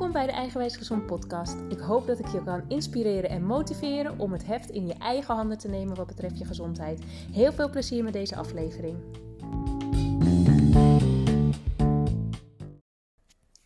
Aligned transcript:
Welkom 0.00 0.18
bij 0.20 0.30
de 0.30 0.38
Eigenwijs 0.38 0.76
Gezond 0.76 1.06
podcast. 1.06 1.56
Ik 1.68 1.78
hoop 1.78 2.06
dat 2.06 2.18
ik 2.18 2.26
je 2.26 2.44
kan 2.44 2.64
inspireren 2.68 3.30
en 3.30 3.44
motiveren 3.44 4.18
om 4.18 4.32
het 4.32 4.46
heft 4.46 4.70
in 4.70 4.86
je 4.86 4.94
eigen 4.94 5.34
handen 5.34 5.58
te 5.58 5.68
nemen 5.68 5.96
wat 5.96 6.06
betreft 6.06 6.38
je 6.38 6.44
gezondheid. 6.44 7.00
Heel 7.32 7.52
veel 7.52 7.70
plezier 7.70 8.04
met 8.04 8.12
deze 8.12 8.36
aflevering. 8.36 8.96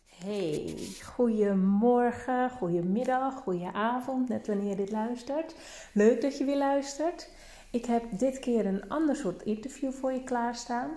Hey, 0.05 0.77
goedemorgen, 1.03 2.49
goedemiddag, 2.49 3.33
goedenavond, 3.35 4.29
net 4.29 4.47
wanneer 4.47 4.69
je 4.69 4.75
dit 4.75 4.91
luistert. 4.91 5.55
Leuk 5.93 6.21
dat 6.21 6.37
je 6.37 6.45
weer 6.45 6.57
luistert. 6.57 7.29
Ik 7.71 7.85
heb 7.85 8.03
dit 8.19 8.39
keer 8.39 8.65
een 8.65 8.89
ander 8.89 9.15
soort 9.15 9.41
interview 9.41 9.91
voor 9.91 10.13
je 10.13 10.23
klaarstaan. 10.23 10.89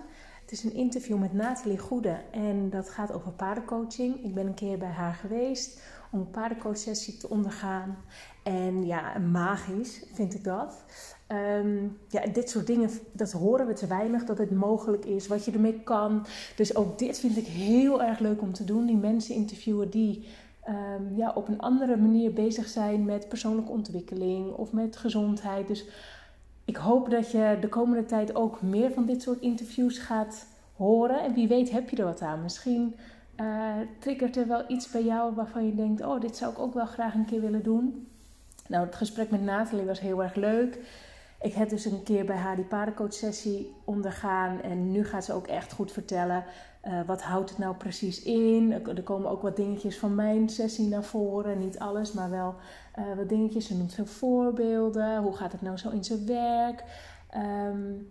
Het 0.49 0.57
is 0.57 0.63
een 0.63 0.77
interview 0.77 1.17
met 1.17 1.33
Nathalie 1.33 1.77
Goede 1.77 2.17
en 2.31 2.69
dat 2.69 2.89
gaat 2.89 3.11
over 3.11 3.31
paardencoaching. 3.31 4.23
Ik 4.23 4.33
ben 4.33 4.47
een 4.47 4.53
keer 4.53 4.77
bij 4.77 4.89
haar 4.89 5.13
geweest 5.13 5.81
om 6.11 6.19
een 6.19 6.29
paardencoachsessie 6.29 7.17
te 7.17 7.29
ondergaan. 7.29 7.97
En 8.43 8.85
ja, 8.85 9.17
magisch 9.17 10.03
vind 10.13 10.33
ik 10.33 10.43
dat. 10.43 10.83
Ehm, 11.27 11.87
ja, 12.07 12.27
dit 12.33 12.49
soort 12.49 12.67
dingen, 12.67 12.89
dat 13.11 13.31
horen 13.31 13.67
we 13.67 13.73
te 13.73 13.87
weinig, 13.87 14.23
dat 14.23 14.37
het 14.37 14.51
mogelijk 14.51 15.05
is, 15.05 15.27
wat 15.27 15.45
je 15.45 15.51
ermee 15.51 15.79
kan. 15.83 16.25
Dus 16.55 16.75
ook 16.75 16.99
dit 16.99 17.19
vind 17.19 17.37
ik 17.37 17.47
heel 17.47 18.03
erg 18.03 18.19
leuk 18.19 18.41
om 18.41 18.53
te 18.53 18.63
doen. 18.63 18.85
Die 18.85 18.97
mensen 18.97 19.35
interviewen 19.35 19.89
die 19.89 20.27
um, 20.67 21.15
ja, 21.15 21.31
op 21.35 21.47
een 21.47 21.59
andere 21.59 21.97
manier 21.97 22.33
bezig 22.33 22.67
zijn 22.67 23.05
met 23.05 23.29
persoonlijke 23.29 23.71
ontwikkeling 23.71 24.53
of 24.53 24.71
met 24.71 24.97
gezondheid. 24.97 25.67
Dus 25.67 25.85
ik 26.69 26.75
hoop 26.75 27.09
dat 27.09 27.31
je 27.31 27.57
de 27.61 27.67
komende 27.67 28.05
tijd 28.05 28.35
ook 28.35 28.61
meer 28.61 28.91
van 28.91 29.05
dit 29.05 29.21
soort 29.21 29.41
interviews 29.41 29.97
gaat 29.97 30.45
horen. 30.75 31.23
En 31.23 31.33
wie 31.33 31.47
weet 31.47 31.71
heb 31.71 31.89
je 31.89 31.97
er 31.97 32.05
wat 32.05 32.21
aan. 32.21 32.41
Misschien 32.41 32.95
uh, 33.41 33.73
triggert 33.99 34.37
er 34.37 34.47
wel 34.47 34.63
iets 34.67 34.91
bij 34.91 35.03
jou 35.03 35.35
waarvan 35.35 35.65
je 35.65 35.75
denkt: 35.75 36.01
Oh, 36.01 36.21
dit 36.21 36.35
zou 36.35 36.51
ik 36.51 36.59
ook 36.59 36.73
wel 36.73 36.85
graag 36.85 37.13
een 37.13 37.25
keer 37.25 37.41
willen 37.41 37.63
doen. 37.63 38.07
Nou, 38.67 38.85
het 38.85 38.95
gesprek 38.95 39.29
met 39.29 39.43
Nathalie 39.43 39.85
was 39.85 39.99
heel 39.99 40.23
erg 40.23 40.35
leuk. 40.35 40.79
Ik 41.41 41.53
heb 41.53 41.69
dus 41.69 41.85
een 41.85 42.03
keer 42.03 42.25
bij 42.25 42.35
haar 42.35 42.55
die 42.55 42.65
paardencoach-sessie 42.65 43.73
ondergaan. 43.85 44.61
En 44.61 44.91
nu 44.91 45.05
gaat 45.05 45.25
ze 45.25 45.33
ook 45.33 45.47
echt 45.47 45.73
goed 45.73 45.91
vertellen 45.91 46.45
uh, 46.83 46.99
wat 47.05 47.21
houdt 47.21 47.49
het 47.49 47.59
nou 47.59 47.75
precies 47.75 48.23
in? 48.23 48.71
Er 48.71 49.03
komen 49.03 49.29
ook 49.29 49.41
wat 49.41 49.55
dingetjes 49.55 49.97
van 49.97 50.15
mijn 50.15 50.49
sessie 50.49 50.87
naar 50.87 51.03
voren. 51.03 51.59
Niet 51.59 51.79
alles, 51.79 52.11
maar 52.11 52.29
wel 52.29 52.55
uh, 52.99 53.15
wat 53.15 53.29
dingetjes. 53.29 53.67
Ze 53.67 53.77
noemt 53.77 53.93
veel 53.93 54.05
voorbeelden. 54.05 55.21
Hoe 55.21 55.35
gaat 55.35 55.51
het 55.51 55.61
nou 55.61 55.77
zo 55.77 55.89
in 55.89 56.03
zijn 56.03 56.25
werk? 56.25 56.83
Um, 57.35 58.07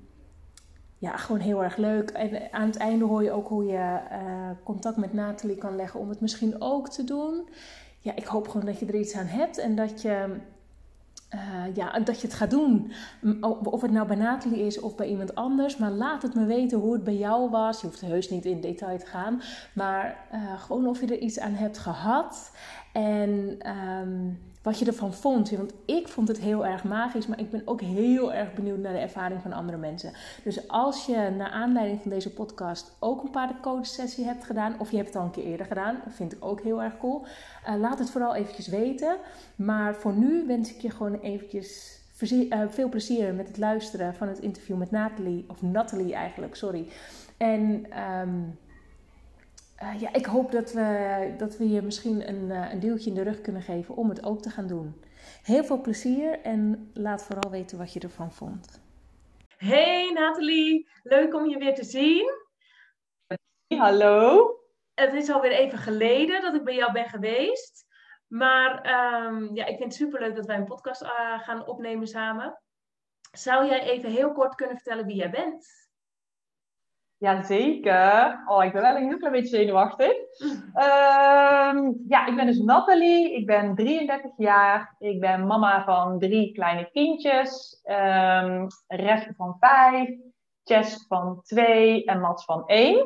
ja, 0.99 1.17
gewoon 1.17 1.41
heel 1.41 1.63
erg 1.65 1.77
leuk. 1.77 2.11
En 2.11 2.53
aan 2.53 2.67
het 2.67 2.77
einde 2.77 3.05
hoor 3.05 3.23
je 3.23 3.31
ook 3.31 3.49
hoe 3.49 3.65
je 3.65 4.01
uh, 4.13 4.51
contact 4.65 4.97
met 4.97 5.13
Nathalie 5.13 5.57
kan 5.57 5.77
leggen 5.77 6.01
om 6.01 6.09
het 6.09 6.21
misschien 6.21 6.57
ook 6.59 6.89
te 6.89 7.05
doen. 7.05 7.49
Ja, 8.01 8.17
ik 8.17 8.25
hoop 8.25 8.49
gewoon 8.49 8.67
dat 8.67 8.79
je 8.79 8.87
er 8.87 8.99
iets 8.99 9.17
aan 9.17 9.27
hebt 9.27 9.59
en 9.59 9.77
dat 9.77 10.03
je 10.03 10.37
uh, 11.35 11.75
ja, 11.75 11.99
dat 12.01 12.21
je 12.21 12.27
het 12.27 12.37
gaat 12.37 12.51
doen. 12.51 12.93
Of 13.63 13.83
het 13.83 13.91
nou 13.91 14.07
bij 14.07 14.17
Nathalie 14.17 14.67
is 14.67 14.81
of 14.81 14.97
bij 14.97 15.09
iemand 15.09 15.35
anders. 15.35 15.77
Maar 15.77 15.91
laat 15.91 16.23
het 16.23 16.35
me 16.35 16.45
weten 16.45 16.79
hoe 16.79 16.93
het 16.93 17.05
bij 17.05 17.17
jou 17.17 17.51
was. 17.51 17.81
Je 17.81 17.87
hoeft 17.87 18.01
heus 18.01 18.31
niet 18.31 18.45
in 18.45 18.61
detail 18.61 18.99
te 18.99 19.07
gaan. 19.07 19.43
Maar 19.73 20.27
uh, 20.33 20.61
gewoon 20.61 20.87
of 20.87 21.01
je 21.01 21.07
er 21.07 21.19
iets 21.19 21.39
aan 21.39 21.55
hebt 21.55 21.79
gehad. 21.79 22.53
En 22.93 23.59
um, 23.77 24.39
wat 24.69 24.79
je 24.79 24.87
ervan 24.87 25.15
vond. 25.15 25.51
Want 25.51 25.73
ik 25.85 26.09
vond 26.09 26.29
het 26.29 26.39
heel 26.39 26.67
erg 26.67 26.85
magisch, 26.85 27.27
maar 27.27 27.41
ik 27.41 27.51
ben 27.51 27.63
ook 27.65 27.81
heel 27.81 28.33
erg 28.33 28.53
benieuwd 28.53 28.79
naar 28.79 28.93
de 28.93 28.99
ervaring 28.99 29.43
van 29.43 29.53
andere 29.53 29.79
mensen. 29.79 30.13
Dus 30.45 30.69
als 30.69 31.07
je 31.07 31.31
naar 31.37 31.51
aanleiding 31.51 32.01
van 32.01 32.11
deze 32.11 32.33
podcast 32.33 32.97
ook 32.99 33.23
een 33.23 33.31
paardencoach 33.31 33.87
sessie 33.87 34.25
hebt 34.25 34.45
gedaan, 34.45 34.75
of 34.79 34.91
je 34.91 34.97
hebt 34.97 35.09
het 35.09 35.17
al 35.17 35.25
een 35.25 35.31
keer 35.31 35.45
eerder 35.45 35.67
gedaan, 35.67 36.01
vind 36.09 36.33
ik 36.33 36.45
ook 36.45 36.61
heel 36.61 36.83
erg 36.83 36.99
cool. 36.99 37.25
Uh, 37.69 37.81
laat 37.81 37.99
het 37.99 38.11
vooral 38.11 38.35
eventjes 38.35 38.67
weten. 38.67 39.17
Maar 39.57 39.95
voor 39.95 40.13
nu 40.13 40.47
wens 40.47 40.75
ik 40.75 40.81
je 40.81 40.91
gewoon 40.91 41.21
eventjes 41.21 42.01
uh, 42.21 42.63
veel 42.69 42.89
plezier 42.89 43.35
met 43.35 43.49
het 43.49 43.59
luisteren 43.59 44.15
van 44.15 44.29
het 44.29 44.39
interview 44.39 44.77
met 44.77 44.91
Nathalie, 44.91 45.45
of 45.49 45.63
Nathalie 45.63 46.15
eigenlijk, 46.15 46.55
sorry. 46.55 46.89
En 47.37 47.87
um, 48.21 48.59
uh, 49.83 50.01
ja, 50.01 50.13
ik 50.13 50.27
hoop 50.27 50.53
dat 50.53 50.73
we, 50.73 51.35
dat 51.39 51.57
we 51.57 51.69
je 51.69 51.83
misschien 51.83 52.29
een, 52.29 52.49
uh, 52.49 52.73
een 52.73 52.81
duwtje 52.81 53.11
in 53.11 53.17
de 53.17 53.23
rug 53.23 53.41
kunnen 53.41 53.63
geven 53.63 53.97
om 53.97 54.09
het 54.09 54.25
ook 54.25 54.43
te 54.43 54.51
gaan 54.51 54.67
doen. 54.67 55.05
Heel 55.43 55.65
veel 55.65 55.81
plezier 55.81 56.41
en 56.41 56.91
laat 56.95 57.25
vooral 57.25 57.51
weten 57.51 57.79
wat 57.79 57.93
je 57.93 58.01
ervan 58.01 58.33
vond. 58.33 58.81
Hey 59.57 60.11
Nathalie, 60.13 60.89
leuk 61.03 61.35
om 61.35 61.49
je 61.49 61.59
weer 61.59 61.75
te 61.75 61.85
zien. 61.85 62.31
Hallo. 63.77 64.53
Het 64.95 65.15
is 65.15 65.31
alweer 65.31 65.53
even 65.53 65.79
geleden 65.79 66.43
dat 66.43 66.55
ik 66.55 66.65
bij 66.65 66.75
jou 66.75 66.93
ben 66.93 67.09
geweest. 67.09 67.87
Maar 68.27 68.77
um, 69.27 69.55
ja, 69.55 69.65
ik 69.65 69.77
vind 69.77 69.85
het 69.85 69.95
superleuk 69.95 70.35
dat 70.37 70.47
wij 70.47 70.57
een 70.57 70.65
podcast 70.65 71.03
uh, 71.03 71.41
gaan 71.41 71.67
opnemen 71.67 72.07
samen. 72.07 72.63
Zou 73.31 73.67
jij 73.67 73.81
even 73.81 74.11
heel 74.11 74.33
kort 74.33 74.55
kunnen 74.55 74.77
vertellen 74.77 75.07
wie 75.07 75.17
jij 75.17 75.31
bent? 75.31 75.88
Jazeker. 77.19 78.43
Oh, 78.47 78.65
ik 78.65 78.73
ben 78.73 78.83
wel 78.83 78.97
een 78.97 79.09
heel 79.09 79.19
klein 79.19 79.33
beetje 79.33 79.57
zenuwachtig. 79.57 80.13
Uh, 80.75 81.79
ja, 82.15 82.27
ik 82.27 82.37
ben 82.37 82.47
dus 82.47 82.59
Nathalie. 82.59 83.35
Ik 83.35 83.47
ben 83.47 83.75
33 83.75 84.31
jaar. 84.37 84.95
Ik 84.99 85.21
ben 85.21 85.47
mama 85.47 85.85
van 85.85 86.19
drie 86.19 86.53
kleine 86.53 86.91
kindjes. 86.91 87.81
Um, 87.85 88.67
Ref 88.87 89.29
van 89.37 89.57
vijf. 89.61 90.11
Chess 90.65 91.07
van 91.07 91.43
twee. 91.43 92.05
En 92.05 92.21
Mats 92.21 92.45
van 92.45 92.67
één. 92.67 92.99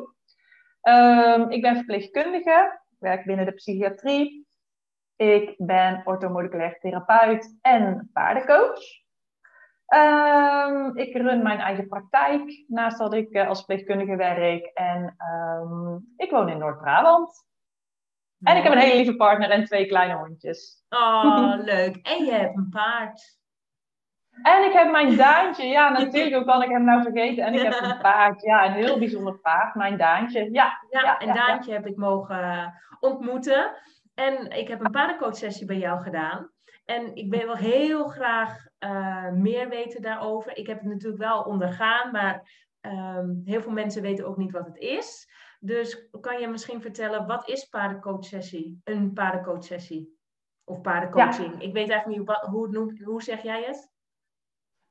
Um, 0.81 1.49
ik 1.49 1.61
ben 1.61 1.75
verpleegkundige. 1.75 2.79
Ik 2.91 2.99
werk 2.99 3.25
binnen 3.25 3.45
de 3.45 3.53
psychiatrie. 3.53 4.47
Ik 5.15 5.53
ben 5.57 6.01
orthomoleculair 6.05 6.77
therapeut 6.79 7.57
en 7.61 8.09
paardencoach. 8.13 9.02
Um, 9.93 10.97
ik 10.97 11.15
run 11.15 11.43
mijn 11.43 11.59
eigen 11.59 11.87
praktijk 11.87 12.63
naast 12.67 12.97
dat 12.97 13.13
ik 13.13 13.33
uh, 13.33 13.47
als 13.47 13.57
verpleegkundige 13.57 14.15
werk. 14.15 14.65
En 14.65 15.15
um, 15.33 16.13
ik 16.17 16.31
woon 16.31 16.49
in 16.49 16.57
Noord-Brabant. 16.57 17.45
En 18.43 18.57
ik 18.57 18.63
heb 18.63 18.71
een 18.71 18.79
hele 18.79 18.95
lieve 18.95 19.15
partner 19.15 19.49
en 19.49 19.65
twee 19.65 19.85
kleine 19.85 20.15
hondjes. 20.15 20.83
Oh, 20.89 21.53
leuk. 21.73 21.95
En 21.95 22.25
je 22.25 22.31
hebt 22.31 22.57
een 22.57 22.69
paard. 22.69 23.37
En 24.41 24.63
ik 24.63 24.73
heb 24.73 24.91
mijn 24.91 25.15
Daantje. 25.15 25.65
Ja, 25.65 25.89
natuurlijk. 25.99 26.35
Hoe 26.35 26.45
kan 26.45 26.63
ik 26.63 26.69
hem 26.69 26.83
nou 26.83 27.01
vergeten? 27.01 27.45
En 27.45 27.53
ik 27.53 27.61
heb 27.61 27.81
een 27.81 28.01
paard. 28.01 28.41
Ja, 28.41 28.65
een 28.65 28.71
heel 28.71 28.99
bijzonder 28.99 29.39
paard. 29.39 29.75
Mijn 29.75 29.97
Daantje. 29.97 30.43
Ja, 30.51 30.79
ja, 30.89 31.01
ja 31.01 31.17
en 31.17 31.33
Daantje 31.33 31.71
ja. 31.71 31.77
heb 31.77 31.87
ik 31.87 31.95
mogen 31.95 32.73
ontmoeten. 32.99 33.75
En 34.13 34.49
ik 34.49 34.67
heb 34.67 34.79
een 34.79 34.91
paardencoachsessie 34.91 35.65
bij 35.65 35.77
jou 35.77 36.01
gedaan. 36.01 36.51
En 36.85 37.15
ik 37.15 37.29
wil 37.29 37.45
wel 37.45 37.55
heel 37.55 38.07
graag 38.07 38.65
uh, 38.83 39.31
meer 39.31 39.69
weten 39.69 40.01
daarover. 40.01 40.57
Ik 40.57 40.67
heb 40.67 40.79
het 40.79 40.87
natuurlijk 40.87 41.21
wel 41.21 41.41
ondergaan, 41.41 42.11
maar 42.11 42.51
um, 42.81 43.41
heel 43.45 43.61
veel 43.61 43.71
mensen 43.71 44.01
weten 44.01 44.27
ook 44.27 44.37
niet 44.37 44.51
wat 44.51 44.65
het 44.65 44.77
is. 44.77 45.31
Dus 45.59 46.09
kan 46.21 46.39
je 46.39 46.47
misschien 46.47 46.81
vertellen, 46.81 47.27
wat 47.27 47.49
is 47.49 47.65
paardencoachsessie? 47.65 48.81
Een 48.83 49.13
paardencoachsessie? 49.13 50.17
Of 50.63 50.81
paardencoaching? 50.81 51.53
Ja. 51.53 51.67
Ik 51.67 51.73
weet 51.73 51.89
eigenlijk 51.89 52.19
niet 52.19 52.27
hoe, 52.27 52.49
hoe, 52.49 52.67
noemt, 52.67 53.01
hoe 53.03 53.21
zeg 53.21 53.41
jij 53.41 53.63
het? 53.63 53.91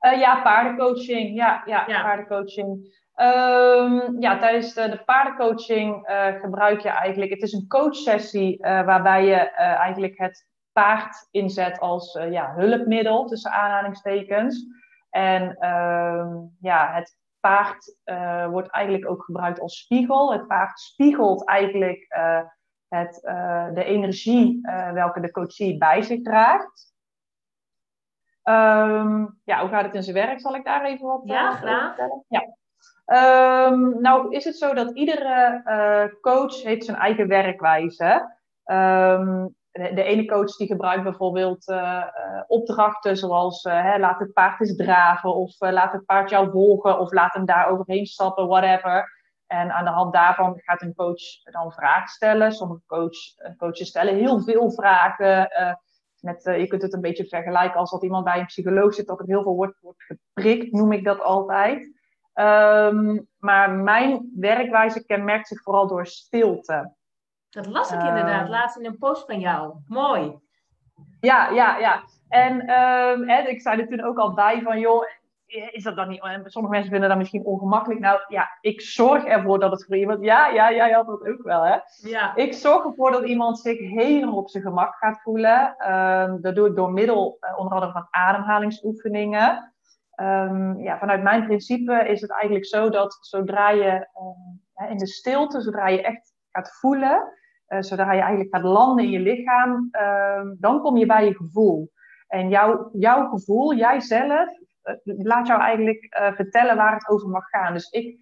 Uh, 0.01 0.21
ja, 0.21 0.43
paardencoaching. 0.43 1.37
Ja, 1.37 1.63
ja, 1.65 1.85
ja. 1.87 2.03
paardencoaching. 2.03 3.01
Um, 3.17 4.21
ja, 4.21 4.39
tijdens 4.39 4.75
de, 4.75 4.89
de 4.89 5.03
paardencoaching 5.05 6.09
uh, 6.09 6.41
gebruik 6.41 6.81
je 6.81 6.89
eigenlijk, 6.89 7.31
het 7.31 7.43
is 7.43 7.53
een 7.53 7.69
coachsessie 7.69 8.59
uh, 8.59 8.85
waarbij 8.85 9.25
je 9.25 9.51
eigenlijk 9.57 10.19
het 10.19 10.47
paard 10.73 11.29
inzet 11.31 11.81
als 11.81 12.15
uh, 12.15 12.33
ja, 12.33 12.55
hulpmiddel, 12.55 13.27
tussen 13.27 13.51
aanhalingstekens. 13.51 14.67
En 15.11 15.57
uh, 15.61 16.37
ja, 16.61 16.93
het 16.93 17.17
paard 17.41 17.97
uh, 18.05 18.47
wordt 18.47 18.71
eigenlijk 18.71 19.11
ook 19.11 19.25
gebruikt 19.25 19.61
als 19.61 19.79
spiegel. 19.79 20.33
Het 20.33 20.47
paard 20.47 20.81
spiegelt 20.81 21.47
eigenlijk 21.47 22.15
uh, 22.17 22.41
het, 22.89 23.21
de 23.75 23.85
energie 23.85 24.61
welke 24.93 25.21
de 25.21 25.31
coachie 25.31 25.79
bij 25.79 26.03
zich 26.03 26.23
draagt. 26.23 26.91
Um, 28.45 29.41
ja, 29.45 29.61
hoe 29.61 29.69
gaat 29.69 29.85
het 29.85 29.95
in 29.95 30.03
zijn 30.03 30.17
werk? 30.17 30.41
Zal 30.41 30.55
ik 30.55 30.65
daar 30.65 30.85
even 30.85 31.07
wat 31.07 31.21
ja, 31.25 31.53
graag. 31.53 31.95
vertellen? 31.95 32.25
Ja, 32.29 32.43
um, 33.67 34.01
nou 34.01 34.35
is 34.35 34.45
het 34.45 34.57
zo 34.57 34.75
dat 34.75 34.91
iedere 34.91 36.19
coach 36.21 36.63
heeft 36.63 36.85
zijn 36.85 36.97
eigen 36.97 37.29
werkwijze. 37.29 38.37
Um, 38.65 39.55
de, 39.73 40.03
ene 40.03 40.25
coach 40.25 40.57
die 40.57 40.67
gebruikt 40.67 41.03
bijvoorbeeld 41.03 41.69
uh, 41.69 41.77
uh, 41.77 42.43
opdrachten 42.47 43.17
zoals 43.17 43.65
uh, 43.65 43.83
hè, 43.83 43.99
laat 43.99 44.19
het 44.19 44.33
paard 44.33 44.61
eens 44.61 44.77
draven 44.77 45.35
of 45.35 45.55
laat 45.59 45.93
het 45.93 46.05
paard 46.05 46.31
jou 46.31 46.51
volgen 46.51 46.99
of 46.99 47.13
laat 47.13 47.35
hem 47.35 47.45
daar 47.45 47.69
overheen 47.69 48.07
stappen, 48.07 48.47
whatever. 48.47 49.21
En 49.47 49.73
aan 49.73 49.85
de 49.85 49.91
hand 49.91 50.13
daarvan 50.13 50.61
gaat 50.61 50.83
een 50.83 50.95
coach 50.95 51.43
dan 51.43 51.73
vragen 51.73 52.09
stellen. 52.09 52.53
Sommige 52.53 52.83
coach, 52.87 53.17
coaches 53.57 53.89
stellen 53.89 54.17
heel 54.17 54.41
veel 54.41 54.71
vragen. 54.71 55.49
met, 56.21 56.43
je 56.43 56.67
kunt 56.67 56.83
het 56.83 56.93
een 56.93 57.01
beetje 57.01 57.27
vergelijken 57.27 57.81
als 57.81 57.91
dat 57.91 58.03
iemand 58.03 58.25
bij 58.25 58.39
een 58.39 58.47
psycholoog 58.47 58.95
zit, 58.95 59.07
dat 59.07 59.21
er 59.21 59.27
heel 59.27 59.43
veel 59.43 59.55
wordt, 59.55 59.81
wordt 59.81 60.03
geprikt, 60.03 60.73
noem 60.73 60.93
ik 60.93 61.05
dat 61.05 61.21
altijd. 61.21 61.93
Um, 62.35 63.29
maar 63.39 63.71
mijn 63.71 64.31
werkwijze 64.37 65.05
kenmerkt 65.05 65.49
zich 65.49 65.63
vooral 65.63 65.87
door 65.87 66.07
stilte. 66.07 66.95
Dat 67.53 67.67
las 67.67 67.93
ik 67.93 68.03
inderdaad 68.03 68.49
laatst 68.49 68.77
in 68.77 68.87
een 68.87 68.99
post 68.99 69.27
van 69.27 69.41
jou. 69.41 69.75
Mooi. 69.87 70.39
Ja, 71.21 71.49
ja, 71.49 71.79
ja. 71.79 72.03
En 72.29 72.71
uh, 73.29 73.49
ik 73.49 73.61
zei 73.61 73.81
er 73.81 73.89
toen 73.89 74.03
ook 74.03 74.19
al 74.19 74.35
bij 74.35 74.63
van, 74.63 74.79
joh, 74.79 75.05
is 75.47 75.83
dat 75.83 75.97
dan 75.97 76.09
niet... 76.09 76.21
Sommige 76.45 76.75
mensen 76.75 76.91
vinden 76.91 77.09
dat 77.09 77.19
misschien 77.19 77.45
ongemakkelijk. 77.45 78.01
Nou 78.01 78.21
ja, 78.29 78.49
ik 78.61 78.81
zorg 78.81 79.25
ervoor 79.25 79.59
dat 79.61 79.71
het 79.71 79.85
voor 79.85 79.97
iemand... 79.97 80.25
Ja, 80.25 80.47
ja, 80.47 80.73
jij 80.73 80.91
had 80.91 81.07
dat 81.07 81.29
ook 81.29 81.43
wel, 81.43 81.63
hè? 81.63 81.77
Ja. 82.09 82.37
Ik 82.37 82.53
zorg 82.55 82.85
ervoor 82.85 83.11
dat 83.11 83.25
iemand 83.25 83.59
zich 83.59 83.79
helemaal 83.79 84.37
op 84.37 84.51
zijn 84.51 84.63
gemak 84.63 84.95
gaat 84.95 85.23
voelen. 85.23 85.75
Dat 86.41 86.55
doe 86.55 86.69
ik 86.69 86.77
door 86.77 86.93
middel 86.93 87.39
uh, 87.41 87.59
onder 87.59 87.75
andere 87.75 87.93
van 87.93 88.07
ademhalingsoefeningen. 88.11 89.73
Um, 90.17 90.81
ja, 90.81 90.99
vanuit 90.99 91.23
mijn 91.23 91.45
principe 91.45 92.09
is 92.09 92.21
het 92.21 92.31
eigenlijk 92.31 92.67
zo 92.67 92.91
dat 92.91 93.19
zodra 93.21 93.71
je 93.71 94.09
in 94.89 94.97
de 94.97 95.07
stilte, 95.07 95.61
zodra 95.61 95.89
je 95.89 96.03
echt 96.03 96.35
gaat 96.51 96.79
voelen, 96.81 97.33
zodra 97.81 98.13
je 98.13 98.21
eigenlijk 98.21 98.55
gaat 98.57 98.65
landen 98.65 99.05
in 99.05 99.11
je 99.11 99.21
lichaam, 99.21 99.89
uh, 99.93 100.51
dan 100.59 100.81
kom 100.81 100.97
je 100.97 101.07
bij 101.07 101.25
je 101.25 101.35
gevoel. 101.37 101.91
En 102.27 102.49
jouw, 102.49 102.89
jouw 102.93 103.29
gevoel, 103.29 103.75
jijzelf, 103.75 104.49
uh, 104.85 104.95
laat 105.05 105.47
jou 105.47 105.61
eigenlijk 105.61 106.33
vertellen 106.35 106.77
waar 106.77 106.95
het 106.95 107.09
over 107.09 107.29
mag 107.29 107.49
gaan. 107.49 107.73
Dus 107.73 107.91
ik 107.91 108.19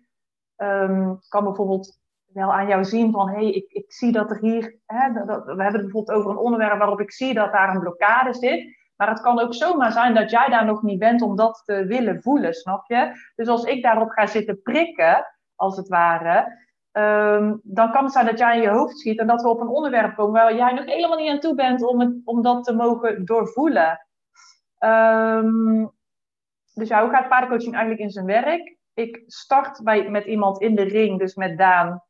um, 0.56 1.18
kan 1.28 1.44
bijvoorbeeld 1.44 1.98
wel 2.32 2.52
aan 2.52 2.66
jou 2.66 2.84
zien 2.84 3.12
van, 3.12 3.28
hé, 3.28 3.34
hey, 3.34 3.50
ik, 3.50 3.70
ik 3.70 3.92
zie 3.92 4.12
dat 4.12 4.30
er 4.30 4.38
hier, 4.38 4.78
hè, 4.86 5.12
dat, 5.12 5.44
we 5.44 5.62
hebben 5.62 5.80
het 5.80 5.82
bijvoorbeeld 5.82 6.18
over 6.18 6.30
een 6.30 6.36
onderwerp 6.36 6.78
waarop 6.78 7.00
ik 7.00 7.12
zie 7.12 7.34
dat 7.34 7.52
daar 7.52 7.74
een 7.74 7.80
blokkade 7.80 8.34
zit. 8.34 8.78
Maar 8.96 9.08
het 9.08 9.20
kan 9.20 9.40
ook 9.40 9.54
zomaar 9.54 9.92
zijn 9.92 10.14
dat 10.14 10.30
jij 10.30 10.48
daar 10.48 10.64
nog 10.64 10.82
niet 10.82 10.98
bent 10.98 11.22
om 11.22 11.36
dat 11.36 11.62
te 11.64 11.84
willen 11.84 12.22
voelen, 12.22 12.54
snap 12.54 12.86
je? 12.86 13.12
Dus 13.34 13.48
als 13.48 13.64
ik 13.64 13.82
daarop 13.82 14.10
ga 14.10 14.26
zitten 14.26 14.62
prikken, 14.62 15.26
als 15.54 15.76
het 15.76 15.88
ware, 15.88 16.68
um, 16.92 17.60
dan 17.62 17.92
kan 17.92 18.04
het 18.04 18.12
zijn 18.12 18.26
dat 18.26 18.38
jij 18.38 18.56
in 18.56 18.62
je 18.62 18.68
hoofd 18.68 18.98
schiet 18.98 19.18
en 19.18 19.26
dat 19.26 19.42
we 19.42 19.48
op 19.48 19.60
een 19.60 19.68
onderwerp 19.68 20.16
komen 20.16 20.32
waar 20.32 20.54
jij 20.54 20.72
nog 20.72 20.84
helemaal 20.84 21.18
niet 21.18 21.30
aan 21.30 21.40
toe 21.40 21.54
bent 21.54 21.82
om, 21.82 22.00
het, 22.00 22.20
om 22.24 22.42
dat 22.42 22.64
te 22.64 22.74
mogen 22.74 23.24
doorvoelen. 23.24 24.06
Um, 24.78 25.90
dus 26.74 26.88
ja, 26.88 27.02
hoe 27.02 27.10
gaat 27.10 27.28
paardencoaching 27.28 27.72
eigenlijk 27.72 28.02
in 28.02 28.10
zijn 28.10 28.26
werk? 28.26 28.76
Ik 28.94 29.22
start 29.26 29.82
bij, 29.82 30.10
met 30.10 30.24
iemand 30.24 30.60
in 30.60 30.74
de 30.74 30.82
ring, 30.82 31.18
dus 31.18 31.34
met 31.34 31.58
Daan. 31.58 32.02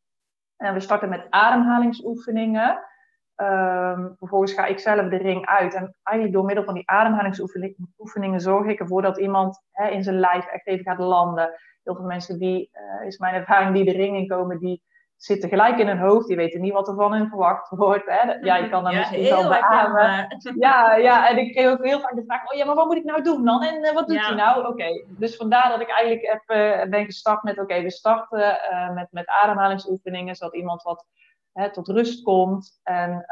En 0.57 0.75
we 0.75 0.81
starten 0.81 1.09
met 1.09 1.27
ademhalingsoefeningen. 1.31 2.89
Um, 3.37 4.15
vervolgens 4.19 4.53
ga 4.53 4.65
ik 4.65 4.79
zelf 4.79 5.09
de 5.09 5.17
ring 5.17 5.47
uit. 5.47 5.75
En 5.75 5.97
eigenlijk 6.03 6.37
door 6.37 6.47
middel 6.47 6.65
van 6.65 6.75
die 6.75 6.91
ademhalingsoefeningen 6.91 8.41
zorg 8.41 8.67
ik 8.67 8.81
ervoor 8.81 9.03
dat 9.03 9.19
iemand 9.19 9.63
in 9.91 10.03
zijn 10.03 10.19
lijf 10.19 10.47
echt 10.47 10.67
even 10.67 10.85
gaat 10.85 10.99
landen. 10.99 11.51
Heel 11.91 11.99
veel 11.99 12.09
mensen 12.09 12.39
die, 12.39 12.71
uh, 12.73 13.07
is 13.07 13.19
mijn 13.19 13.35
ervaring, 13.35 13.75
die 13.75 13.85
de 13.85 13.93
ring 13.93 14.17
inkomen, 14.17 14.59
die 14.59 14.83
zitten 15.17 15.49
gelijk 15.49 15.79
in 15.79 15.87
hun 15.87 15.99
hoofd. 15.99 16.27
Die 16.27 16.37
weten 16.37 16.61
niet 16.61 16.73
wat 16.73 16.89
er 16.89 16.95
van 16.95 17.13
hen 17.13 17.29
verwacht 17.29 17.69
wordt. 17.69 18.07
Hè. 18.07 18.33
Ja, 18.49 18.57
je 18.57 18.69
kan 18.69 18.85
dan 18.85 18.97
misschien 18.97 19.23
wel 19.23 19.49
beamen. 19.49 20.27
Ja, 20.59 20.95
ja, 20.95 21.29
en 21.29 21.39
ik 21.39 21.53
kreeg 21.53 21.71
ook 21.71 21.85
heel 21.85 22.01
vaak 22.01 22.15
de 22.15 22.25
vraag, 22.27 22.51
oh 22.53 22.59
ja, 22.59 22.65
maar 22.65 22.75
wat 22.75 22.87
moet 22.87 22.97
ik 22.97 23.05
nou 23.05 23.23
doen 23.23 23.45
dan? 23.45 23.63
En 23.63 23.85
uh, 23.85 23.93
wat 23.93 24.07
doet 24.07 24.17
ja. 24.17 24.27
hij 24.27 24.35
nou? 24.35 24.59
Oké, 24.59 24.69
okay. 24.69 25.05
dus 25.09 25.37
vandaar 25.37 25.69
dat 25.69 25.81
ik 25.81 25.91
eigenlijk 25.91 26.27
heb, 26.27 26.43
uh, 26.59 26.91
ben 26.91 27.05
gestart 27.05 27.43
met, 27.43 27.55
oké, 27.55 27.63
okay, 27.63 27.83
we 27.83 27.91
starten 27.91 28.59
met, 28.95 29.09
met 29.11 29.27
ademhalingsoefeningen, 29.27 30.35
zodat 30.35 30.55
iemand 30.55 30.83
wat 30.83 31.07
hè, 31.53 31.73
tot 31.73 31.89
rust 31.89 32.23
komt. 32.23 32.81
En 32.83 33.27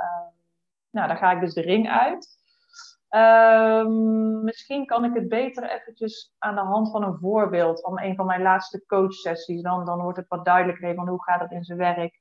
nou, 0.90 1.08
dan 1.08 1.16
ga 1.16 1.32
ik 1.32 1.40
dus 1.40 1.54
de 1.54 1.60
ring 1.60 1.90
uit. 1.90 2.38
Um, 3.10 4.44
misschien 4.44 4.86
kan 4.86 5.04
ik 5.04 5.14
het 5.14 5.28
beter 5.28 5.70
eventjes 5.70 6.34
aan 6.38 6.54
de 6.54 6.60
hand 6.60 6.90
van 6.90 7.02
een 7.02 7.18
voorbeeld 7.18 7.80
van 7.80 8.00
een 8.00 8.14
van 8.14 8.26
mijn 8.26 8.42
laatste 8.42 8.84
coachsessies. 8.86 9.62
Dan, 9.62 9.84
dan 9.84 10.00
wordt 10.02 10.18
het 10.18 10.28
wat 10.28 10.44
duidelijker 10.44 10.94
van 10.94 11.08
hoe 11.08 11.22
gaat 11.22 11.40
het 11.40 11.50
in 11.50 11.64
zijn 11.64 11.78
werk. 11.78 12.20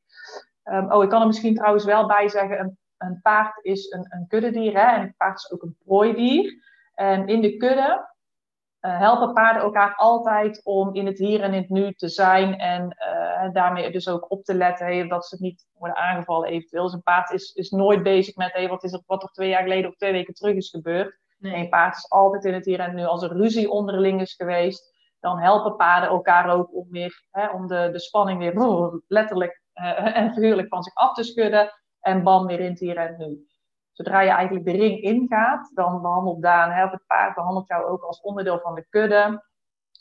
Um, 0.63 0.91
oh, 0.91 1.03
ik 1.03 1.09
kan 1.09 1.21
er 1.21 1.27
misschien 1.27 1.55
trouwens 1.55 1.85
wel 1.85 2.07
bij 2.07 2.29
zeggen, 2.29 2.59
een, 2.59 2.77
een 2.97 3.19
paard 3.21 3.65
is 3.65 3.91
een, 3.91 4.05
een 4.09 4.27
kuddedier 4.27 4.73
hè, 4.73 4.95
en 4.95 5.01
een 5.01 5.13
paard 5.17 5.37
is 5.37 5.51
ook 5.51 5.61
een 5.61 5.77
prooidier. 5.85 6.53
En 6.93 7.27
in 7.27 7.41
de 7.41 7.57
kudde 7.57 8.15
uh, 8.81 8.99
helpen 8.99 9.33
paarden 9.33 9.61
elkaar 9.61 9.95
altijd 9.95 10.61
om 10.63 10.95
in 10.95 11.05
het 11.05 11.17
hier 11.17 11.41
en 11.41 11.53
in 11.53 11.61
het 11.61 11.69
nu 11.69 11.93
te 11.93 12.09
zijn 12.09 12.57
en 12.57 12.97
uh, 12.99 13.53
daarmee 13.53 13.91
dus 13.91 14.09
ook 14.09 14.31
op 14.31 14.43
te 14.43 14.53
letten 14.53 14.85
hey, 14.85 15.07
dat 15.07 15.25
ze 15.25 15.37
niet 15.39 15.67
worden 15.73 15.97
aangevallen 15.97 16.49
eventueel. 16.49 16.83
Dus 16.83 16.93
een 16.93 17.03
paard 17.03 17.31
is, 17.31 17.51
is 17.53 17.69
nooit 17.69 18.03
bezig 18.03 18.35
met 18.35 18.53
hey, 18.53 18.67
wat, 18.67 18.83
is 18.83 18.93
er, 18.93 19.01
wat 19.05 19.23
er 19.23 19.29
twee 19.29 19.49
jaar 19.49 19.63
geleden 19.63 19.89
of 19.89 19.95
twee 19.95 20.11
weken 20.11 20.33
terug 20.33 20.55
is 20.55 20.69
gebeurd. 20.69 21.19
Nee. 21.37 21.55
Een 21.55 21.69
paard 21.69 21.95
is 21.95 22.09
altijd 22.09 22.45
in 22.45 22.53
het 22.53 22.65
hier 22.65 22.79
en 22.79 22.95
nu. 22.95 23.05
Als 23.05 23.23
er 23.23 23.37
ruzie 23.37 23.69
onderling 23.69 24.21
is 24.21 24.33
geweest, 24.33 24.95
dan 25.19 25.39
helpen 25.39 25.75
paarden 25.75 26.09
elkaar 26.09 26.49
ook 26.49 26.75
om, 26.75 26.87
weer, 26.89 27.25
hè, 27.31 27.47
om 27.47 27.67
de, 27.67 27.89
de 27.91 27.99
spanning 27.99 28.39
weer 28.39 29.01
letterlijk 29.07 29.61
uh, 29.73 30.17
en 30.17 30.33
figuurlijk 30.33 30.67
van 30.67 30.83
zich 30.83 30.93
af 30.95 31.13
te 31.13 31.23
schudden 31.23 31.71
en 31.99 32.23
bam 32.23 32.45
weer 32.45 32.59
in 32.59 32.69
het 32.69 32.79
hier 32.79 32.97
en 32.97 33.15
nu 33.17 33.47
zodra 33.97 34.21
je 34.21 34.29
eigenlijk 34.29 34.65
de 34.65 34.71
ring 34.71 35.01
ingaat, 35.01 35.71
dan 35.73 36.01
behandelt 36.01 36.41
Daan, 36.41 36.71
hè, 36.71 36.87
het 36.87 37.03
paard 37.07 37.35
behandelt 37.35 37.67
jou 37.67 37.85
ook 37.85 38.01
als 38.01 38.21
onderdeel 38.21 38.59
van 38.59 38.75
de 38.75 38.85
kudde. 38.89 39.45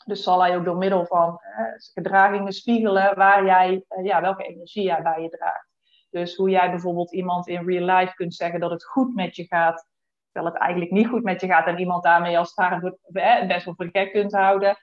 Dus 0.05 0.23
zal 0.23 0.41
hij 0.41 0.57
ook 0.57 0.65
door 0.65 0.77
middel 0.77 1.05
van 1.05 1.37
hè, 1.39 1.63
gedragingen 1.93 2.53
spiegelen 2.53 3.15
waar 3.15 3.45
jij, 3.45 3.85
eh, 3.87 4.05
ja, 4.05 4.21
welke 4.21 4.43
energie 4.43 4.83
jij 4.83 5.01
bij 5.01 5.21
je 5.21 5.29
draagt. 5.29 5.67
Dus 6.09 6.35
hoe 6.35 6.49
jij 6.49 6.69
bijvoorbeeld 6.69 7.13
iemand 7.13 7.47
in 7.47 7.65
real 7.65 7.97
life 7.97 8.13
kunt 8.13 8.33
zeggen 8.33 8.59
dat 8.59 8.71
het 8.71 8.85
goed 8.85 9.15
met 9.15 9.35
je 9.35 9.45
gaat, 9.45 9.87
terwijl 10.31 10.53
het 10.53 10.61
eigenlijk 10.61 10.91
niet 10.91 11.07
goed 11.07 11.23
met 11.23 11.41
je 11.41 11.47
gaat 11.47 11.67
en 11.67 11.79
iemand 11.79 12.03
daarmee 12.03 12.37
als 12.37 12.53
het 12.55 12.81
ware 13.11 13.45
best 13.47 13.65
wel 13.65 13.75
voor 13.75 13.89
gek 13.91 14.11
kunt 14.11 14.31
houden, 14.31 14.77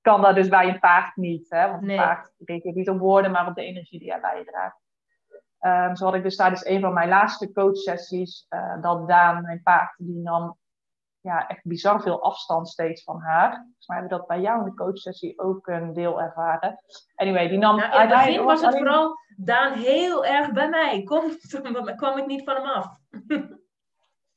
kan 0.00 0.22
dat 0.22 0.34
dus 0.34 0.48
bij 0.48 0.68
een 0.68 0.78
paard 0.78 1.16
niet. 1.16 1.50
Hè? 1.50 1.70
Want 1.70 1.82
een 1.82 1.96
paard 1.96 2.32
reageert 2.38 2.74
niet 2.74 2.88
op 2.88 2.98
woorden, 2.98 3.30
maar 3.30 3.46
op 3.46 3.54
de 3.54 3.64
energie 3.64 3.98
die 3.98 4.08
jij 4.08 4.20
bij 4.20 4.38
je 4.38 4.44
draagt. 4.44 4.87
Um, 5.60 5.96
zo 5.96 6.04
had 6.04 6.14
ik 6.14 6.22
dus 6.22 6.36
tijdens 6.36 6.64
een 6.66 6.80
van 6.80 6.92
mijn 6.92 7.08
laatste 7.08 7.52
coachsessies, 7.52 8.46
uh, 8.50 8.82
dat 8.82 9.08
Daan, 9.08 9.42
mijn 9.42 9.62
paard, 9.62 9.94
die 9.98 10.18
nam 10.18 10.56
ja, 11.20 11.46
echt 11.46 11.64
bizar 11.64 12.00
veel 12.00 12.22
afstand 12.22 12.68
steeds 12.68 13.02
van 13.02 13.20
haar. 13.20 13.50
Volgens 13.50 13.86
mij 13.86 13.98
hebben 13.98 14.16
we 14.16 14.20
dat 14.20 14.28
bij 14.36 14.40
jou 14.40 14.58
in 14.58 14.64
de 14.64 14.74
coachsessie 14.74 15.38
ook 15.38 15.66
een 15.66 15.92
deel 15.92 16.22
ervaren. 16.22 16.82
Anyway, 17.14 17.48
die 17.48 17.58
nam... 17.58 17.76
Nou, 17.76 17.92
in 17.92 18.00
het 18.00 18.08
begin 18.08 18.44
was 18.44 18.60
het 18.60 18.76
vooral 18.76 19.16
Daan 19.36 19.72
heel 19.72 20.24
erg 20.24 20.52
bij 20.52 20.68
mij. 20.68 21.02
Kom, 21.02 21.22
kwam 21.96 22.18
ik 22.18 22.26
niet 22.26 22.44
van 22.44 22.54
hem 22.54 22.64
af. 22.64 22.98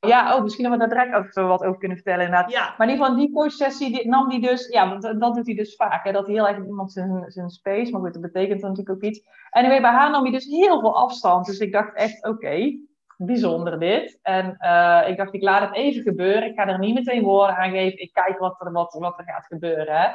Ja, 0.07 0.35
oh, 0.35 0.41
misschien 0.41 0.65
hebben 0.65 0.89
we 0.89 0.95
daar 0.95 1.05
direct 1.05 1.17
over 1.17 1.47
wat 1.47 1.63
over 1.63 1.79
kunnen 1.79 1.97
vertellen 1.97 2.25
inderdaad. 2.25 2.51
Ja. 2.51 2.73
Maar 2.77 2.87
in 2.87 2.93
ieder 2.93 3.05
geval, 3.05 3.19
die 3.19 3.33
coachsessie 3.33 3.91
die, 3.91 4.07
nam 4.07 4.29
die 4.29 4.41
dus, 4.41 4.67
ja, 4.67 4.89
want 4.89 5.01
dat 5.19 5.35
doet 5.35 5.45
hij 5.45 5.55
dus 5.55 5.75
vaak, 5.75 6.03
hè, 6.03 6.11
dat 6.11 6.25
hij 6.25 6.35
heel 6.35 6.47
erg 6.47 6.65
iemand 6.65 6.91
zijn, 6.91 7.23
zijn 7.27 7.49
space, 7.49 7.91
maar 7.91 8.01
goed, 8.01 8.13
dat 8.13 8.21
betekent 8.21 8.61
natuurlijk 8.61 8.89
ook 8.89 9.01
iets. 9.01 9.19
En 9.49 9.63
anyway, 9.63 9.81
bij 9.81 9.91
haar 9.91 10.11
nam 10.11 10.23
hij 10.23 10.31
dus 10.31 10.45
heel 10.45 10.79
veel 10.79 10.95
afstand, 10.95 11.45
dus 11.45 11.59
ik 11.59 11.71
dacht 11.71 11.95
echt, 11.95 12.25
oké, 12.25 12.35
okay, 12.35 12.79
bijzonder 13.17 13.79
dit. 13.79 14.19
En 14.21 14.57
uh, 14.59 15.03
ik 15.07 15.17
dacht, 15.17 15.33
ik 15.33 15.41
laat 15.41 15.61
het 15.61 15.75
even 15.75 16.01
gebeuren, 16.01 16.43
ik 16.43 16.55
ga 16.55 16.67
er 16.67 16.79
niet 16.79 16.93
meteen 16.93 17.23
woorden 17.23 17.55
aan 17.55 17.71
geven, 17.71 18.01
ik 18.01 18.13
kijk 18.13 18.39
wat 18.39 18.61
er, 18.61 18.71
wat, 18.71 18.93
wat 18.93 19.17
er 19.17 19.25
gaat 19.25 19.45
gebeuren. 19.45 20.01
Hè. 20.01 20.09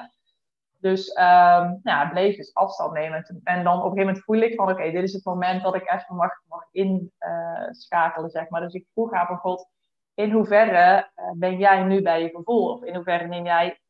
Dus 0.81 1.09
um, 1.09 1.81
nou, 1.83 2.09
bleef 2.11 2.37
dus 2.37 2.55
afstand 2.55 2.93
nemen. 2.93 3.41
En 3.45 3.65
dan 3.65 3.79
op 3.79 3.85
een 3.85 3.91
gegeven 3.91 4.07
moment 4.07 4.25
voel 4.25 4.37
ik 4.37 4.55
van, 4.55 4.65
oké, 4.65 4.75
okay, 4.75 4.91
dit 4.91 5.03
is 5.03 5.13
het 5.13 5.25
moment 5.25 5.63
dat 5.63 5.75
ik 5.75 5.93
even 5.93 6.17
mag, 6.17 6.31
mag 6.49 6.63
inschakelen, 6.71 8.27
uh, 8.27 8.33
zeg 8.33 8.49
maar. 8.49 8.61
Dus 8.61 8.75
ik 8.75 8.87
vroeg 8.93 9.13
haar 9.13 9.27
van, 9.27 9.37
God, 9.37 9.69
in 10.17 10.31
hoeverre 10.31 11.11
uh, 11.17 11.31
ben 11.35 11.59
jij 11.59 11.83
nu 11.83 12.03
bij 12.03 12.23
je 12.23 12.29
gevoel? 12.29 12.73
Of 12.73 12.83
in 12.83 12.95
hoeverre 12.95 13.27
neem 13.27 13.45
jij 13.45 13.81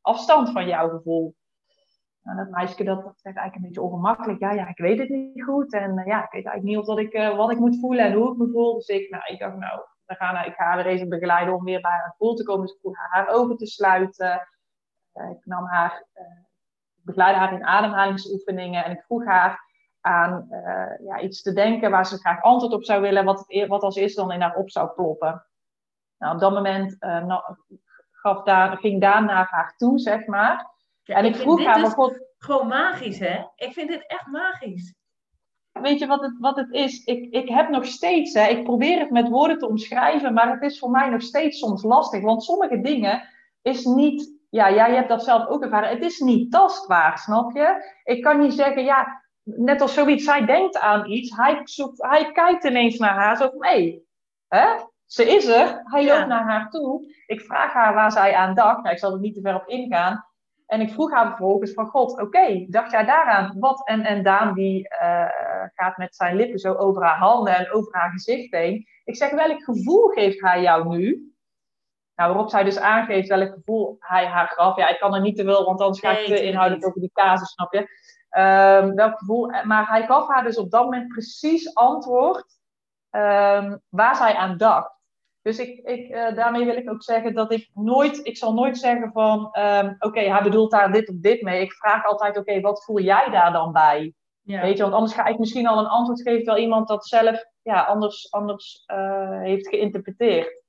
afstand 0.00 0.50
van 0.50 0.66
jouw 0.66 0.88
gevoel? 0.88 1.34
Nou, 2.22 2.36
dat 2.36 2.50
meisje 2.50 2.84
dat, 2.84 3.04
dat 3.04 3.20
zegt 3.20 3.36
eigenlijk 3.36 3.54
een 3.54 3.62
beetje 3.62 3.82
ongemakkelijk. 3.82 4.40
Ja, 4.40 4.52
ja, 4.52 4.68
ik 4.68 4.78
weet 4.78 4.98
het 4.98 5.08
niet 5.08 5.42
goed. 5.42 5.72
En 5.72 5.98
uh, 5.98 6.06
ja, 6.06 6.24
ik 6.24 6.30
weet 6.30 6.46
eigenlijk 6.46 6.62
niet 6.62 6.76
of 6.76 6.84
dat 6.86 6.98
ik, 6.98 7.36
wat 7.36 7.50
ik 7.50 7.58
moet 7.58 7.80
voelen 7.80 8.04
en 8.04 8.12
hoe 8.12 8.32
ik 8.32 8.38
me 8.38 8.50
voel. 8.52 8.74
Dus 8.74 8.88
ik, 8.88 9.10
nou, 9.10 9.22
ik 9.26 9.38
dacht, 9.38 9.56
nou, 9.56 9.80
ik 10.46 10.54
ga 10.54 10.64
haar 10.64 10.86
even 10.86 11.08
begeleiden 11.08 11.54
om 11.54 11.64
weer 11.64 11.80
bij 11.80 11.90
haar 11.90 12.10
gevoel 12.10 12.34
te 12.34 12.44
komen. 12.44 12.66
Dus 12.66 12.74
ik 12.74 12.80
vroeg 12.80 12.96
haar, 12.96 13.10
haar 13.10 13.34
ogen 13.34 13.56
te 13.56 13.66
sluiten. 13.66 14.48
ik 15.12 15.44
nam 15.44 15.64
haar, 15.64 16.06
begeleidde 17.02 17.40
haar 17.40 17.52
in 17.52 17.64
ademhalingsoefeningen. 17.64 18.84
En 18.84 18.92
ik 18.92 19.02
vroeg 19.02 19.24
haar 19.24 19.64
aan 20.00 20.48
ja, 21.04 21.20
iets 21.20 21.42
te 21.42 21.52
denken 21.52 21.90
waar 21.90 22.06
ze 22.06 22.18
graag 22.18 22.42
antwoord 22.42 22.72
op 22.72 22.84
zou 22.84 23.00
willen. 23.00 23.24
Wat, 23.24 23.44
het, 23.46 23.68
wat 23.68 23.82
als 23.82 23.96
eerste 23.96 24.20
dan 24.20 24.32
in 24.32 24.40
haar 24.40 24.56
op 24.56 24.70
zou 24.70 24.88
ploppen. 24.88 25.46
Nou, 26.18 26.34
op 26.34 26.40
dat 26.40 26.52
moment 26.52 26.96
uh, 27.00 27.38
gaf 28.12 28.42
Daan, 28.42 28.76
ging 28.76 29.00
Daan 29.00 29.24
naar 29.24 29.46
haar 29.50 29.74
toe, 29.76 29.98
zeg 29.98 30.26
maar. 30.26 30.74
Ja, 31.02 31.16
en 31.16 31.24
ik, 31.24 31.34
ik 31.34 31.40
vroeg 31.40 31.64
haar... 31.64 31.80
Dus 31.80 31.92
God, 31.92 32.20
gewoon 32.38 32.66
magisch, 32.66 33.18
hè? 33.18 33.44
Ik 33.56 33.72
vind 33.72 33.88
dit 33.88 34.06
echt 34.06 34.26
magisch. 34.26 34.94
Weet 35.72 35.98
je 35.98 36.06
wat 36.06 36.20
het, 36.20 36.36
wat 36.38 36.56
het 36.56 36.72
is? 36.72 37.04
Ik, 37.04 37.32
ik 37.32 37.48
heb 37.48 37.68
nog 37.68 37.84
steeds, 37.84 38.34
hè, 38.34 38.46
ik 38.46 38.64
probeer 38.64 38.98
het 38.98 39.10
met 39.10 39.28
woorden 39.28 39.58
te 39.58 39.68
omschrijven, 39.68 40.34
maar 40.34 40.50
het 40.50 40.62
is 40.62 40.78
voor 40.78 40.90
mij 40.90 41.08
nog 41.08 41.22
steeds 41.22 41.58
soms 41.58 41.82
lastig. 41.82 42.22
Want 42.22 42.44
sommige 42.44 42.80
dingen 42.80 43.28
is 43.62 43.84
niet, 43.84 44.32
ja, 44.50 44.72
jij 44.72 44.94
hebt 44.94 45.08
dat 45.08 45.24
zelf 45.24 45.46
ook 45.46 45.62
ervaren, 45.62 45.88
het 45.88 46.02
is 46.02 46.18
niet 46.18 46.52
tastbaar, 46.52 47.18
snap 47.18 47.52
je? 47.52 47.92
Ik 48.04 48.22
kan 48.22 48.40
niet 48.40 48.52
zeggen, 48.52 48.84
ja, 48.84 49.22
net 49.42 49.80
als 49.80 49.94
zoiets, 49.94 50.24
zij 50.24 50.46
denkt 50.46 50.78
aan 50.78 51.10
iets, 51.10 51.36
hij, 51.36 51.60
zoekt, 51.64 52.02
hij 52.02 52.32
kijkt 52.32 52.64
ineens 52.64 52.98
naar 52.98 53.14
haar, 53.14 53.36
zo 53.36 53.50
van, 53.50 53.64
hé, 53.64 53.98
hè? 54.48 54.66
Ze 55.06 55.24
is 55.24 55.46
er. 55.46 55.80
Hij 55.84 56.04
loopt 56.06 56.26
naar 56.26 56.44
haar 56.44 56.70
toe. 56.70 57.14
Ik 57.26 57.40
vraag 57.40 57.72
haar 57.72 57.94
waar 57.94 58.12
zij 58.12 58.34
aan 58.34 58.54
dacht. 58.54 58.82
Nou, 58.82 58.94
ik 58.94 58.98
zal 58.98 59.12
er 59.12 59.20
niet 59.20 59.34
te 59.34 59.40
ver 59.40 59.54
op 59.54 59.68
ingaan. 59.68 60.24
En 60.66 60.80
ik 60.80 60.92
vroeg 60.92 61.12
haar 61.12 61.26
vervolgens 61.26 61.72
van 61.72 61.86
God, 61.86 62.20
oké, 62.20 62.66
dacht 62.68 62.90
jij 62.90 63.04
daaraan? 63.04 63.56
Wat? 63.58 63.86
En, 63.86 64.02
en 64.02 64.22
Daan 64.22 64.54
die 64.54 64.88
uh, 65.02 65.28
gaat 65.74 65.96
met 65.96 66.16
zijn 66.16 66.36
lippen 66.36 66.58
zo 66.58 66.74
over 66.74 67.02
haar 67.02 67.18
handen 67.18 67.56
en 67.56 67.72
over 67.72 67.94
haar 67.94 68.10
gezicht 68.10 68.52
heen. 68.52 68.86
Ik 69.04 69.16
zeg, 69.16 69.30
welk 69.30 69.62
gevoel 69.62 70.08
geeft 70.08 70.40
hij 70.40 70.62
jou 70.62 70.88
nu? 70.88 71.34
Nou, 72.14 72.32
waarop 72.32 72.50
zij 72.50 72.64
dus 72.64 72.78
aangeeft 72.78 73.28
welk 73.28 73.52
gevoel 73.52 73.96
hij 73.98 74.26
haar 74.26 74.48
gaf. 74.48 74.76
Ja, 74.76 74.88
ik 74.88 74.98
kan 74.98 75.14
er 75.14 75.20
niet 75.20 75.36
te 75.36 75.44
veel, 75.44 75.64
want 75.64 75.80
anders 75.80 76.00
ga 76.00 76.18
ik 76.18 76.26
te 76.26 76.42
inhoudelijk 76.42 76.86
over 76.86 77.00
die 77.00 77.10
casus, 77.12 77.52
snap 77.52 77.72
je? 77.72 77.78
Um, 78.38 78.94
welk 78.94 79.18
gevoel. 79.18 79.50
Maar 79.64 79.88
hij 79.88 80.06
gaf 80.06 80.28
haar 80.28 80.42
dus 80.42 80.58
op 80.58 80.70
dat 80.70 80.84
moment 80.84 81.08
precies 81.08 81.74
antwoord 81.74 82.58
um, 83.10 83.80
waar 83.88 84.16
zij 84.16 84.34
aan 84.34 84.56
dacht. 84.56 84.95
Dus 85.46 85.58
ik, 85.58 85.78
ik, 85.78 86.08
uh, 86.08 86.34
daarmee 86.34 86.64
wil 86.64 86.76
ik 86.76 86.90
ook 86.90 87.02
zeggen 87.02 87.34
dat 87.34 87.52
ik 87.52 87.70
nooit, 87.74 88.26
ik 88.26 88.36
zal 88.36 88.54
nooit 88.54 88.78
zeggen 88.78 89.12
van, 89.12 89.38
um, 89.58 89.86
oké, 89.86 90.06
okay, 90.06 90.28
hij 90.28 90.42
bedoelt 90.42 90.70
daar 90.70 90.92
dit 90.92 91.08
of 91.08 91.16
dit 91.18 91.42
mee. 91.42 91.60
Ik 91.60 91.72
vraag 91.72 92.04
altijd, 92.04 92.36
oké, 92.36 92.50
okay, 92.50 92.60
wat 92.60 92.84
voel 92.84 93.00
jij 93.00 93.30
daar 93.30 93.52
dan 93.52 93.72
bij? 93.72 94.14
Ja. 94.40 94.60
Weet 94.60 94.76
je, 94.76 94.82
want 94.82 94.94
anders 94.94 95.14
ga 95.14 95.26
ik 95.26 95.38
misschien 95.38 95.66
al 95.66 95.78
een 95.78 95.86
antwoord 95.86 96.22
geven 96.22 96.42
terwijl 96.42 96.62
iemand 96.62 96.88
dat 96.88 97.06
zelf 97.06 97.44
ja, 97.62 97.82
anders, 97.82 98.32
anders 98.32 98.84
uh, 98.86 99.40
heeft 99.40 99.68
geïnterpreteerd. 99.68 100.62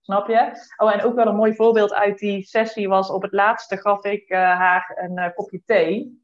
Snap 0.00 0.28
je? 0.28 0.52
Oh, 0.76 0.92
en 0.92 1.02
ook 1.02 1.14
wel 1.14 1.26
een 1.26 1.36
mooi 1.36 1.54
voorbeeld 1.54 1.94
uit 1.94 2.18
die 2.18 2.42
sessie 2.42 2.88
was 2.88 3.10
op 3.10 3.22
het 3.22 3.32
laatste 3.32 3.76
gaf 3.76 4.04
ik 4.04 4.30
uh, 4.30 4.38
haar 4.38 4.98
een 5.00 5.32
kopje 5.34 5.62
thee. 5.64 6.22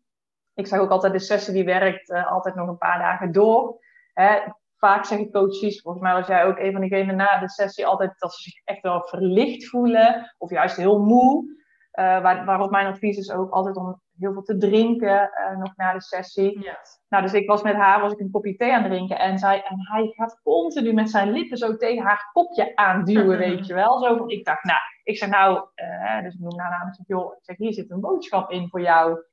Ik 0.55 0.67
zeg 0.67 0.79
ook 0.79 0.91
altijd, 0.91 1.13
de 1.13 1.19
sessie 1.19 1.55
die 1.55 1.65
werkt 1.65 2.11
altijd 2.11 2.55
nog 2.55 2.69
een 2.69 2.79
paar 2.79 2.99
dagen 2.99 3.33
door. 3.33 3.79
Hè? 4.13 4.39
Vaak 4.77 5.05
zeggen 5.05 5.31
coaches, 5.31 5.81
volgens 5.81 6.03
mij 6.03 6.13
was 6.13 6.27
jij 6.27 6.45
ook 6.45 6.59
een 6.59 6.73
van 6.73 6.81
diegenen 6.81 7.17
na 7.17 7.39
de 7.39 7.49
sessie 7.49 7.87
altijd 7.87 8.15
dat 8.19 8.35
ze 8.35 8.43
zich 8.43 8.61
echt 8.65 8.83
wel 8.83 9.07
verlicht 9.07 9.69
voelen 9.69 10.35
of 10.39 10.51
juist 10.51 10.77
heel 10.77 10.99
moe. 10.99 11.63
Uh, 11.99 12.23
waar, 12.23 12.45
waarop 12.45 12.71
mijn 12.71 12.87
advies 12.87 13.17
is 13.17 13.31
ook 13.31 13.51
altijd 13.51 13.77
om 13.77 14.01
heel 14.19 14.33
veel 14.33 14.43
te 14.43 14.57
drinken 14.57 15.31
uh, 15.31 15.59
nog 15.59 15.77
na 15.77 15.93
de 15.93 16.01
sessie. 16.01 16.59
Yes. 16.59 17.01
Nou, 17.09 17.23
dus 17.23 17.33
ik 17.33 17.49
was 17.49 17.63
met 17.63 17.75
haar, 17.75 18.01
was 18.01 18.13
ik 18.13 18.19
een 18.19 18.31
kopje 18.31 18.57
thee 18.57 18.73
aan 18.73 18.83
het 18.83 18.93
drinken 18.93 19.19
en, 19.19 19.39
zij, 19.39 19.63
en 19.63 19.77
hij 19.79 20.13
gaat 20.17 20.41
continu 20.43 20.93
met 20.93 21.11
zijn 21.11 21.31
lippen 21.31 21.57
zo 21.57 21.77
tegen 21.77 22.05
haar 22.05 22.31
kopje 22.33 22.77
aanduwen, 22.77 23.39
weet 23.49 23.67
je 23.67 23.75
wel. 23.75 23.99
Zo 23.99 24.17
van, 24.17 24.29
ik 24.29 24.45
dacht, 24.45 24.65
nou, 24.65 24.79
ik 25.03 25.17
zeg 25.17 25.29
nou, 25.29 25.69
uh, 25.77 26.23
dus 26.23 26.35
ik 26.35 26.41
noem 26.41 26.61
haar 26.61 26.97
joh, 27.07 27.33
ik 27.33 27.45
zeg, 27.45 27.57
hier 27.57 27.73
zit 27.73 27.91
een 27.91 28.01
boodschap 28.01 28.51
in 28.51 28.69
voor 28.69 28.81
jou. 28.81 29.25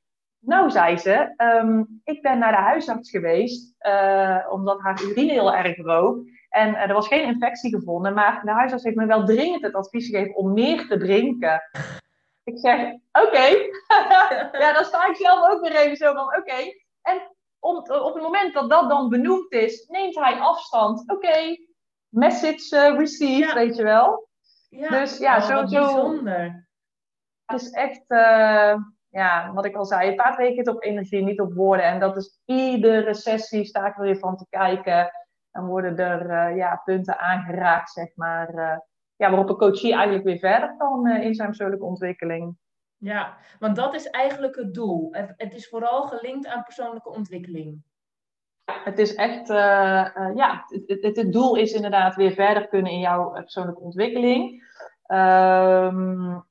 Nou, 0.44 0.72
zei 0.72 0.98
ze, 0.98 1.34
um, 1.38 2.02
ik 2.04 2.22
ben 2.22 2.40
naar 2.40 2.52
de 2.52 2.58
huisarts 2.58 3.10
geweest 3.10 3.76
uh, 3.80 4.48
omdat 4.50 4.80
haar 4.80 5.02
urine 5.02 5.32
heel 5.32 5.54
erg 5.54 5.78
rook. 5.78 6.28
En 6.50 6.70
uh, 6.70 6.82
er 6.82 6.94
was 6.94 7.08
geen 7.08 7.24
infectie 7.24 7.70
gevonden, 7.76 8.14
maar 8.14 8.42
de 8.44 8.52
huisarts 8.52 8.84
heeft 8.84 8.96
me 8.96 9.06
wel 9.06 9.26
dringend 9.26 9.62
het 9.62 9.74
advies 9.74 10.10
gegeven 10.10 10.36
om 10.36 10.54
meer 10.54 10.88
te 10.88 10.98
drinken. 10.98 11.62
Ik 12.44 12.60
zeg, 12.60 12.80
oké. 13.12 13.28
Okay. 13.28 13.72
ja, 14.64 14.74
dan 14.74 14.84
sta 14.84 15.08
ik 15.08 15.16
zelf 15.16 15.52
ook 15.52 15.62
weer 15.62 15.76
even 15.76 15.98
zo 15.98 16.14
van, 16.14 16.26
oké. 16.26 16.38
Okay. 16.38 16.86
En 17.02 17.22
om, 17.60 17.78
op 17.78 18.14
het 18.14 18.24
moment 18.24 18.54
dat 18.54 18.70
dat 18.70 18.90
dan 18.90 19.10
benoemd 19.10 19.52
is, 19.52 19.86
neemt 19.88 20.16
hij 20.16 20.40
afstand. 20.40 21.02
Oké, 21.02 21.14
okay. 21.14 21.68
message 22.10 22.76
uh, 22.76 22.98
received, 22.98 23.50
ja. 23.50 23.54
weet 23.54 23.76
je 23.76 23.84
wel. 23.84 24.30
Ja, 24.70 24.90
dus 24.90 25.18
ja, 25.18 25.38
oh, 25.38 25.44
zo, 25.44 25.66
zo. 25.66 25.82
Bijzonder. 25.82 26.68
Het 27.46 27.62
is 27.62 27.70
echt 27.70 28.04
ja, 29.12 29.54
wat 29.54 29.66
ik 29.66 29.76
al 29.76 29.86
zei, 29.86 30.10
een 30.10 30.16
paar 30.16 30.38
het 30.38 30.68
op 30.68 30.84
energie, 30.84 31.24
niet 31.24 31.40
op 31.40 31.54
woorden. 31.54 31.86
En 31.86 32.00
dat 32.00 32.18
is 32.18 32.40
iedere 32.46 33.14
sessie, 33.14 33.66
sta 33.66 33.88
ik 33.88 33.96
er 33.96 34.02
weer 34.02 34.18
van 34.18 34.38
te 34.38 34.46
kijken. 34.50 35.12
Dan 35.52 35.66
worden 35.66 35.98
er 35.98 36.50
uh, 36.50 36.58
ja, 36.58 36.82
punten 36.86 37.20
aangeraakt, 37.20 37.92
zeg 37.92 38.16
maar. 38.16 38.54
Uh, 38.54 38.78
ja, 39.16 39.30
waarop 39.30 39.50
een 39.50 39.56
coachie 39.56 39.94
eigenlijk 39.94 40.24
weer 40.24 40.38
verder 40.38 40.76
kan 40.78 41.08
uh, 41.08 41.24
in 41.24 41.34
zijn 41.34 41.48
persoonlijke 41.48 41.86
ontwikkeling. 41.86 42.58
Ja, 42.98 43.38
want 43.60 43.76
dat 43.76 43.94
is 43.94 44.10
eigenlijk 44.10 44.56
het 44.56 44.74
doel. 44.74 45.08
Het, 45.12 45.34
het 45.38 45.54
is 45.54 45.70
vooral 45.70 46.08
gelinkt 46.08 46.48
aan 46.48 46.64
persoonlijke 46.64 47.10
ontwikkeling. 47.10 47.84
Het 48.84 49.00
is 49.00 49.16
echt, 49.16 49.48
ja, 49.48 50.66
het, 50.68 51.02
het, 51.04 51.16
het, 51.16 51.34
doel 51.34 51.56
is 51.56 51.74
inderdaad 51.74 52.16
weer 52.16 52.32
verder 52.32 52.68
kunnen 52.68 52.92
in 52.92 53.00
jouw 53.00 53.32
persoonlijke 53.32 53.82
ontwikkeling. 53.82 54.64
Um, 55.08 56.46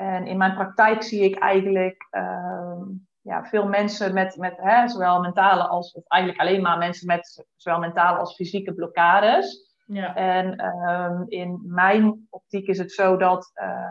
en 0.00 0.26
in 0.26 0.36
mijn 0.36 0.54
praktijk 0.54 1.02
zie 1.02 1.24
ik 1.24 1.38
eigenlijk 1.38 2.08
uh, 2.10 2.82
ja, 3.20 3.44
veel 3.44 3.68
mensen 3.68 4.14
met, 4.14 4.36
met 4.36 4.54
hè, 4.56 4.88
zowel 4.88 5.20
mentale 5.20 5.66
als, 5.66 5.92
of 5.92 6.02
eigenlijk 6.06 6.42
alleen 6.42 6.62
maar 6.62 6.78
mensen 6.78 7.06
met 7.06 7.46
zowel 7.56 7.78
mentale 7.78 8.18
als 8.18 8.34
fysieke 8.34 8.74
blokkades. 8.74 9.68
Ja. 9.86 10.14
En 10.14 10.64
um, 10.64 11.24
in 11.28 11.60
mijn 11.64 12.26
optiek 12.30 12.66
is 12.66 12.78
het 12.78 12.92
zo 12.92 13.16
dat 13.16 13.50
uh, 13.54 13.88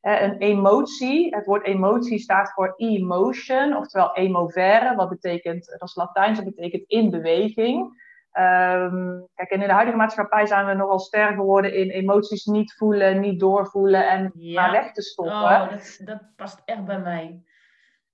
een 0.00 0.36
emotie, 0.38 1.34
het 1.34 1.46
woord 1.46 1.64
emotie 1.64 2.18
staat 2.18 2.52
voor 2.52 2.74
emotion, 2.76 3.76
oftewel 3.76 4.14
emovere, 4.14 4.94
wat 4.94 5.08
betekent, 5.08 5.66
dat 5.78 5.88
is 5.88 5.94
Latijns, 5.94 6.38
dat 6.38 6.54
betekent 6.54 6.84
in 6.86 7.10
beweging. 7.10 8.04
Um, 8.38 9.26
kijk, 9.34 9.50
en 9.50 9.60
in 9.60 9.66
de 9.66 9.72
huidige 9.72 9.96
maatschappij 9.96 10.46
zijn 10.46 10.66
we 10.66 10.74
nogal 10.74 10.98
sterk 10.98 11.34
geworden 11.34 11.74
in 11.74 11.90
emoties 11.90 12.44
niet 12.44 12.74
voelen, 12.74 13.20
niet 13.20 13.40
doorvoelen 13.40 14.08
en 14.08 14.32
ja. 14.34 14.62
maar 14.62 14.70
weg 14.70 14.92
te 14.92 15.02
stoppen. 15.02 15.34
Oh, 15.34 15.70
dat, 15.70 16.00
dat 16.04 16.20
past 16.36 16.62
echt 16.64 16.84
bij 16.84 16.98
mij. 16.98 17.42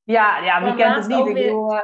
Ja, 0.03 0.39
ja 0.39 0.63
wie 0.63 0.75
kent 0.75 0.97
het 0.97 1.07
niet? 1.07 1.37
Uh... 1.37 1.81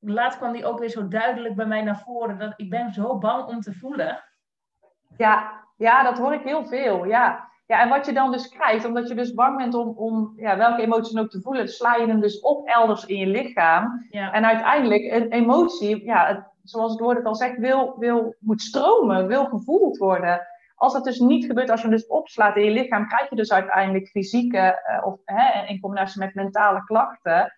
Laatst 0.00 0.38
kwam 0.38 0.52
die 0.52 0.66
ook 0.66 0.78
weer 0.78 0.88
zo 0.88 1.08
duidelijk 1.08 1.54
bij 1.54 1.66
mij 1.66 1.82
naar 1.82 1.98
voren 1.98 2.38
dat 2.38 2.52
ik 2.56 2.70
ben 2.70 2.92
zo 2.92 3.18
bang 3.18 3.46
om 3.46 3.60
te 3.60 3.72
voelen. 3.72 4.24
Ja, 5.16 5.64
ja 5.76 6.02
dat 6.02 6.18
hoor 6.18 6.32
ik 6.32 6.42
heel 6.42 6.64
veel. 6.64 7.04
Ja. 7.04 7.48
Ja, 7.66 7.80
en 7.80 7.88
wat 7.88 8.06
je 8.06 8.12
dan 8.12 8.32
dus 8.32 8.48
krijgt, 8.48 8.84
omdat 8.84 9.08
je 9.08 9.14
dus 9.14 9.34
bang 9.34 9.56
bent 9.56 9.74
om, 9.74 9.88
om 9.88 10.32
ja, 10.36 10.56
welke 10.56 10.82
emoties 10.82 11.18
ook 11.18 11.30
te 11.30 11.40
voelen, 11.40 11.68
sla 11.68 11.94
je 11.94 12.06
hem 12.06 12.20
dus 12.20 12.40
op 12.40 12.68
elders 12.68 13.06
in 13.06 13.16
je 13.16 13.26
lichaam. 13.26 14.06
Ja. 14.10 14.32
En 14.32 14.46
uiteindelijk, 14.46 15.12
een 15.12 15.30
emotie, 15.30 16.04
ja, 16.04 16.26
het, 16.26 16.44
zoals 16.68 16.92
het 16.92 17.00
woord 17.00 17.16
het 17.16 17.26
al 17.26 17.34
zegt, 17.34 17.58
wil, 17.58 17.96
wil, 17.98 18.34
moet 18.38 18.62
stromen, 18.62 19.26
wil 19.26 19.44
gevoeld 19.44 19.96
worden. 19.96 20.46
Als 20.74 20.92
dat 20.92 21.04
dus 21.04 21.18
niet 21.18 21.44
gebeurt, 21.44 21.70
als 21.70 21.80
je 21.80 21.86
hem 21.86 21.96
dus 21.96 22.06
opslaat 22.06 22.56
in 22.56 22.64
je 22.64 22.70
lichaam, 22.70 23.08
krijg 23.08 23.30
je 23.30 23.36
dus 23.36 23.52
uiteindelijk 23.52 24.08
fysieke, 24.08 24.82
uh, 24.90 25.06
of 25.06 25.20
hè, 25.24 25.66
in 25.66 25.80
combinatie 25.80 26.20
met 26.20 26.34
mentale 26.34 26.84
klachten. 26.84 27.52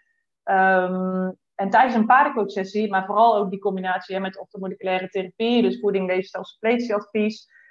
Um, 0.44 1.36
en 1.54 1.70
tijdens 1.70 1.94
een 1.94 2.06
paardencoachsessie, 2.06 2.90
maar 2.90 3.06
vooral 3.06 3.36
ook 3.36 3.50
die 3.50 3.58
combinatie 3.58 4.14
hè, 4.14 4.20
met 4.20 4.38
orthomoleculaire 4.38 5.08
therapie, 5.08 5.62
dus 5.62 5.80
voeding, 5.80 6.06
leefstijl. 6.06 6.44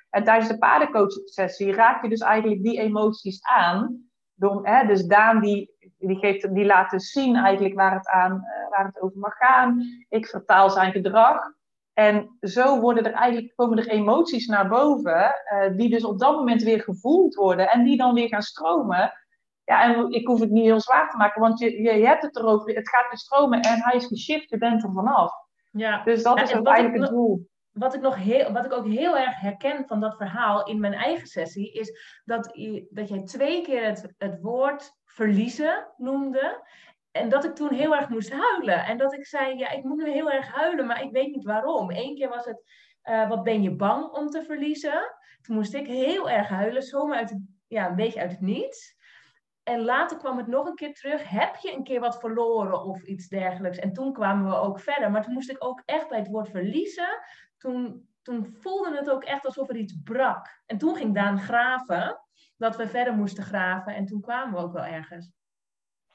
En 0.10 0.24
tijdens 0.24 0.48
de 0.48 0.58
paardencoachsessie 0.58 1.74
raak 1.74 2.04
je 2.04 2.10
dus 2.10 2.20
eigenlijk 2.20 2.64
die 2.64 2.80
emoties 2.80 3.44
aan. 3.44 4.10
Door, 4.34 4.68
hè, 4.68 4.88
dus 4.88 5.06
Daan 5.06 5.42
die, 5.42 5.76
die, 5.98 6.18
geeft, 6.18 6.54
die 6.54 6.66
laat 6.66 6.90
dus 6.90 7.12
zien 7.12 7.36
eigenlijk 7.36 7.76
waar 7.76 7.94
het, 7.94 8.08
aan, 8.08 8.32
uh, 8.34 8.70
waar 8.70 8.86
het 8.86 9.02
over 9.02 9.20
mag 9.20 9.36
gaan. 9.36 9.84
Ik 10.10 10.28
vertaal 10.28 10.70
zijn 10.70 10.92
gedrag. 10.92 11.56
En 11.94 12.38
zo 12.42 12.80
worden 12.80 13.06
er 13.06 13.14
eigenlijk, 13.14 13.56
komen 13.56 13.78
er 13.78 13.88
emoties 13.88 14.48
naar 14.48 14.68
boven, 14.68 15.34
uh, 15.54 15.78
die 15.78 15.90
dus 15.90 16.04
op 16.04 16.20
dat 16.20 16.36
moment 16.36 16.64
weer 16.64 16.82
gevoeld 16.82 17.36
worden 17.36 17.70
en 17.70 17.84
die 17.84 17.98
dan 17.98 18.14
weer 18.14 18.28
gaan 18.28 18.42
stromen. 18.42 19.14
Ja, 19.64 19.84
en 19.84 20.12
ik 20.12 20.28
hoef 20.28 20.40
het 20.40 20.50
niet 20.50 20.64
heel 20.64 20.82
zwaar 20.82 21.10
te 21.10 21.18
maken, 21.18 21.42
want 21.42 21.60
je, 21.60 21.82
je, 21.82 22.06
hebt 22.06 22.22
het 22.22 22.36
erover, 22.36 22.76
het 22.76 22.90
gaat 22.90 23.10
weer 23.10 23.18
stromen 23.18 23.62
en 23.62 23.82
hij 23.82 23.96
is 23.96 24.06
geshift, 24.06 24.50
je 24.50 24.58
bent 24.58 24.84
er 24.84 24.92
vanaf. 24.92 25.32
Ja. 25.72 26.04
Dus 26.04 26.24
dat 26.24 26.38
ja, 26.38 26.44
is 26.44 26.52
eigenlijk 26.52 26.98
het 26.98 27.10
doel 27.10 27.48
wat 27.78 27.94
ik, 27.94 28.02
nog 28.02 28.16
heel, 28.16 28.52
wat 28.52 28.66
ik 28.66 28.74
ook 28.74 28.88
heel 28.88 29.18
erg 29.18 29.40
herken 29.40 29.88
van 29.88 30.00
dat 30.00 30.18
verhaal 30.18 30.66
in 30.66 30.80
mijn 30.80 30.94
eigen 30.94 31.28
sessie, 31.28 31.72
is 31.72 32.22
dat, 32.26 32.58
dat 32.90 33.10
jij 33.10 33.24
twee 33.24 33.62
keer 33.62 33.86
het, 33.86 34.14
het 34.18 34.42
woord 34.42 34.92
verliezen 35.18 35.94
noemde. 35.98 36.68
En 37.12 37.30
dat 37.30 37.46
ik 37.46 37.56
toen 37.56 37.74
heel 37.74 37.96
erg 37.96 38.10
moest 38.10 38.32
huilen. 38.32 38.86
En 38.86 38.98
dat 38.98 39.14
ik 39.14 39.26
zei, 39.26 39.58
ja, 39.58 39.70
ik 39.70 39.84
moet 39.84 39.98
nu 39.98 40.12
heel 40.12 40.32
erg 40.32 40.48
huilen, 40.48 40.86
maar 40.86 41.04
ik 41.04 41.12
weet 41.12 41.36
niet 41.36 41.44
waarom. 41.44 41.92
Eén 41.92 42.16
keer 42.16 42.30
was 42.30 42.46
het, 42.46 42.64
uh, 43.04 43.30
wat 43.30 43.44
ben 43.44 43.62
je 43.62 43.76
bang 43.76 44.12
om 44.12 44.30
te 44.30 44.44
verliezen? 44.44 45.16
Toen 45.42 45.56
moest 45.56 45.74
ik 45.74 45.88
heel 45.88 46.30
erg 46.30 46.48
huilen, 46.48 46.82
zomaar 46.82 47.18
uit 47.18 47.40
ja, 47.68 47.90
een 47.90 47.96
beetje 47.96 48.20
uit 48.20 48.32
het 48.32 48.42
niets. 48.42 48.96
En 49.64 49.82
later 49.82 50.18
kwam 50.18 50.38
het 50.38 50.48
nog 50.48 50.68
een 50.68 50.76
keer 50.76 50.94
terug. 50.94 51.30
Heb 51.30 51.56
je 51.56 51.74
een 51.74 51.84
keer 51.84 52.00
wat 52.00 52.20
verloren 52.20 52.84
of 52.84 53.04
iets 53.04 53.28
dergelijks? 53.28 53.78
En 53.78 53.94
toen 53.94 54.14
kwamen 54.14 54.50
we 54.50 54.56
ook 54.56 54.80
verder. 54.80 55.12
Maar 55.12 55.24
toen 55.24 55.34
moest 55.34 55.50
ik 55.50 55.64
ook 55.64 55.82
echt 55.86 56.10
bij 56.10 56.18
het 56.18 56.28
woord 56.28 56.50
verliezen 56.50 57.20
toen, 57.58 58.10
toen 58.22 58.46
voelde 58.46 58.98
het 58.98 59.10
ook 59.10 59.24
echt 59.24 59.46
alsof 59.46 59.70
er 59.70 59.76
iets 59.76 59.96
brak. 60.04 60.62
En 60.66 60.78
toen 60.78 60.96
ging 60.96 61.14
Daan 61.14 61.40
graven, 61.40 62.22
dat 62.58 62.76
we 62.76 62.88
verder 62.88 63.14
moesten 63.14 63.44
graven. 63.44 63.96
En 63.96 64.06
toen 64.06 64.22
kwamen 64.22 64.54
we 64.54 64.66
ook 64.66 64.74
wel 64.74 64.86
ergens. 64.86 65.32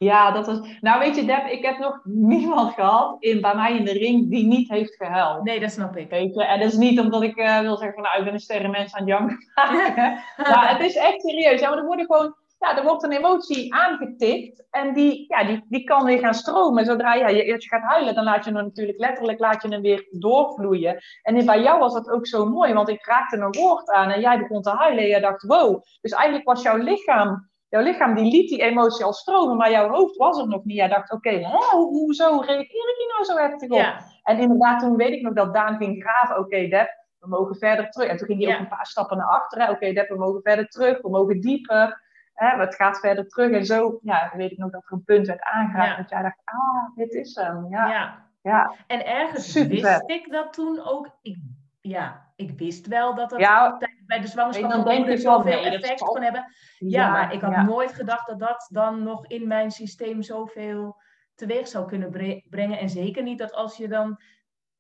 Ja, 0.03 0.31
dat 0.31 0.47
was. 0.47 0.61
Nou, 0.81 0.99
weet 0.99 1.17
je, 1.17 1.25
Deb, 1.25 1.47
ik 1.47 1.65
heb 1.65 1.79
nog 1.79 2.01
niemand 2.05 2.75
gehad 2.75 3.17
in, 3.19 3.41
bij 3.41 3.55
mij 3.55 3.77
in 3.77 3.85
de 3.85 3.93
ring 3.93 4.31
die 4.31 4.47
niet 4.47 4.69
heeft 4.69 4.97
gehuild. 4.97 5.45
Nee, 5.45 5.61
dat 5.61 5.71
snap 5.71 5.97
ik. 5.97 6.11
Weet 6.11 6.35
je, 6.35 6.45
en 6.45 6.61
dat 6.61 6.73
is 6.73 6.79
niet 6.79 7.01
omdat 7.01 7.23
ik 7.23 7.37
uh, 7.37 7.61
wil 7.61 7.77
zeggen 7.77 7.95
van 7.95 8.03
nou, 8.03 8.19
ik 8.19 8.25
ben 8.25 8.33
een 8.33 8.41
sterren 8.41 8.71
mens 8.71 8.95
aan 8.95 9.01
het 9.01 9.09
janken. 9.09 9.39
maar 10.51 10.71
het 10.71 10.81
is 10.81 10.97
echt 10.97 11.21
serieus. 11.21 11.61
Ja, 11.61 11.69
maar 11.69 11.79
er 11.79 11.85
worden 11.85 12.07
gewoon 12.07 12.35
ja, 12.62 12.76
er 12.76 12.85
wordt 12.85 13.02
een 13.02 13.12
emotie 13.12 13.75
aangetikt 13.75 14.66
en 14.71 14.95
die, 14.95 15.25
ja, 15.28 15.45
die, 15.45 15.64
die 15.69 15.85
kan 15.85 16.04
weer 16.04 16.19
gaan 16.19 16.35
stromen. 16.35 16.85
Zodra 16.85 17.14
ja, 17.14 17.28
je, 17.28 17.47
je 17.47 17.69
gaat 17.69 17.83
huilen, 17.83 18.14
dan 18.14 18.25
laat 18.25 18.45
je 18.45 18.52
hem 18.52 18.64
natuurlijk 18.64 18.99
letterlijk 18.99 19.38
laat 19.38 19.62
je 19.62 19.69
hem 19.69 19.83
weer 19.83 20.07
doorvloeien. 20.11 21.02
En 21.23 21.47
bij 21.47 21.62
jou 21.62 21.78
was 21.78 21.92
dat 21.92 22.11
ook 22.11 22.26
zo 22.26 22.47
mooi, 22.47 22.73
want 22.73 22.88
ik 22.88 23.07
raakte 23.07 23.37
een 23.37 23.52
woord 23.52 23.90
aan 23.90 24.11
en 24.11 24.21
jij 24.21 24.38
begon 24.38 24.62
te 24.62 24.71
huilen 24.71 25.02
en 25.02 25.09
je 25.09 25.21
dacht, 25.21 25.42
wow. 25.42 25.83
Dus 26.00 26.12
eigenlijk 26.12 26.47
was 26.47 26.62
jouw 26.62 26.76
lichaam 26.76 27.50
jouw 27.73 27.83
lichaam 27.83 28.14
die 28.14 28.33
liet 28.33 28.49
die 28.49 28.62
emotie 28.62 29.04
al 29.04 29.12
stromen, 29.12 29.57
maar 29.57 29.71
jouw 29.71 29.88
hoofd 29.88 30.16
was 30.16 30.38
er 30.38 30.49
nog 30.49 30.64
niet. 30.64 30.76
Jij 30.76 30.88
dacht, 30.88 31.12
oké, 31.12 31.28
okay, 31.28 31.45
hoezo 31.71 32.40
reageer 32.40 32.61
ik 32.61 32.97
hier 32.99 33.12
nou 33.12 33.25
zo 33.25 33.37
heftig 33.37 33.71
op? 33.71 33.76
Ja. 33.76 34.00
En 34.23 34.38
inderdaad, 34.38 34.81
toen 34.81 34.97
weet 34.97 35.12
ik 35.12 35.23
nog 35.23 35.35
dat 35.35 35.54
Daan 35.54 35.76
ging 35.76 36.02
graven. 36.02 36.37
Oké, 36.37 36.45
okay, 36.45 36.69
Deb, 36.69 36.88
we 37.19 37.28
mogen 37.28 37.57
verder 37.57 37.90
terug. 37.90 38.09
En 38.09 38.16
toen 38.16 38.26
ging 38.26 38.45
hij 38.45 38.54
ook 38.54 38.61
een 38.61 38.69
paar 38.69 38.87
stappen 38.87 39.16
naar 39.16 39.26
achteren. 39.26 39.66
Oké, 39.66 39.75
okay, 39.75 39.92
Deb, 39.92 40.09
we 40.09 40.16
mogen 40.16 40.42
verder 40.42 40.69
terug. 40.69 41.00
We 41.00 41.11
mogen 41.11 41.40
dieper. 41.40 42.02
Hè, 42.35 42.61
het 42.61 42.75
gaat 42.75 42.99
verder 42.99 43.29
terug. 43.29 43.53
En 43.53 43.67
zo, 43.67 43.99
ja, 44.03 44.33
weet 44.37 44.51
ik 44.51 44.59
nog 44.59 44.71
dat 44.71 44.83
er 44.85 44.93
een 44.93 45.05
punt 45.05 45.27
werd 45.27 45.43
aangeraakt. 45.43 45.97
Dat 45.97 46.11
jij 46.11 46.23
dacht, 46.23 46.41
ah, 46.45 46.97
dit 46.97 47.12
is 47.12 47.35
hem. 47.35 47.67
Ja. 47.71 48.27
ja. 48.43 48.75
En 48.87 49.07
ergens 49.07 49.53
wist 49.53 50.03
ik 50.07 50.31
dat 50.31 50.53
toen 50.53 50.81
ook. 50.85 51.19
Ik, 51.23 51.39
ja, 51.81 52.33
ik 52.37 52.59
wist 52.59 52.87
wel 52.87 53.15
dat 53.15 53.31
dat 53.31 53.41
ja, 53.41 53.79
bij 54.07 54.21
de 54.21 54.27
zwangerschap 54.27 54.71
van 54.71 54.97
moeder 54.97 55.19
zoveel 55.19 55.65
effect 55.65 56.01
kon 56.01 56.23
hebben. 56.23 56.45
Ja, 56.79 57.11
maar 57.11 57.33
ik 57.33 57.41
had 57.41 57.67
nooit 57.67 57.93
gedacht 57.93 58.27
dat 58.27 58.39
dat 58.39 58.69
dan 58.71 59.03
nog 59.03 59.27
in 59.27 59.47
mijn 59.47 59.71
systeem 59.71 60.23
zoveel 60.23 61.01
teweeg 61.35 61.69
zou 61.69 61.87
kunnen 61.87 62.43
brengen. 62.49 62.79
En 62.79 62.89
zeker 62.89 63.23
niet 63.23 63.39
dat 63.39 63.53
als 63.53 63.77
je 63.77 63.89
dan 63.89 64.21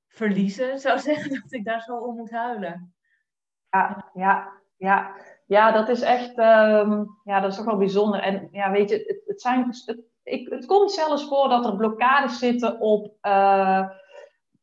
verliezen 0.08 0.78
zou 0.78 0.98
zeggen 1.08 1.30
dat 1.30 1.52
ik 1.52 1.64
daar 1.64 1.80
zo 1.80 1.96
om 1.96 2.16
moet 2.16 2.30
huilen. 2.30 2.94
Ja, 3.70 4.10
ja, 4.14 4.52
ja. 4.76 5.14
Ja, 5.52 5.72
dat 5.72 5.88
is 5.88 6.00
echt, 6.00 6.38
um, 6.38 7.18
ja, 7.24 7.40
dat 7.40 7.50
is 7.50 7.56
toch 7.56 7.64
wel 7.64 7.76
bijzonder. 7.76 8.20
En 8.20 8.48
ja, 8.52 8.70
weet 8.70 8.90
je, 8.90 8.96
het, 8.96 9.22
het 9.26 9.40
zijn, 9.40 9.66
het, 9.66 10.00
ik, 10.22 10.48
het 10.48 10.66
komt 10.66 10.92
zelfs 10.92 11.28
voor 11.28 11.48
dat 11.48 11.66
er 11.66 11.76
blokkades 11.76 12.38
zitten 12.38 12.80
op 12.80 13.14
uh, 13.22 13.88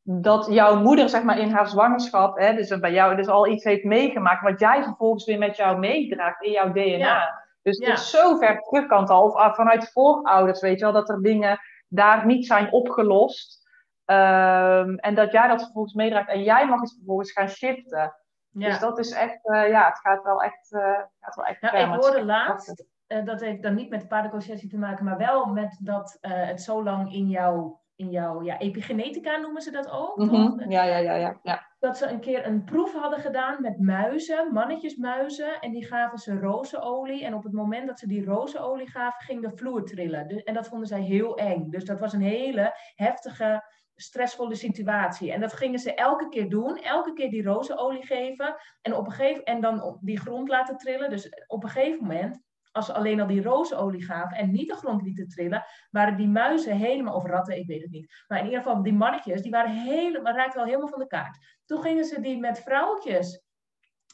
dat 0.02 0.48
jouw 0.50 0.80
moeder, 0.80 1.10
zeg 1.10 1.24
maar, 1.24 1.40
in 1.40 1.52
haar 1.52 1.68
zwangerschap, 1.68 2.38
hè, 2.38 2.54
dus 2.54 2.80
bij 2.80 2.92
jou 2.92 3.16
dus 3.16 3.28
al 3.28 3.48
iets 3.48 3.64
heeft 3.64 3.84
meegemaakt, 3.84 4.44
wat 4.44 4.60
jij 4.60 4.84
vervolgens 4.84 5.26
weer 5.26 5.38
met 5.38 5.56
jou 5.56 5.78
meedraagt 5.78 6.44
in 6.44 6.52
jouw 6.52 6.72
DNA. 6.72 6.98
Ja. 6.98 7.44
Dus 7.62 7.78
het 7.78 7.98
is 7.98 8.10
zo 8.10 8.36
ver 8.36 8.62
terug 8.62 8.88
kan 8.88 9.08
al, 9.08 9.24
of 9.24 9.34
ah, 9.34 9.54
vanuit 9.54 9.92
voorouders, 9.92 10.62
weet 10.62 10.80
je 10.80 10.86
wel, 10.86 10.94
dat 10.94 11.10
er 11.10 11.22
dingen 11.22 11.60
daar 11.88 12.26
niet 12.26 12.46
zijn 12.46 12.72
opgelost. 12.72 13.68
Um, 14.06 14.96
en 14.96 15.16
dat 15.16 15.32
jij 15.32 15.48
dat 15.48 15.62
vervolgens 15.62 15.94
meedraagt 15.94 16.30
en 16.30 16.44
jij 16.44 16.68
mag 16.68 16.80
het 16.80 16.94
vervolgens 16.94 17.32
gaan 17.32 17.50
shiften. 17.50 18.14
Ja. 18.52 18.68
Dus 18.68 18.80
dat 18.80 19.00
is 19.00 19.12
echt, 19.12 19.40
uh, 19.44 19.70
ja, 19.70 19.86
het 19.86 20.00
gaat 20.00 20.24
wel 20.24 20.44
echt, 20.44 20.72
uh, 20.72 21.00
gaat 21.20 21.36
wel 21.36 21.46
echt 21.46 21.62
nou, 21.62 21.78
Ik 21.78 22.02
hoorde 22.02 22.26
laatst, 22.26 22.86
uh, 23.08 23.26
dat 23.26 23.40
heeft 23.40 23.64
dan 23.64 23.76
niet 23.76 23.90
met 23.90 24.02
de 24.02 24.08
paardenconcessie 24.08 24.70
te 24.70 24.78
maken, 24.78 25.06
maar 25.06 25.18
wel 25.18 25.46
met 25.46 25.78
dat 25.82 26.18
het 26.22 26.62
zo 26.62 26.84
lang 26.84 27.14
in 27.14 27.30
jouw, 27.30 27.82
in 27.96 28.10
jouw 28.10 28.44
ja, 28.44 28.58
epigenetica 28.58 29.38
noemen 29.38 29.62
ze 29.62 29.72
dat 29.72 29.90
ook. 29.90 30.18
Mm 30.18 30.30
-hmm. 30.30 30.72
ja, 30.72 30.84
ja, 30.84 30.98
ja, 30.98 31.14
ja, 31.14 31.40
ja. 31.44 31.68
Dat 31.80 31.98
ze 31.98 32.08
een 32.08 32.20
keer 32.20 32.46
een 32.46 32.64
proef 32.64 32.94
hadden 32.94 33.20
gedaan 33.20 33.62
met 33.62 33.80
muizen, 33.80 34.54
mannetjesmuizen, 34.54 35.60
en 35.60 35.72
die 35.72 35.86
gaven 35.86 36.18
ze 36.18 36.40
rozenolie. 36.40 37.26
En 37.26 37.34
op 37.34 37.44
het 37.44 37.54
moment 37.54 37.88
dat 37.88 38.00
ze 38.00 38.08
die 38.08 38.26
rozenolie 38.26 38.90
gaven, 38.90 39.26
ging 39.26 39.42
de 39.42 39.58
vloer 39.58 39.86
trillen. 39.86 40.28
Dus, 40.28 40.44
en 40.44 40.54
dat 40.54 40.68
vonden 40.68 40.88
zij 40.88 41.02
heel 41.02 41.38
eng. 41.38 41.70
Dus 41.70 41.86
dat 41.86 42.00
was 42.00 42.14
een 42.14 42.22
hele 42.22 42.74
heftige 42.96 43.64
stressvolle 44.02 44.56
situatie. 44.56 45.32
En 45.32 45.40
dat 45.40 45.54
gingen 45.54 45.80
ze 45.80 45.94
elke 45.94 46.30
keer 46.30 46.50
doen. 46.50 46.78
Elke 46.78 47.14
keer 47.14 47.30
die 47.30 47.44
rozenolie 47.44 48.06
geven. 48.06 48.56
En, 48.82 48.96
op 48.96 49.06
een 49.06 49.12
gegeven, 49.12 49.44
en 49.44 49.62
dan 49.62 49.98
die 50.02 50.20
grond 50.20 50.50
laten 50.50 50.78
trillen. 50.78 51.10
Dus 51.10 51.30
op 51.48 51.64
een 51.64 51.70
gegeven 51.70 52.02
moment, 52.02 52.42
als 52.72 52.86
ze 52.86 52.94
alleen 52.94 53.20
al 53.20 53.28
die 53.28 53.42
rozenolie 53.42 54.04
gaven 54.06 54.38
en 54.38 54.52
niet 54.52 54.68
de 54.68 54.76
grond 54.76 55.02
lieten 55.02 55.28
trillen, 55.28 55.66
waren 55.90 56.18
die 56.18 56.28
muizen 56.28 56.78
helemaal, 56.78 57.16
of 57.16 57.26
ratten, 57.26 57.58
ik 57.58 57.68
weet 57.68 57.82
het 57.82 57.92
niet. 57.92 58.24
Maar 58.28 58.40
in 58.40 58.46
ieder 58.46 58.62
geval, 58.62 58.84
die 58.84 58.94
mannetjes, 58.94 59.42
die 59.42 59.52
waren 59.52 59.72
helemaal, 59.72 60.34
raakten 60.34 60.60
al 60.60 60.66
helemaal 60.66 60.88
van 60.88 61.00
de 61.00 61.08
kaart. 61.08 61.38
Toen 61.66 61.82
gingen 61.82 62.06
ze 62.06 62.22
die 62.22 62.40
met 62.40 62.60
vrouwtjes 62.60 63.48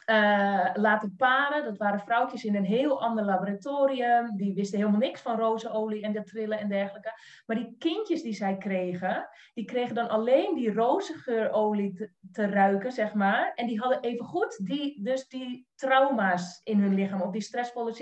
uh, 0.05 0.69
laten 0.74 1.15
paren. 1.15 1.63
Dat 1.63 1.77
waren 1.77 2.00
vrouwtjes 2.00 2.43
in 2.43 2.55
een 2.55 2.65
heel 2.65 3.01
ander 3.01 3.25
laboratorium. 3.25 4.38
Die 4.38 4.53
wisten 4.53 4.79
helemaal 4.79 5.00
niks 5.00 5.21
van 5.21 5.38
rozenolie 5.38 6.03
en 6.03 6.12
de 6.12 6.24
trillen 6.24 6.59
en 6.59 6.69
dergelijke. 6.69 7.12
Maar 7.45 7.55
die 7.55 7.75
kindjes 7.77 8.21
die 8.21 8.33
zij 8.33 8.57
kregen, 8.57 9.29
die 9.53 9.65
kregen 9.65 9.95
dan 9.95 10.09
alleen 10.09 10.55
die 10.55 10.74
rozengeurolie 10.74 12.12
te, 12.31 12.45
ruiken, 12.45 12.91
zeg 12.91 13.13
maar. 13.13 13.51
En 13.53 13.67
die 13.67 13.80
hadden 13.80 14.01
even 14.01 14.25
goed 14.25 14.65
die, 14.65 15.03
dus 15.03 15.27
die 15.27 15.67
trauma's 15.75 16.62
in 16.63 16.80
hun 16.80 16.93
lichaam, 16.93 17.21
of 17.21 17.32
die 17.32 17.41
stressvolle 17.41 17.93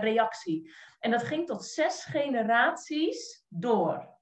reactie. 0.00 0.72
En 1.00 1.10
dat 1.10 1.22
ging 1.22 1.46
tot 1.46 1.64
zes 1.64 2.04
generaties 2.04 3.44
door. 3.48 4.15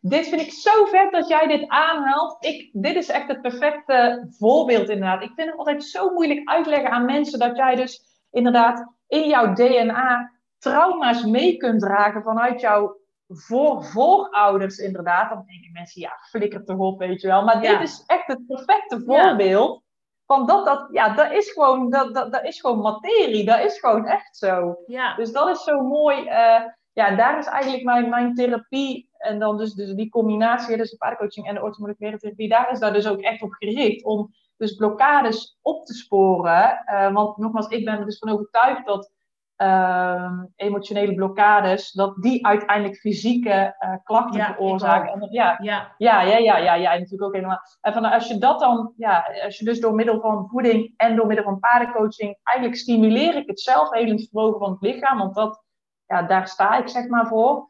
Dit 0.00 0.28
vind 0.28 0.40
ik 0.40 0.52
zo 0.52 0.84
vet 0.84 1.12
dat 1.12 1.28
jij 1.28 1.46
dit 1.46 1.68
aanhaalt. 1.68 2.44
Ik, 2.44 2.70
dit 2.72 2.96
is 2.96 3.08
echt 3.08 3.28
het 3.28 3.40
perfecte 3.40 4.26
voorbeeld 4.38 4.88
inderdaad. 4.88 5.22
Ik 5.22 5.32
vind 5.34 5.50
het 5.50 5.58
altijd 5.58 5.84
zo 5.84 6.10
moeilijk 6.12 6.48
uitleggen 6.48 6.90
aan 6.90 7.04
mensen 7.04 7.38
dat 7.38 7.56
jij 7.56 7.74
dus 7.74 8.00
inderdaad 8.30 8.92
in 9.06 9.28
jouw 9.28 9.52
DNA 9.52 10.32
trauma's 10.58 11.24
mee 11.24 11.56
kunt 11.56 11.80
dragen 11.80 12.22
vanuit 12.22 12.60
jouw 12.60 12.96
voor, 13.28 13.84
voorouders 13.84 14.78
inderdaad. 14.78 15.30
Dan 15.30 15.44
denken 15.46 15.72
mensen, 15.72 16.00
ja, 16.00 16.12
flikker 16.28 16.64
toch 16.64 16.78
op, 16.78 16.98
weet 16.98 17.20
je 17.20 17.26
wel. 17.26 17.44
Maar 17.44 17.60
dit 17.60 17.80
is 17.80 18.04
echt 18.06 18.26
het 18.26 18.46
perfecte 18.46 19.02
voorbeeld. 19.06 19.82
Van 20.26 20.46
dat, 20.46 20.66
dat, 20.66 20.88
ja, 20.92 21.14
dat 21.14 21.32
is 21.32 21.50
gewoon, 21.50 21.90
dat, 21.90 22.14
dat, 22.14 22.32
dat 22.32 22.44
is 22.44 22.60
gewoon 22.60 22.80
materie. 22.80 23.44
Dat 23.44 23.60
is 23.60 23.78
gewoon 23.78 24.06
echt 24.06 24.36
zo. 24.36 24.78
Ja. 24.86 25.14
Dus 25.14 25.32
dat 25.32 25.48
is 25.48 25.64
zo 25.64 25.80
mooi. 25.80 26.22
Uh, 26.22 26.60
ja, 26.92 27.16
daar 27.16 27.38
is 27.38 27.46
eigenlijk 27.46 27.84
mijn, 27.84 28.08
mijn 28.08 28.34
therapie 28.34 29.07
en 29.18 29.38
dan 29.38 29.56
dus, 29.56 29.74
dus 29.74 29.94
die 29.94 30.08
combinatie, 30.08 30.76
dus 30.76 30.90
de 30.90 30.96
paardencoaching 30.96 31.46
en 31.46 31.54
de 31.54 31.62
orthomoleculaire 31.62 32.20
therapie, 32.20 32.48
daar 32.48 32.70
is 32.70 32.78
daar 32.78 32.92
dus 32.92 33.08
ook 33.08 33.20
echt 33.20 33.42
op 33.42 33.52
gericht 33.52 34.04
om 34.04 34.34
dus 34.56 34.74
blokkades 34.74 35.58
op 35.62 35.84
te 35.84 35.94
sporen. 35.94 36.82
Uh, 36.86 37.12
want 37.12 37.36
nogmaals, 37.36 37.68
ik 37.68 37.84
ben 37.84 37.98
er 37.98 38.04
dus 38.04 38.18
van 38.18 38.28
overtuigd 38.28 38.86
dat 38.86 39.12
uh, 39.56 40.42
emotionele 40.56 41.14
blokkades, 41.14 41.92
dat 41.92 42.16
die 42.16 42.46
uiteindelijk 42.46 42.98
fysieke 42.98 43.76
uh, 43.80 43.94
klachten 44.04 44.40
ja, 44.40 44.54
veroorzaken. 44.54 45.12
En, 45.12 45.28
ja, 45.30 45.58
ja. 45.62 45.94
Ja, 45.96 46.22
ja, 46.22 46.36
ja, 46.36 46.56
ja, 46.56 46.74
ja, 46.74 46.90
natuurlijk 46.90 47.22
ook 47.22 47.34
helemaal. 47.34 47.60
En 47.80 47.92
van, 47.92 48.04
als 48.04 48.28
je 48.28 48.38
dat 48.38 48.60
dan, 48.60 48.92
ja, 48.96 49.26
als 49.44 49.58
je 49.58 49.64
dus 49.64 49.80
door 49.80 49.94
middel 49.94 50.20
van 50.20 50.48
voeding 50.48 50.94
en 50.96 51.16
door 51.16 51.26
middel 51.26 51.44
van 51.44 51.58
paardencoaching, 51.58 52.38
eigenlijk 52.42 52.78
stimuleer 52.78 53.36
ik 53.36 53.46
het 53.46 53.60
zelfhelend 53.60 54.28
vermogen 54.28 54.58
van 54.58 54.70
het 54.70 54.80
lichaam, 54.80 55.18
want 55.18 55.34
dat 55.34 55.66
ja, 56.06 56.22
daar 56.22 56.48
sta 56.48 56.78
ik 56.78 56.88
zeg 56.88 57.08
maar 57.08 57.26
voor. 57.26 57.68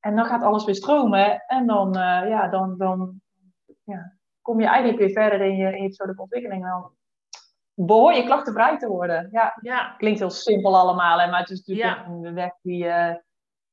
En 0.00 0.16
dan 0.16 0.24
gaat 0.24 0.42
alles 0.42 0.64
weer 0.64 0.74
stromen. 0.74 1.44
En 1.46 1.66
dan, 1.66 1.96
uh, 1.96 2.28
ja, 2.28 2.48
dan, 2.48 2.76
dan 2.76 3.20
ja, 3.82 4.16
kom 4.42 4.60
je 4.60 4.66
eigenlijk 4.66 4.98
weer 4.98 5.10
verder 5.10 5.40
in 5.40 5.56
je, 5.56 5.76
in 5.76 5.82
je 5.82 5.86
persoonlijke 5.86 6.22
ontwikkeling. 6.22 6.64
En 6.64 6.70
dan 6.70 6.92
behoor 7.74 8.12
je 8.12 8.24
klachtenvrij 8.24 8.78
te 8.78 8.88
worden. 8.88 9.28
Ja, 9.30 9.58
ja. 9.60 9.94
klinkt 9.98 10.18
heel 10.18 10.30
simpel 10.30 10.78
allemaal. 10.78 11.18
Hè, 11.18 11.30
maar 11.30 11.40
het 11.40 11.50
is 11.50 11.64
natuurlijk 11.64 12.06
een 12.06 12.34
weg 12.34 12.52
die, 12.62 12.84
uh, 12.84 13.14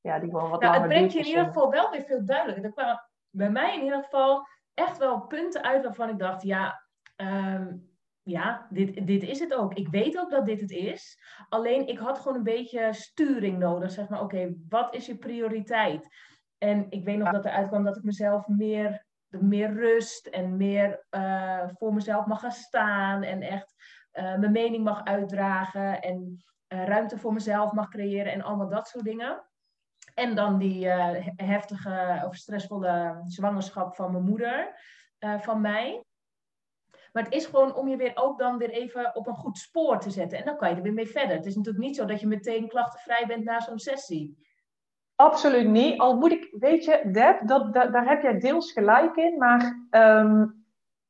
ja, 0.01 0.19
die 0.19 0.29
gewoon 0.29 0.49
wat 0.49 0.61
nou, 0.61 0.73
langer 0.73 0.79
Het 0.79 0.87
brengt 0.87 1.13
je 1.13 1.19
in 1.19 1.25
ieder 1.25 1.45
geval 1.45 1.69
wel 1.69 1.91
weer 1.91 2.03
veel 2.03 2.25
duidelijker. 2.25 2.63
Er 2.63 2.71
kwamen 2.71 3.09
bij 3.29 3.49
mij 3.49 3.75
in 3.75 3.83
ieder 3.83 4.03
geval 4.03 4.47
echt 4.73 4.97
wel 4.97 5.21
punten 5.21 5.63
uit 5.63 5.83
waarvan 5.83 6.09
ik 6.09 6.19
dacht... 6.19 6.43
ja, 6.43 6.83
um, 7.15 7.94
ja, 8.25 8.67
dit, 8.69 9.07
dit 9.07 9.23
is 9.23 9.39
het 9.39 9.53
ook. 9.53 9.73
Ik 9.73 9.87
weet 9.87 10.17
ook 10.17 10.29
dat 10.29 10.45
dit 10.45 10.61
het 10.61 10.71
is. 10.71 11.19
Alleen 11.49 11.87
ik 11.87 11.99
had 11.99 12.19
gewoon 12.19 12.37
een 12.37 12.43
beetje 12.43 12.93
sturing 12.93 13.57
nodig. 13.57 13.91
Zeg 13.91 14.09
maar, 14.09 14.21
oké, 14.21 14.53
wat 14.69 14.95
is 14.95 15.05
je 15.05 15.17
prioriteit? 15.17 16.07
En 16.57 16.85
ik 16.89 17.05
weet 17.05 17.17
nog 17.17 17.31
dat 17.31 17.45
eruit 17.45 17.67
kwam 17.67 17.83
dat 17.83 17.97
ik 17.97 18.03
mezelf 18.03 18.47
meer, 18.47 19.05
meer 19.27 19.73
rust 19.73 20.27
en 20.27 20.57
meer 20.57 21.05
uh, 21.11 21.67
voor 21.67 21.93
mezelf 21.93 22.25
mag 22.25 22.39
gaan 22.39 22.51
staan. 22.51 23.23
En 23.23 23.41
echt 23.41 23.73
uh, 24.13 24.35
mijn 24.35 24.51
mening 24.51 24.83
mag 24.83 25.03
uitdragen. 25.03 26.01
En 26.01 26.43
uh, 26.67 26.85
ruimte 26.85 27.17
voor 27.17 27.33
mezelf 27.33 27.71
mag 27.71 27.89
creëren 27.89 28.33
en 28.33 28.41
allemaal 28.41 28.69
dat 28.69 28.87
soort 28.87 29.05
dingen. 29.05 29.43
En 30.13 30.35
dan 30.35 30.57
die 30.57 30.87
heftige 31.35 32.23
of 32.27 32.35
stressvolle 32.35 33.21
zwangerschap 33.23 33.95
van 33.95 34.11
mijn 34.11 34.23
moeder, 34.23 34.79
van 35.19 35.61
mij. 35.61 36.03
Maar 37.15 37.23
het 37.23 37.33
is 37.33 37.45
gewoon 37.45 37.75
om 37.75 37.87
je 37.87 37.97
weer 37.97 38.11
ook 38.15 38.39
dan 38.39 38.57
weer 38.57 38.69
even 38.69 39.15
op 39.15 39.27
een 39.27 39.35
goed 39.35 39.57
spoor 39.57 39.99
te 39.99 40.09
zetten. 40.09 40.37
En 40.37 40.45
dan 40.45 40.57
kan 40.57 40.69
je 40.69 40.75
er 40.75 40.81
weer 40.81 40.93
mee 40.93 41.07
verder. 41.07 41.35
Het 41.35 41.45
is 41.45 41.55
natuurlijk 41.55 41.85
niet 41.85 41.95
zo 41.95 42.05
dat 42.05 42.19
je 42.19 42.27
meteen 42.27 42.67
klachtenvrij 42.67 43.25
bent 43.27 43.43
na 43.43 43.59
zo'n 43.59 43.79
sessie. 43.79 44.37
Absoluut 45.15 45.67
niet. 45.67 45.99
Al 45.99 46.17
moet 46.17 46.31
ik, 46.31 46.55
weet 46.59 46.85
je, 46.85 47.09
Deb, 47.11 47.47
dat, 47.47 47.73
dat, 47.73 47.93
daar 47.93 48.07
heb 48.07 48.21
jij 48.21 48.39
deels 48.39 48.71
gelijk 48.71 49.15
in. 49.15 49.37
Maar 49.37 49.87
um, 49.91 50.65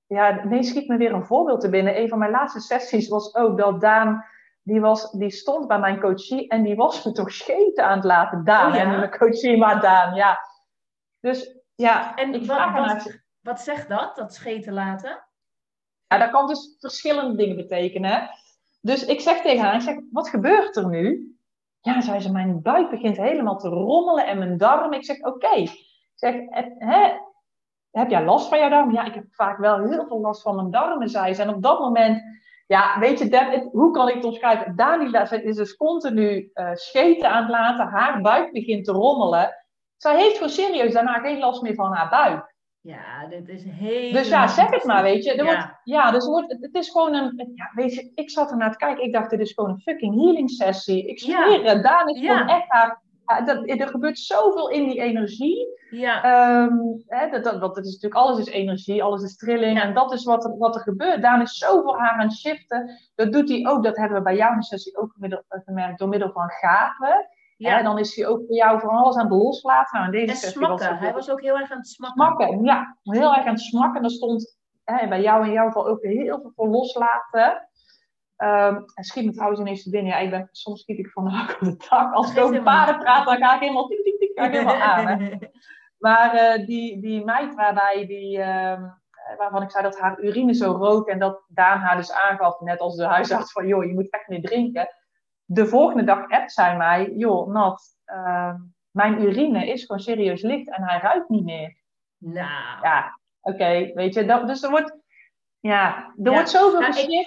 ja, 0.05 0.43
nee, 0.43 0.63
schiet 0.63 0.87
me 0.87 0.97
weer 0.97 1.13
een 1.13 1.25
voorbeeld 1.25 1.61
te 1.61 1.69
binnen. 1.69 1.99
Een 1.99 2.09
van 2.09 2.19
mijn 2.19 2.31
laatste 2.31 2.59
sessies 2.59 3.07
was 3.07 3.35
ook 3.35 3.57
dat 3.57 3.81
Daan, 3.81 4.25
die, 4.61 4.81
was, 4.81 5.11
die 5.11 5.31
stond 5.31 5.67
bij 5.67 5.79
mijn 5.79 5.99
coachie 5.99 6.47
en 6.47 6.63
die 6.63 6.75
was 6.75 7.05
me 7.05 7.11
toch 7.11 7.31
scheten 7.31 7.85
aan 7.85 7.97
het 7.97 8.05
laten. 8.05 8.43
Daan, 8.43 8.69
oh, 8.69 8.75
ja? 8.75 8.81
en 8.81 8.89
mijn 8.89 9.17
coachie, 9.17 9.57
maar 9.57 9.81
Daan, 9.81 10.15
ja. 10.15 10.39
Dus 11.19 11.59
ja, 11.75 12.15
en 12.15 12.33
ik 12.33 12.45
wat, 12.45 12.71
wat, 12.71 13.19
wat 13.41 13.61
zegt 13.61 13.89
dat, 13.89 14.15
dat 14.15 14.33
scheten 14.33 14.73
laten? 14.73 15.24
Ja, 16.07 16.17
dat 16.17 16.29
kan 16.31 16.47
dus 16.47 16.75
verschillende 16.79 17.35
dingen 17.35 17.55
betekenen. 17.55 18.29
Dus 18.81 19.05
ik 19.05 19.21
zeg 19.21 19.41
tegen 19.41 19.63
haar, 19.63 19.75
ik 19.75 19.81
zeg, 19.81 19.95
wat 20.11 20.29
gebeurt 20.29 20.75
er 20.75 20.89
nu? 20.89 21.35
Ja, 21.81 22.01
zei 22.01 22.19
ze, 22.19 22.31
mijn 22.31 22.61
buik 22.61 22.89
begint 22.89 23.17
helemaal 23.17 23.57
te 23.57 23.69
rommelen 23.69 24.25
en 24.27 24.37
mijn 24.37 24.57
darm. 24.57 24.93
Ik 24.93 25.05
zeg, 25.05 25.19
oké. 25.19 25.55
Ik 25.55 25.71
zeg, 26.15 26.35
hè, 26.77 27.11
heb 27.91 28.09
jij 28.09 28.23
last 28.25 28.47
van 28.49 28.57
jouw 28.59 28.69
darm? 28.69 28.91
Ja, 28.91 29.05
ik 29.05 29.13
heb 29.13 29.25
vaak 29.31 29.57
wel 29.57 29.79
heel 29.79 30.07
veel 30.07 30.19
last 30.19 30.41
van 30.41 30.55
mijn 30.55 30.71
darmen, 30.71 31.09
zei 31.09 31.33
ze. 31.33 31.41
En 31.41 31.49
op 31.53 31.61
dat 31.61 31.79
moment 31.79 32.21
Ja, 32.67 32.99
weet 32.99 33.19
je, 33.19 33.27
Deb, 33.27 33.71
hoe 33.71 33.91
kan 33.91 34.07
ik 34.07 34.15
het 34.15 34.25
omschrijven? 34.25 34.75
Dani 34.75 35.11
is 35.43 35.55
dus 35.55 35.75
continu 35.75 36.51
uh, 36.53 36.69
scheten 36.73 37.29
aan 37.29 37.41
het 37.41 37.51
laten. 37.51 37.87
Haar 37.87 38.21
buik 38.21 38.51
begint 38.51 38.85
te 38.85 38.91
rommelen. 38.91 39.55
Zij 39.97 40.15
heeft 40.15 40.33
gewoon 40.33 40.49
serieus 40.49 40.93
daarna 40.93 41.19
geen 41.19 41.39
last 41.39 41.61
meer 41.61 41.75
van 41.75 41.93
haar 41.93 42.09
buik. 42.09 42.54
Ja, 42.85 43.27
dit 43.29 43.49
is 43.49 43.63
heel. 43.63 44.11
Dus 44.11 44.27
ja, 44.27 44.47
zeg 44.47 44.69
het 44.69 44.83
maar, 44.83 45.03
weet 45.03 45.23
je. 45.23 45.31
Er 45.31 45.45
ja. 45.45 45.55
Wordt, 45.55 45.79
ja, 45.83 46.11
dus 46.11 46.25
wordt, 46.25 46.57
het, 46.59 46.75
is 46.75 46.89
gewoon 46.89 47.13
een. 47.13 47.51
Ja, 47.55 47.71
weet 47.73 47.93
je, 47.93 48.11
ik 48.15 48.29
zat 48.29 48.51
er 48.51 48.57
naar 48.57 48.71
te 48.71 48.77
kijken. 48.77 49.03
Ik 49.03 49.13
dacht, 49.13 49.29
dit 49.29 49.39
is 49.39 49.51
gewoon 49.53 49.69
een 49.69 49.81
fucking 49.81 50.15
healing 50.15 50.49
sessie. 50.49 51.07
Ik 51.07 51.19
zweer 51.19 51.61
ja. 51.61 51.73
het. 51.73 51.83
Daan 51.83 52.09
is 52.09 52.19
gewoon 52.19 52.47
echt 52.47 52.65
haar. 52.67 53.03
Dat, 53.45 53.69
er 53.69 53.87
gebeurt 53.87 54.19
zoveel 54.19 54.69
in 54.69 54.87
die 54.87 55.01
energie. 55.01 55.67
Ja. 55.89 56.61
Um, 56.63 57.03
hè, 57.07 57.29
dat, 57.29 57.43
dat, 57.43 57.61
dat, 57.61 57.77
is 57.77 57.93
natuurlijk, 57.93 58.21
alles 58.21 58.39
is 58.39 58.53
energie, 58.53 59.03
alles 59.03 59.23
is 59.23 59.37
trilling. 59.37 59.81
En 59.81 59.93
dat 59.93 60.13
is 60.13 60.23
wat 60.23 60.45
er, 60.45 60.57
wat 60.57 60.75
er 60.75 60.81
gebeurt. 60.81 61.21
Daan 61.21 61.41
is 61.41 61.57
zo 61.57 61.81
voor 61.81 61.97
haar 61.97 62.11
aan 62.11 62.27
het 62.27 62.37
shiften. 62.37 62.89
Dat 63.15 63.31
doet 63.31 63.49
hij 63.49 63.67
ook, 63.67 63.83
dat 63.83 63.97
hebben 63.97 64.17
we 64.17 64.23
bij 64.23 64.35
jou 64.35 64.53
in 64.53 64.59
de 64.59 64.65
sessie 64.65 64.97
ook 64.97 65.15
gemerkt, 65.65 65.99
door 65.99 66.09
middel 66.09 66.31
van 66.31 66.49
gaven. 66.49 67.27
Ja. 67.57 67.77
En 67.77 67.83
dan 67.83 67.99
is 67.99 68.15
hij 68.15 68.27
ook 68.27 68.45
voor 68.45 68.55
jou 68.55 68.79
van 68.79 68.89
alles 68.89 69.15
aan 69.15 69.25
het 69.25 69.41
loslaten. 69.41 69.99
Nou, 69.99 70.11
deze 70.11 70.45
en 70.45 70.51
smakken. 70.51 70.89
Was 70.89 70.99
hij 70.99 71.13
was 71.13 71.29
ook 71.29 71.41
heel 71.41 71.57
erg 71.57 71.71
aan 71.71 71.77
het 71.77 71.87
smakken. 71.87 72.25
Smakken, 72.25 72.63
ja. 72.63 72.97
Heel 73.03 73.35
erg 73.35 73.45
aan 73.45 73.53
het 73.53 73.61
smakken. 73.61 74.03
Er 74.03 74.09
stond 74.09 74.57
hè, 74.83 75.07
bij 75.07 75.21
jou 75.21 75.45
in 75.45 75.51
jouw 75.51 75.65
geval 75.65 75.87
ook 75.87 76.01
heel 76.01 76.39
veel 76.41 76.51
voor 76.55 76.67
loslaten. 76.67 77.69
Um, 78.37 78.85
en 78.93 79.03
schiet 79.03 79.25
me 79.25 79.31
trouwens 79.31 79.61
ineens 79.61 79.83
te 79.83 79.89
binnen. 79.89 80.11
Ja, 80.11 80.17
ik 80.19 80.29
ben, 80.29 80.49
soms 80.51 80.81
schiet 80.81 80.97
ik 80.97 81.09
van 81.09 81.23
de 81.23 81.29
hak 81.29 81.51
op 81.51 81.59
de 81.59 81.77
tak. 81.77 82.13
Als 82.13 82.31
ik 82.31 82.43
over 82.43 82.61
paarden 82.61 82.99
praat, 82.99 83.25
dan 83.25 83.37
ga 83.37 83.53
ik 83.53 83.59
helemaal 83.59 83.87
tik, 83.87 84.03
tik, 84.03 84.19
tik, 84.19 84.31
ga 84.35 84.45
ik 84.45 84.51
helemaal 84.51 84.75
aan. 84.75 85.07
Hè. 85.07 85.37
Maar 85.97 86.35
uh, 86.35 86.65
die, 86.65 87.01
die 87.01 87.25
meid 87.25 87.55
waarbij 87.55 88.05
die, 88.07 88.37
uh, 88.37 88.83
waarvan 89.37 89.61
ik 89.61 89.71
zei 89.71 89.83
dat 89.83 89.99
haar 89.99 90.19
urine 90.19 90.53
zo 90.53 90.71
rook 90.71 91.07
en 91.07 91.19
dat 91.19 91.43
Daan 91.47 91.79
haar 91.79 91.95
dus 91.95 92.11
aangaf, 92.11 92.59
net 92.59 92.79
als 92.79 92.95
de 92.95 93.05
huisarts, 93.05 93.51
van 93.51 93.67
joh, 93.67 93.85
je 93.85 93.93
moet 93.93 94.09
echt 94.09 94.27
meer 94.27 94.41
drinken. 94.41 94.87
De 95.45 95.67
volgende 95.67 96.03
dag 96.03 96.29
appt 96.29 96.51
zij 96.51 96.77
mij, 96.77 97.11
joh, 97.15 97.47
Nat, 97.47 97.97
uh, 98.05 98.53
mijn 98.91 99.21
urine 99.21 99.67
is 99.67 99.85
gewoon 99.85 100.01
serieus 100.01 100.41
licht 100.41 100.69
en 100.69 100.83
hij 100.83 100.99
ruikt 100.99 101.29
niet 101.29 101.43
meer. 101.43 101.77
Nou. 102.17 102.81
Ja, 102.81 103.19
oké, 103.41 103.91
weet 103.93 104.13
je, 104.13 104.25
dat, 104.25 104.47
dus 104.47 104.63
er 104.63 104.69
wordt, 104.69 104.97
ja, 105.59 106.13
er 106.23 106.31
wordt 106.31 106.49
zoveel 106.49 106.79
nou. 106.79 107.25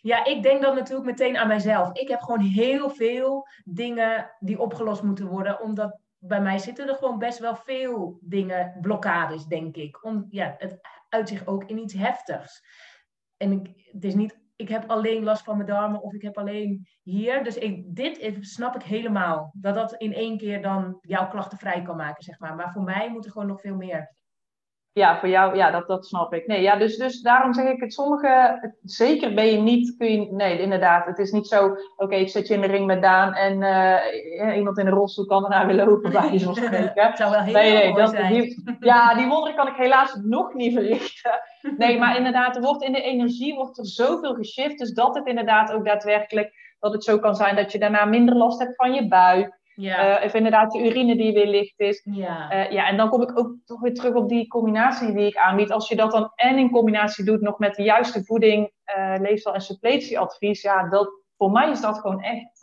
Ja, 0.00 0.24
ik 0.24 0.42
denk 0.42 0.62
dan 0.62 0.74
natuurlijk 0.74 1.06
meteen 1.06 1.36
aan 1.36 1.48
mijzelf. 1.48 1.92
Ik 1.92 2.08
heb 2.08 2.20
gewoon 2.20 2.40
heel 2.40 2.90
veel 2.90 3.48
dingen 3.64 4.30
die 4.38 4.60
opgelost 4.60 5.02
moeten 5.02 5.26
worden, 5.26 5.60
omdat 5.60 5.98
bij 6.18 6.40
mij 6.40 6.58
zitten 6.58 6.88
er 6.88 6.94
gewoon 6.94 7.18
best 7.18 7.38
wel 7.38 7.56
veel 7.56 8.18
dingen, 8.20 8.78
blokkades, 8.80 9.44
denk 9.44 9.76
ik. 9.76 10.04
Om, 10.04 10.26
ja, 10.30 10.54
het 10.58 10.80
uitzicht 11.08 11.46
ook 11.46 11.64
in 11.64 11.78
iets 11.78 11.94
heftigs. 11.94 12.62
En 13.36 13.52
ik, 13.52 13.90
het 13.92 14.04
is 14.04 14.14
niet, 14.14 14.38
ik 14.58 14.68
heb 14.68 14.90
alleen 14.90 15.24
last 15.24 15.44
van 15.44 15.56
mijn 15.56 15.68
darmen 15.68 16.02
of 16.02 16.12
ik 16.12 16.22
heb 16.22 16.38
alleen 16.38 16.86
hier. 17.02 17.44
Dus 17.44 17.56
ik, 17.56 17.94
dit 17.94 18.36
snap 18.40 18.74
ik 18.74 18.82
helemaal. 18.82 19.50
Dat 19.54 19.74
dat 19.74 19.94
in 19.94 20.14
één 20.14 20.38
keer 20.38 20.62
dan 20.62 20.98
jouw 21.00 21.28
klachten 21.28 21.58
vrij 21.58 21.82
kan 21.82 21.96
maken, 21.96 22.22
zeg 22.22 22.38
maar. 22.38 22.54
Maar 22.54 22.72
voor 22.72 22.82
mij 22.82 23.10
moet 23.10 23.24
er 23.24 23.30
gewoon 23.30 23.46
nog 23.48 23.60
veel 23.60 23.76
meer 23.76 24.16
ja, 24.98 25.18
voor 25.18 25.28
jou, 25.28 25.56
ja, 25.56 25.70
dat, 25.70 25.86
dat 25.86 26.06
snap 26.06 26.34
ik. 26.34 26.46
Nee, 26.46 26.62
ja, 26.62 26.76
dus, 26.76 26.96
dus 26.96 27.20
daarom 27.20 27.54
zeg 27.54 27.68
ik 27.68 27.80
het, 27.80 27.92
sommige, 27.92 28.60
zeker 28.82 29.34
ben 29.34 29.46
je 29.46 29.58
niet, 29.58 29.96
kun 29.96 30.12
je, 30.12 30.32
nee, 30.32 30.60
inderdaad, 30.60 31.06
het 31.06 31.18
is 31.18 31.30
niet 31.30 31.46
zo, 31.46 31.76
oké, 31.96 32.14
ik 32.14 32.28
zet 32.28 32.48
je 32.48 32.54
in 32.54 32.60
de 32.60 32.66
ring 32.66 32.86
met 32.86 33.02
Daan 33.02 33.34
en 33.34 33.60
uh, 33.60 34.56
iemand 34.56 34.78
in 34.78 34.84
de 34.84 34.90
rolstoel 34.90 35.26
kan 35.26 35.42
daarna 35.42 35.66
weer 35.66 35.84
lopen, 35.86 36.12
bij 36.12 36.32
je 36.32 36.38
zoals 36.38 36.56
spreken. 36.64 37.16
zou 37.16 37.30
wel 37.30 37.40
heel 37.40 37.52
nee, 37.52 37.72
nee, 37.72 37.94
dat, 37.94 38.10
zijn. 38.10 38.32
Die, 38.32 38.76
ja, 38.80 39.14
die 39.14 39.26
wonderen 39.26 39.56
kan 39.56 39.68
ik 39.68 39.76
helaas 39.76 40.20
nog 40.22 40.54
niet 40.54 40.72
verrichten. 40.72 41.40
Nee, 41.76 41.98
maar 41.98 42.16
inderdaad, 42.16 42.56
er 42.56 42.62
wordt 42.62 42.82
in 42.82 42.92
de 42.92 43.02
energie 43.02 43.54
wordt 43.54 43.78
er 43.78 43.86
zoveel 43.86 44.34
geshift, 44.34 44.78
dus 44.78 44.92
dat 44.92 45.14
het 45.14 45.26
inderdaad 45.26 45.72
ook 45.72 45.84
daadwerkelijk, 45.84 46.76
dat 46.80 46.92
het 46.92 47.04
zo 47.04 47.18
kan 47.18 47.34
zijn 47.34 47.56
dat 47.56 47.72
je 47.72 47.78
daarna 47.78 48.04
minder 48.04 48.36
last 48.36 48.58
hebt 48.58 48.76
van 48.76 48.92
je 48.92 49.08
buik. 49.08 49.57
Ja. 49.80 50.18
Uh, 50.18 50.24
of 50.24 50.34
inderdaad 50.34 50.72
de 50.72 50.86
urine 50.86 51.16
die 51.16 51.32
weer 51.32 51.46
licht 51.46 51.80
is. 51.80 52.00
Ja. 52.04 52.52
Uh, 52.52 52.70
ja, 52.70 52.88
en 52.88 52.96
dan 52.96 53.08
kom 53.08 53.22
ik 53.22 53.38
ook 53.38 53.54
toch 53.64 53.80
weer 53.80 53.94
terug 53.94 54.14
op 54.14 54.28
die 54.28 54.48
combinatie 54.48 55.12
die 55.12 55.26
ik 55.26 55.36
aanbied. 55.36 55.70
Als 55.70 55.88
je 55.88 55.96
dat 55.96 56.10
dan 56.10 56.32
en 56.34 56.58
in 56.58 56.70
combinatie 56.70 57.24
doet 57.24 57.40
nog 57.40 57.58
met 57.58 57.74
de 57.74 57.82
juiste 57.82 58.24
voeding, 58.24 58.70
uh, 58.96 59.14
leefstijl 59.18 59.54
en 59.54 59.60
suppletieadvies. 59.60 60.62
Ja, 60.62 60.88
dat, 60.88 61.10
voor 61.36 61.50
mij 61.50 61.70
is 61.70 61.80
dat 61.80 61.98
gewoon 61.98 62.22
echt, 62.22 62.62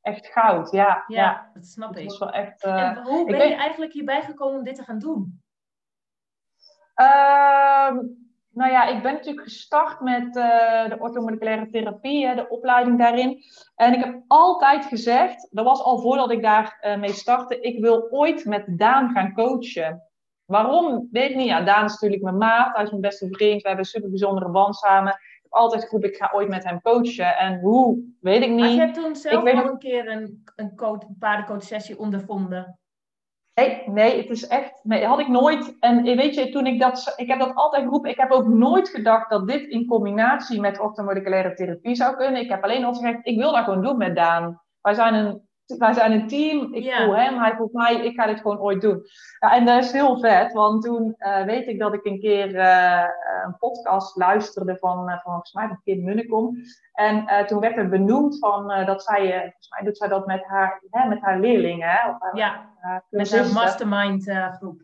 echt 0.00 0.26
goud. 0.26 0.70
Ja, 0.70 1.04
ja, 1.06 1.22
ja. 1.22 1.50
dat 1.54 1.66
snap 1.66 1.96
ik. 1.96 2.18
wel 2.18 2.30
echt, 2.30 2.62
en 2.62 3.02
hoe 3.02 3.26
ben 3.26 3.48
je 3.48 3.54
eigenlijk 3.54 3.92
hierbij 3.92 4.22
gekomen 4.22 4.58
om 4.58 4.64
dit 4.64 4.74
te 4.74 4.84
gaan 4.84 4.98
doen? 4.98 5.42
Nou 8.52 8.70
ja, 8.70 8.86
ik 8.86 9.02
ben 9.02 9.12
natuurlijk 9.12 9.46
gestart 9.46 10.00
met 10.00 10.36
uh, 10.36 10.88
de 10.88 10.96
orthomoleculaire 10.98 11.68
therapie, 11.70 12.26
hè, 12.26 12.34
de 12.34 12.48
opleiding 12.48 12.98
daarin. 12.98 13.42
En 13.74 13.92
ik 13.92 14.04
heb 14.04 14.22
altijd 14.26 14.84
gezegd, 14.84 15.48
dat 15.50 15.64
was 15.64 15.82
al 15.82 15.98
voordat 15.98 16.30
ik 16.30 16.42
daarmee 16.42 16.94
uh, 16.96 17.00
mee 17.00 17.12
startte, 17.12 17.60
ik 17.60 17.80
wil 17.80 18.10
ooit 18.10 18.44
met 18.44 18.64
Daan 18.66 19.10
gaan 19.10 19.32
coachen. 19.32 20.02
Waarom? 20.44 21.08
Weet 21.10 21.30
ik 21.30 21.36
niet. 21.36 21.46
Ja, 21.46 21.60
Daan 21.60 21.84
is 21.84 21.92
natuurlijk 21.92 22.22
mijn 22.22 22.36
maat, 22.36 22.74
hij 22.74 22.84
is 22.84 22.90
mijn 22.90 23.02
beste 23.02 23.28
vriend, 23.30 23.62
we 23.62 23.68
hebben 23.68 23.84
een 23.84 23.90
super 23.90 24.08
bijzondere 24.08 24.50
band 24.50 24.76
samen. 24.76 25.12
Ik 25.12 25.40
heb 25.42 25.52
altijd 25.52 25.84
geroepen, 25.84 26.08
ik 26.08 26.16
ga 26.16 26.30
ooit 26.34 26.48
met 26.48 26.64
hem 26.64 26.80
coachen. 26.80 27.36
En 27.36 27.60
hoe, 27.60 27.98
weet 28.20 28.42
ik 28.42 28.50
niet. 28.50 28.58
Maar 28.58 28.68
je 28.68 28.78
hebt 28.78 28.94
toen 28.94 29.16
zelf 29.16 29.52
al 29.52 29.70
een 29.70 29.78
keer 29.78 30.08
een, 30.08 30.44
een, 30.56 30.76
coach, 30.76 31.02
een 31.02 31.16
paardencoach 31.18 31.62
sessie 31.62 31.98
ondervonden. 31.98 32.79
Nee, 33.60 33.82
nee, 33.86 34.16
het 34.20 34.30
is 34.30 34.46
echt, 34.46 34.72
nee, 34.82 35.04
had 35.04 35.18
ik 35.18 35.28
nooit. 35.28 35.76
En 35.80 36.02
weet 36.02 36.34
je, 36.34 36.50
toen 36.50 36.66
ik 36.66 36.80
dat, 36.80 37.12
ik 37.16 37.28
heb 37.28 37.38
dat 37.38 37.54
altijd 37.54 37.82
geroepen. 37.82 38.10
Ik 38.10 38.18
heb 38.20 38.30
ook 38.30 38.48
nooit 38.48 38.88
gedacht 38.88 39.30
dat 39.30 39.48
dit 39.48 39.62
in 39.66 39.86
combinatie 39.86 40.60
met 40.60 40.80
orthomoleculaire 40.80 41.54
therapie 41.54 41.94
zou 41.94 42.16
kunnen. 42.16 42.40
Ik 42.40 42.50
heb 42.50 42.64
alleen 42.64 42.84
al 42.84 42.94
gezegd, 42.94 43.18
ik 43.22 43.38
wil 43.38 43.52
dat 43.52 43.64
gewoon 43.64 43.82
doen 43.82 43.96
met 43.96 44.16
Daan. 44.16 44.60
Wij 44.80 44.94
zijn 44.94 45.14
een 45.14 45.48
wij 45.78 45.92
zijn 45.92 46.12
een 46.12 46.28
team. 46.28 46.74
Ik 46.74 46.92
voel 46.92 47.16
hem, 47.16 47.38
hij 47.38 47.54
voelt 47.56 47.72
mij. 47.72 48.04
Ik 48.04 48.20
ga 48.20 48.26
dit 48.26 48.40
gewoon 48.40 48.60
ooit 48.60 48.80
doen. 48.80 49.02
Ja, 49.38 49.54
en 49.54 49.64
dat 49.66 49.84
is 49.84 49.92
heel 49.92 50.18
vet, 50.18 50.52
want 50.52 50.82
toen 50.82 51.14
uh, 51.18 51.44
weet 51.44 51.66
ik 51.66 51.78
dat 51.78 51.94
ik 51.94 52.04
een 52.04 52.20
keer 52.20 52.54
uh, 52.54 53.04
een 53.44 53.56
podcast 53.58 54.16
luisterde 54.16 54.76
van, 54.76 54.98
uh, 55.08 55.12
van 55.12 55.20
volgens 55.22 55.52
mij 55.52 55.66
van 55.66 55.80
Kim 55.84 56.04
Munnekom. 56.04 56.56
En 56.92 57.46
toen 57.46 57.60
werd 57.60 57.76
er 57.76 57.88
benoemd 57.88 58.38
van 58.38 58.68
dat 58.86 59.02
zij, 59.02 59.30
volgens 59.30 59.68
mij 59.70 59.84
doet 59.84 59.96
zij 59.96 60.08
dat 60.08 60.26
met 60.26 60.44
haar, 60.44 60.82
hè, 60.90 61.08
met 61.08 61.20
haar 61.20 61.40
leerlingen. 61.40 61.88
Hè, 61.88 62.10
of 62.10 62.16
haar, 62.20 62.36
ja, 62.36 62.68
met 63.08 63.32
haar 63.32 63.52
mastermind 63.52 64.30
groep. 64.58 64.82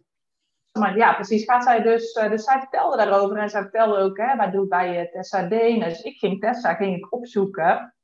Maar 0.79 0.97
ja, 0.97 1.13
precies. 1.13 1.45
Gaat 1.45 1.63
zij 1.63 1.83
dus, 1.83 2.13
dus 2.13 2.45
zij 2.45 2.59
vertelde 2.59 2.97
daarover 2.97 3.37
en 3.37 3.51
zij 3.51 3.63
vertelde 3.63 3.99
ook, 3.99 4.17
hè, 4.17 4.37
wij 4.37 4.51
doen 4.51 4.69
bij 4.69 5.09
Tessa 5.13 5.43
Deen. 5.43 5.81
Dus 5.81 6.03
ik 6.03 6.19
ging 6.19 6.41
Tessa 6.41 6.75
ging 6.75 6.97
ik 6.97 7.13
opzoeken. 7.13 7.96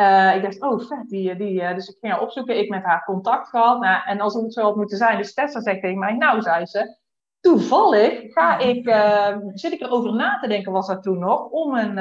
Uh, 0.00 0.34
ik 0.34 0.42
dacht, 0.42 0.60
oh 0.60 0.88
vet, 0.88 1.08
die, 1.08 1.36
die, 1.36 1.60
uh, 1.60 1.74
dus 1.74 1.88
ik 1.88 1.96
ging 2.00 2.12
haar 2.12 2.22
opzoeken, 2.22 2.58
ik 2.58 2.68
met 2.68 2.84
haar 2.84 3.04
contact 3.04 3.48
gehad. 3.48 3.80
Nou, 3.80 4.02
en 4.06 4.20
als 4.20 4.34
het 4.34 4.52
zo 4.52 4.62
had 4.62 4.76
moeten 4.76 4.96
zijn, 4.96 5.16
dus 5.16 5.34
Tessa 5.34 5.60
zegt 5.60 5.80
tegen 5.80 5.98
mij, 5.98 6.12
nou 6.12 6.42
zei 6.42 6.66
ze, 6.66 6.96
toevallig 7.40 8.32
ga 8.32 8.58
ik, 8.58 8.86
uh, 8.86 9.36
zit 9.54 9.72
ik 9.72 9.80
erover 9.80 10.14
na 10.14 10.38
te 10.40 10.48
denken, 10.48 10.72
was 10.72 10.86
dat 10.86 11.02
toen 11.02 11.18
nog, 11.18 11.44
om, 11.50 11.74
een, 11.74 11.94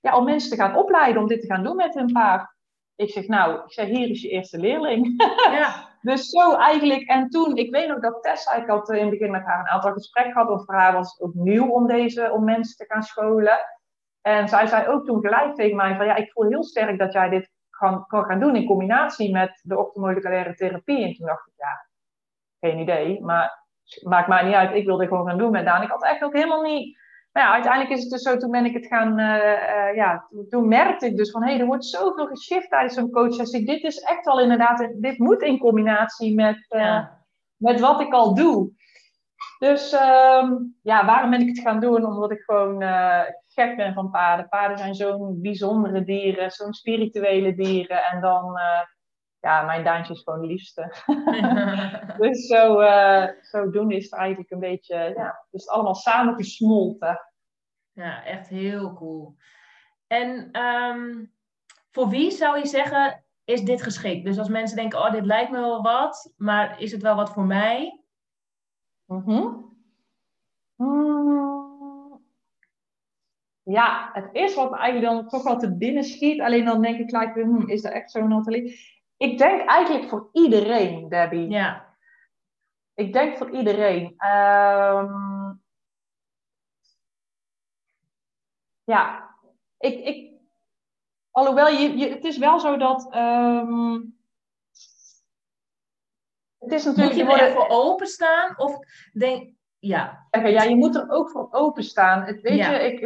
ja, 0.00 0.16
om 0.16 0.24
mensen 0.24 0.50
te 0.50 0.56
gaan 0.56 0.76
opleiden, 0.76 1.22
om 1.22 1.28
dit 1.28 1.40
te 1.40 1.46
gaan 1.46 1.64
doen 1.64 1.76
met 1.76 1.94
hun 1.94 2.12
paard. 2.12 2.54
Ik 2.96 3.10
zeg, 3.10 3.26
nou, 3.26 3.54
ik 3.54 3.72
zeg, 3.72 3.86
hier 3.86 4.10
is 4.10 4.22
je 4.22 4.28
eerste 4.28 4.58
leerling. 4.58 5.22
Ja. 5.50 5.88
dus 6.12 6.28
zo 6.28 6.54
eigenlijk, 6.54 7.02
en 7.02 7.28
toen, 7.28 7.56
ik 7.56 7.70
weet 7.70 7.88
nog 7.88 8.00
dat 8.00 8.22
Tessa, 8.22 8.52
ik 8.52 8.66
had 8.66 8.90
in 8.90 9.00
het 9.00 9.10
begin 9.10 9.30
met 9.30 9.44
haar 9.44 9.60
een 9.60 9.68
aantal 9.68 9.92
gesprekken 9.92 10.32
gehad, 10.32 10.48
of 10.48 10.64
voor 10.64 10.74
haar 10.74 10.92
was 10.92 11.12
het 11.12 11.20
ook 11.20 11.34
nieuw 11.34 11.68
om, 11.68 11.86
deze, 11.86 12.30
om 12.32 12.44
mensen 12.44 12.76
te 12.76 12.84
gaan 12.88 13.02
scholen. 13.02 13.58
En 14.22 14.48
zij 14.48 14.66
zei 14.66 14.86
ook 14.86 15.06
toen 15.06 15.20
gelijk 15.20 15.54
tegen 15.54 15.76
mij 15.76 15.96
van 15.96 16.06
ja, 16.06 16.14
ik 16.14 16.32
voel 16.32 16.48
heel 16.48 16.64
sterk 16.64 16.98
dat 16.98 17.12
jij 17.12 17.28
dit 17.28 17.50
kan, 17.70 18.06
kan 18.06 18.24
gaan 18.24 18.40
doen 18.40 18.56
in 18.56 18.66
combinatie 18.66 19.32
met 19.32 19.60
de 19.62 19.78
orthomoleculaire 19.78 20.54
therapie. 20.54 21.04
En 21.04 21.14
toen 21.14 21.26
dacht 21.26 21.46
ik, 21.46 21.52
ja, 21.56 21.86
geen 22.60 22.78
idee, 22.78 23.22
maar 23.22 23.66
maakt 24.02 24.28
mij 24.28 24.44
niet 24.44 24.54
uit, 24.54 24.74
ik 24.74 24.86
wilde 24.86 25.06
gewoon 25.06 25.28
gaan 25.28 25.38
doen 25.38 25.50
met 25.50 25.64
Daan. 25.64 25.82
Ik 25.82 25.90
had 25.90 26.04
echt 26.04 26.22
ook 26.22 26.34
helemaal 26.34 26.62
niet... 26.62 27.00
Maar 27.32 27.42
ja, 27.42 27.52
uiteindelijk 27.52 27.92
is 27.94 28.00
het 28.00 28.10
dus 28.10 28.22
zo, 28.22 28.36
toen 28.36 28.50
ben 28.50 28.64
ik 28.64 28.74
het 28.74 28.86
gaan, 28.86 29.18
uh, 29.18 29.26
uh, 29.26 29.94
ja, 29.94 30.28
toen, 30.48 30.68
merkte 30.68 31.06
ik 31.06 31.16
dus 31.16 31.30
van, 31.30 31.42
hé, 31.42 31.50
hey, 31.50 31.60
er 31.60 31.66
wordt 31.66 31.84
zoveel 31.84 32.26
geshift 32.26 32.68
tijdens 32.68 32.94
zo'n 32.94 33.10
coachsessie. 33.10 33.66
Dit 33.66 33.82
is 33.82 33.98
echt 33.98 34.24
wel 34.24 34.40
inderdaad, 34.40 34.92
dit 34.96 35.18
moet 35.18 35.42
in 35.42 35.58
combinatie 35.58 36.34
met, 36.34 36.66
uh, 36.70 37.06
met 37.56 37.80
wat 37.80 38.00
ik 38.00 38.12
al 38.12 38.34
doe. 38.34 38.70
Dus 39.58 39.92
um, 39.92 40.78
ja, 40.82 41.04
waarom 41.06 41.30
ben 41.30 41.40
ik 41.40 41.48
het 41.48 41.58
gaan 41.58 41.80
doen? 41.80 42.04
Omdat 42.04 42.30
ik 42.30 42.40
gewoon 42.40 42.82
gek 43.52 43.76
ben 43.76 43.94
van 43.94 44.10
paarden. 44.10 44.48
Paarden 44.48 44.78
zijn 44.78 44.94
zo'n 44.94 45.40
bijzondere 45.40 46.04
dieren, 46.04 46.50
zo'n 46.50 46.72
spirituele 46.72 47.54
dieren. 47.54 48.04
En 48.04 48.20
dan, 48.20 48.58
uh, 48.58 48.82
ja, 49.40 49.62
mijn 49.62 49.84
Daantje 49.84 50.12
is 50.14 50.22
gewoon 50.22 50.40
de 50.40 50.46
liefste. 50.46 50.92
dus 52.22 52.46
zo, 52.46 52.80
uh, 52.80 53.28
zo 53.40 53.70
doen 53.70 53.90
is 53.90 54.04
het 54.04 54.14
eigenlijk 54.14 54.50
een 54.50 54.60
beetje, 54.60 55.12
ja, 55.16 55.46
dus 55.50 55.68
allemaal 55.68 55.94
samen 55.94 56.34
gesmolten. 56.34 57.20
Ja, 57.92 58.24
echt 58.24 58.48
heel 58.48 58.94
cool. 58.94 59.36
En 60.06 60.60
um, 60.62 61.32
voor 61.90 62.08
wie 62.08 62.30
zou 62.30 62.58
je 62.58 62.66
zeggen, 62.66 63.24
is 63.44 63.62
dit 63.62 63.82
geschikt? 63.82 64.24
Dus 64.24 64.38
als 64.38 64.48
mensen 64.48 64.76
denken, 64.76 64.98
oh, 64.98 65.12
dit 65.12 65.24
lijkt 65.24 65.50
me 65.50 65.60
wel 65.60 65.82
wat, 65.82 66.32
maar 66.36 66.80
is 66.80 66.92
het 66.92 67.02
wel 67.02 67.16
wat 67.16 67.30
voor 67.30 67.44
mij? 67.44 68.02
Mm 69.04 69.22
-hmm. 69.24 69.71
Ja, 73.72 74.10
het 74.12 74.28
is 74.32 74.54
wat 74.54 74.72
eigenlijk 74.72 75.14
dan 75.14 75.28
toch 75.28 75.42
wel 75.42 75.58
te 75.58 75.76
binnen 75.76 76.04
schiet. 76.04 76.40
Alleen 76.40 76.64
dan 76.64 76.82
denk 76.82 76.98
ik 76.98 77.08
gelijk 77.08 77.34
weer, 77.34 77.44
hm, 77.44 77.68
is 77.68 77.82
dat 77.82 77.92
echt 77.92 78.10
zo, 78.10 78.26
Nathalie? 78.26 78.80
Ik 79.16 79.38
denk 79.38 79.68
eigenlijk 79.68 80.08
voor 80.08 80.28
iedereen, 80.32 81.08
Debbie. 81.08 81.48
Ja. 81.50 81.96
Ik 82.94 83.12
denk 83.12 83.36
voor 83.36 83.50
iedereen. 83.50 84.14
Ehm, 84.16 85.52
ja, 88.84 89.30
ik, 89.78 90.04
ik, 90.04 90.40
alhoewel 91.30 91.68
je, 91.68 91.96
je, 91.96 92.08
het 92.08 92.24
is 92.24 92.38
wel 92.38 92.60
zo 92.60 92.76
dat. 92.76 93.12
ehm, 93.12 94.00
het 96.58 96.72
is 96.72 96.84
Moet 96.84 96.96
natuurlijk. 96.96 97.16
je 97.16 97.24
je 97.24 97.40
er 97.40 97.46
echt 97.46 97.54
voor 97.54 97.68
openstaan? 97.68 98.58
Of 98.58 98.78
denk... 99.12 99.54
Ja. 99.84 100.26
ja, 100.30 100.62
je 100.62 100.76
moet 100.76 100.96
er 100.96 101.10
ook 101.10 101.30
voor 101.30 101.48
openstaan. 101.50 102.22
Het, 102.22 102.40
weet 102.40 102.56
Ja. 102.56 102.70
je, 102.70 102.78
ik, 102.92 103.00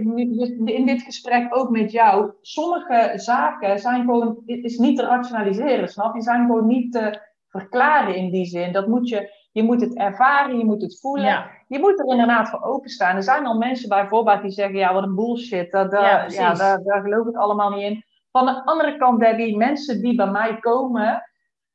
in 0.64 0.86
dit 0.86 1.02
gesprek 1.02 1.56
ook 1.56 1.70
met 1.70 1.90
jou, 1.92 2.32
sommige 2.40 3.12
zaken 3.14 3.78
zijn 3.78 4.00
gewoon, 4.00 4.42
het 4.46 4.64
is 4.64 4.78
niet 4.78 4.96
te 4.98 5.04
rationaliseren, 5.04 5.88
snap 5.88 6.14
je? 6.14 6.20
Zijn 6.22 6.46
gewoon 6.46 6.66
niet 6.66 6.92
te 6.92 7.20
verklaren 7.48 8.14
in 8.14 8.30
die 8.30 8.44
zin. 8.46 8.72
Dat 8.72 8.86
moet 8.86 9.08
je, 9.08 9.30
je 9.52 9.62
moet 9.62 9.80
het 9.80 9.96
ervaren, 9.96 10.58
je 10.58 10.64
moet 10.64 10.82
het 10.82 11.00
voelen. 11.00 11.24
Ja. 11.26 11.50
Je 11.68 11.78
moet 11.78 11.98
er 12.00 12.06
inderdaad 12.10 12.48
voor 12.48 12.62
openstaan. 12.62 13.16
Er 13.16 13.22
zijn 13.22 13.46
al 13.46 13.58
mensen 13.58 13.88
bijvoorbeeld 13.88 14.42
die 14.42 14.50
zeggen, 14.50 14.76
ja, 14.78 14.92
wat 14.94 15.02
een 15.02 15.14
bullshit. 15.14 15.70
Dat, 15.70 15.90
dat- 15.90 16.00
Ja, 16.02 16.26
ja, 16.28 16.76
daar 16.78 17.00
geloof 17.02 17.26
ik 17.26 17.36
allemaal 17.36 17.70
niet 17.70 17.82
in. 17.90 18.04
Van 18.30 18.46
de 18.46 18.64
andere 18.64 18.96
kant, 18.96 19.20
Debbie, 19.20 19.56
mensen 19.56 20.00
die 20.02 20.14
bij 20.14 20.30
mij 20.30 20.58
komen, 20.58 21.22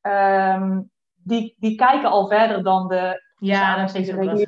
ehm, 0.00 0.80
die, 1.14 1.54
die 1.58 1.74
kijken 1.76 2.10
al 2.10 2.28
verder 2.28 2.62
dan 2.62 2.88
de 2.88 3.30
Ja, 3.44 3.76
dat 3.76 3.94
is 3.94 4.10
ook 4.12 4.16
wel 4.24 4.38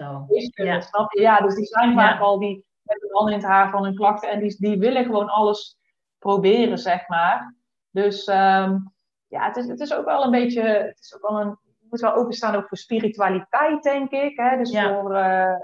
Ja. 0.54 0.80
snap 0.80 1.12
je? 1.12 1.20
Ja, 1.20 1.38
dus 1.40 1.54
die 1.54 1.64
zijn 1.66 1.94
vaak 1.94 2.20
al, 2.20 2.38
die 2.38 2.64
hebben 2.84 3.10
al 3.10 3.28
in 3.28 3.34
het 3.34 3.42
haar 3.44 3.70
van 3.70 3.84
hun 3.84 3.94
klachten 3.94 4.30
en 4.30 4.40
die, 4.40 4.56
die 4.58 4.78
willen 4.78 5.04
gewoon 5.04 5.28
alles 5.28 5.76
proberen, 6.18 6.78
zeg 6.78 7.08
maar. 7.08 7.54
Dus 7.90 8.24
ehm, 8.24 8.78
ja, 9.26 9.46
het 9.46 9.56
is, 9.56 9.66
het 9.68 9.80
is 9.80 9.94
ook 9.94 10.04
wel 10.04 10.24
een 10.24 10.30
beetje, 10.30 10.62
het 10.62 10.98
is 11.00 11.14
ook 11.14 11.28
wel 11.30 11.40
een, 11.40 11.58
je 11.62 11.86
moet 11.90 12.00
wel 12.00 12.14
openstaan 12.14 12.54
ook 12.54 12.68
voor 12.68 12.76
spiritualiteit, 12.76 13.82
denk 13.82 14.10
ik. 14.10 14.36
Hè? 14.38 14.56
Dus 14.56 14.70
Ja. 14.70 15.00
voor 15.00 15.14
eh, 15.14 15.56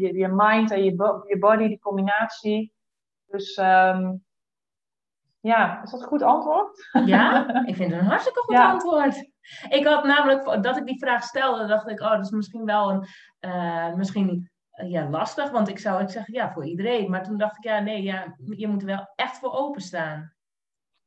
je, 0.00 0.14
je 0.16 0.28
mind 0.28 0.70
en 0.70 0.84
je, 0.84 0.94
bo- 0.94 1.24
je 1.26 1.38
body, 1.38 1.68
die 1.68 1.78
combinatie. 1.78 2.72
Dus 3.26 3.54
ehm, 3.54 4.12
ja, 5.40 5.82
is 5.82 5.90
dat 5.90 6.00
een 6.00 6.06
goed 6.06 6.22
antwoord? 6.22 6.88
Ja, 7.04 7.48
ik 7.70 7.74
vind 7.76 7.92
het 7.92 8.00
een 8.00 8.06
hartstikke 8.06 8.40
goed 8.40 8.54
Ja. 8.54 8.70
antwoord. 8.70 9.30
Ik 9.68 9.86
had 9.86 10.04
namelijk, 10.04 10.62
dat 10.62 10.76
ik 10.76 10.86
die 10.86 10.98
vraag 10.98 11.22
stelde, 11.22 11.66
dacht 11.66 11.88
ik, 11.88 12.00
oh, 12.00 12.10
dat 12.10 12.24
is 12.24 12.30
misschien 12.30 12.64
wel 12.64 12.90
een, 12.90 13.06
eh, 13.40 13.94
misschien 13.94 14.50
eh, 14.70 14.90
ja, 14.90 15.08
lastig, 15.08 15.50
want 15.50 15.68
ik 15.68 15.78
zou 15.78 16.00
het 16.00 16.10
zeggen, 16.10 16.34
ja, 16.34 16.52
voor 16.52 16.64
iedereen. 16.64 17.10
Maar 17.10 17.22
toen 17.22 17.38
dacht 17.38 17.56
ik, 17.56 17.64
ja, 17.64 17.78
nee, 17.78 18.02
ja, 18.02 18.34
je 18.56 18.68
moet 18.68 18.80
er 18.80 18.86
wel 18.86 19.12
echt 19.14 19.38
voor 19.38 19.52
openstaan. 19.52 20.32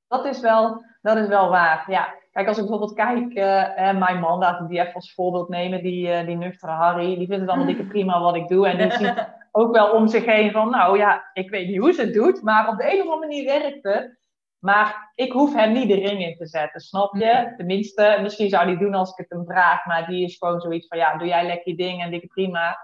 Dat 0.07 0.25
is 0.25 0.39
wel, 0.39 0.85
dat 1.01 1.17
is 1.17 1.27
wel 1.27 1.49
waar. 1.49 1.83
Ja. 1.87 2.21
Kijk, 2.31 2.47
als 2.47 2.57
ik 2.57 2.63
bijvoorbeeld 2.63 2.93
kijk, 2.93 3.33
hè, 3.79 3.93
mijn 3.93 4.19
man, 4.19 4.39
laten 4.39 4.67
die 4.67 4.79
even 4.79 4.93
als 4.93 5.13
voorbeeld 5.13 5.49
nemen, 5.49 5.83
die, 5.83 6.25
die 6.25 6.35
nuchtere 6.35 6.71
Harry, 6.71 7.17
die 7.17 7.27
vindt 7.27 7.41
het 7.41 7.49
allemaal 7.49 7.67
dikke 7.67 7.85
prima 7.93 8.19
wat 8.19 8.35
ik 8.35 8.47
doe. 8.47 8.67
En 8.67 8.77
die 8.77 8.97
ziet 8.97 9.27
ook 9.51 9.73
wel 9.73 9.91
om 9.91 10.07
zich 10.07 10.25
heen 10.25 10.51
van, 10.51 10.69
nou 10.69 10.97
ja, 10.97 11.29
ik 11.33 11.49
weet 11.49 11.67
niet 11.67 11.79
hoe 11.79 11.93
ze 11.93 12.01
het 12.01 12.13
doet, 12.13 12.41
maar 12.41 12.67
op 12.67 12.77
de 12.77 12.93
een 12.93 13.01
of 13.01 13.13
andere 13.13 13.19
manier 13.19 13.45
werkt 13.45 13.83
het. 13.83 14.17
Maar 14.63 15.11
ik 15.15 15.31
hoef 15.31 15.53
hem 15.53 15.71
niet 15.71 15.87
de 15.87 15.95
ring 15.95 16.21
in 16.21 16.35
te 16.35 16.45
zetten, 16.47 16.81
snap 16.81 17.13
je? 17.15 17.19
Nee. 17.25 17.55
Tenminste, 17.55 18.17
misschien 18.21 18.49
zou 18.49 18.65
hij 18.65 18.77
doen 18.77 18.93
als 18.93 19.11
ik 19.11 19.17
het 19.17 19.29
hem 19.29 19.45
vraag, 19.45 19.85
maar 19.85 20.07
die 20.07 20.23
is 20.23 20.37
gewoon 20.37 20.59
zoiets 20.61 20.87
van, 20.87 20.97
ja, 20.97 21.17
doe 21.17 21.27
jij 21.27 21.45
lekker 21.45 21.69
je 21.71 21.77
ding 21.77 22.01
en 22.01 22.11
dikke 22.11 22.27
prima. 22.27 22.77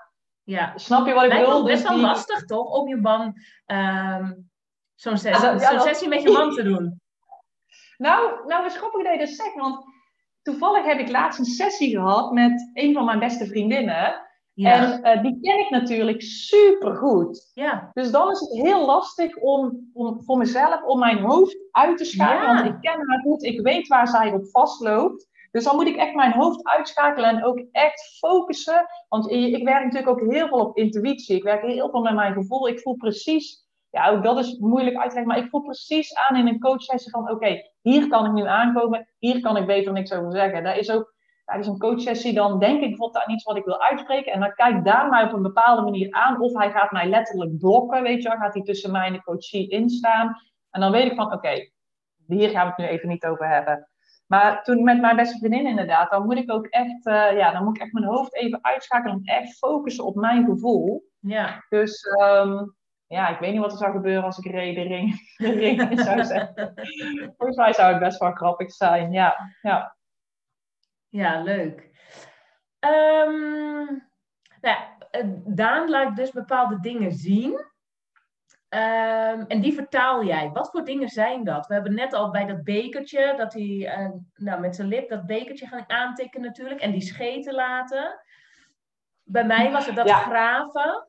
ja. 0.44 0.72
Snap 0.76 1.08
je 1.08 1.14
wat 1.14 1.24
ik 1.24 1.30
bedoel? 1.30 1.52
ook 1.54 1.66
best 1.66 1.78
Dus 1.82 1.88
wel 1.88 1.98
die- 1.98 2.06
lastig, 2.06 2.46
toch, 2.46 2.72
om 2.72 2.88
je 2.88 2.96
man 2.96 3.34
ehm, 3.66 4.34
zo'n 4.96 5.18
sessie, 5.18 5.48
ja, 5.50 5.72
dat- 5.72 5.84
sessie 5.84 6.08
met 6.08 6.22
je 6.22 6.32
man 6.32 6.52
te 6.54 6.64
doen. 6.64 7.02
Nou, 7.98 8.48
nou 8.48 8.66
is 8.66 8.78
grappig 8.78 9.04
dat 9.04 9.14
je 9.14 9.20
dat 9.20 9.30
zegt, 9.30 9.56
want 9.56 9.86
toevallig 10.42 10.86
heb 10.86 11.00
ik 11.00 11.10
laatst 11.10 11.40
een 11.40 11.46
sessie 11.46 11.90
gehad 11.96 12.32
met 12.34 12.70
een 12.74 12.94
van 12.94 13.06
mijn 13.06 13.20
beste 13.20 13.46
vriendinnen. 13.46 14.28
Ja, 14.62 14.74
En 14.74 15.04
eh, 15.04 15.22
die 15.22 15.40
ken 15.42 15.60
ik 15.60 15.70
natuurlijk 15.70 16.22
super 16.22 16.96
goed. 16.96 17.52
ja, 17.54 17.90
Dus 17.94 18.12
dan 18.12 18.32
is 18.32 18.40
het 18.40 18.52
heel 18.52 18.86
lastig 18.86 19.36
om, 19.38 19.90
om 19.94 20.24
voor 20.24 20.38
mezelf, 20.38 20.84
om 20.84 21.00
mijn 21.00 21.20
hoofd 21.20 21.58
uit 21.72 21.98
te 21.98 22.06
schakelen. 22.06 22.56
Ja. 22.56 22.64
Want 22.64 22.76
ik 22.76 22.82
ken 22.82 23.08
haar 23.08 23.20
goed, 23.20 23.44
ik 23.44 23.62
weet 23.62 23.88
waar 23.88 24.08
zij 24.08 24.34
op 24.34 24.50
vastloopt. 24.52 25.28
Dus 25.52 25.64
dan 25.64 25.76
moet 25.76 25.88
ik 25.88 25.96
echt 25.96 26.16
mijn 26.16 26.32
hoofd 26.32 26.68
uitschakelen 26.68 27.30
en 27.30 27.44
ook 27.44 27.64
echt 27.72 28.18
focussen. 28.18 28.86
Want 29.10 29.32
ik 29.32 29.64
werk 29.64 29.84
natuurlijk 29.84 30.10
ook 30.10 30.32
heel 30.32 30.48
veel 30.48 30.60
op 30.60 30.78
intuïtie. 30.78 31.36
Ik 31.36 31.44
werk 31.44 31.62
heel 31.62 31.90
veel 31.90 32.02
met 32.02 32.14
mijn 32.14 32.34
gevoel. 32.34 32.68
Ik 32.68 32.80
voel 32.80 32.96
precies, 32.96 33.68
ja, 33.90 34.10
ook 34.10 34.24
dat 34.24 34.40
is 34.40 34.58
moeilijk 34.58 34.96
uit 34.96 35.10
te 35.10 35.16
leggen, 35.16 35.34
maar 35.34 35.44
ik 35.44 35.50
voel 35.50 35.62
precies 35.62 36.16
aan 36.16 36.36
in 36.36 36.48
een 36.48 36.60
coachsessie 36.60 37.12
van: 37.12 37.32
oké, 37.32 37.62
hier 37.82 38.08
kan 38.08 38.26
ik 38.26 38.32
nu 38.32 38.46
aankomen, 38.46 39.08
hier 39.18 39.40
kan 39.40 39.58
ik 39.58 39.66
beter 39.66 39.94
niks 39.94 40.14
over 40.14 40.32
zeggen. 40.32 40.64
Dat 40.64 40.78
is 40.78 40.92
ook 40.92 41.14
tijdens 41.50 41.68
een 41.68 41.78
coachsessie, 41.78 42.34
dan 42.34 42.60
denk 42.60 42.82
ik 42.82 42.88
bijvoorbeeld 42.88 43.24
aan 43.24 43.34
iets 43.34 43.44
wat 43.44 43.58
ik 43.58 43.66
wil 43.66 43.82
uitspreken. 43.82 44.32
En 44.32 44.40
dan 44.40 44.54
kijkt 44.54 44.86
Daan 44.86 45.10
mij 45.10 45.24
op 45.24 45.34
een 45.34 45.42
bepaalde 45.42 45.82
manier 45.82 46.12
aan. 46.12 46.42
Of 46.42 46.54
hij 46.54 46.72
gaat 46.72 46.92
mij 46.92 47.10
letterlijk 47.10 47.58
blokken, 47.58 48.04
weet 48.04 48.24
je 48.24 48.30
wel. 48.30 48.38
Gaat 48.38 48.54
hij 48.54 48.64
tussen 48.64 48.92
mij 48.92 49.08
en 49.08 49.14
de 49.14 49.24
coachie 49.24 49.70
instaan. 49.70 50.36
En 50.70 50.82
dan 50.82 50.92
weet 50.92 51.12
ik 51.12 51.16
van, 51.16 51.34
oké, 51.34 51.70
hier 52.28 52.50
gaan 52.50 52.64
we 52.66 52.70
het 52.70 52.78
nu 52.78 52.86
even 52.86 53.10
niet 53.10 53.26
over 53.26 53.48
hebben. 53.48 53.90
Maar 54.28 54.64
toen 54.64 54.84
met 54.84 55.02
mijn 55.02 55.16
beste 55.16 55.38
vriendin 55.38 55.68
inderdaad, 55.68 56.12
dan 56.12 56.26
moet 56.26 56.38
ik 56.38 56.52
ook 56.52 56.66
echt, 56.66 57.06
eh, 57.06 57.38
ja, 57.38 57.52
dan 57.52 57.64
moet 57.64 57.76
ik 57.76 57.82
echt 57.82 57.94
mijn 57.94 58.06
hoofd 58.06 58.36
even 58.36 58.60
uitschakelen. 58.62 59.22
En 59.24 59.36
echt 59.36 59.58
focussen 59.58 60.06
op 60.06 60.16
mijn 60.16 60.46
gevoel. 60.46 61.04
ja. 61.20 61.66
Dus 61.70 62.04
ehm, 62.04 62.64
ja, 63.08 63.30
ik 63.30 63.40
weet 63.40 63.52
niet 63.52 63.62
wat 63.62 63.72
er 63.72 63.78
zou 63.78 63.92
gebeuren 63.92 64.24
als 64.24 64.38
ik 64.38 64.44
de 64.44 64.82
ring, 64.82 65.36
de 65.38 65.52
ring 65.64 65.90
in 65.90 65.98
zou 65.98 66.24
zetten. 66.24 66.74
Volgens 67.38 67.58
mij 67.58 67.74
zou 67.74 67.92
het 67.92 68.00
best 68.00 68.20
wel 68.20 68.32
grappig 68.32 68.72
zijn, 68.72 69.12
ja. 69.12 69.36
ja. 69.62 69.98
Ja, 71.10 71.42
leuk. 71.42 71.90
Ehm, 72.80 73.86
nou, 74.62 74.78
eh, 75.12 75.24
Daan 75.46 75.90
laat 75.90 76.16
dus 76.16 76.32
bepaalde 76.32 76.80
dingen 76.80 77.12
zien. 77.12 77.68
Ehm, 78.70 79.44
en 79.48 79.62
die 79.62 79.74
vertaal 79.74 80.24
jij. 80.24 80.50
Wat 80.52 80.72
voor 80.72 80.84
dingen 80.86 81.10
zijn 81.10 81.44
dat? 81.44 81.68
We 81.68 81.74
hebben 81.74 81.94
net 81.94 82.14
al 82.14 82.32
bij 82.32 82.46
dat 82.46 82.64
bekertje, 82.64 83.34
dat 83.38 83.54
hij 83.54 83.88
eh, 83.88 84.10
nou, 84.36 84.60
met 84.60 84.76
zijn 84.76 84.88
lip 84.88 85.10
dat 85.10 85.26
bekertje 85.26 85.68
gaan 85.68 85.90
aantikken 85.90 86.42
natuurlijk. 86.42 86.82
En 86.82 86.92
die 86.92 87.02
scheten 87.02 87.54
laten. 87.54 88.22
Bij 89.24 89.46
mij 89.46 89.72
was 89.72 89.86
het 89.86 89.96
dat 89.96 90.08
Ja. 90.08 90.18
graven. 90.18 91.08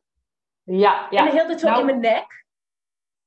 Ja, 0.63 1.07
ja. 1.11 1.19
En 1.19 1.25
de 1.25 1.31
hele 1.31 1.47
tijd 1.47 1.61
zo 1.61 1.67
Nou, 1.67 1.81
in 1.81 1.87
mijn 1.87 2.01
nek. 2.01 2.45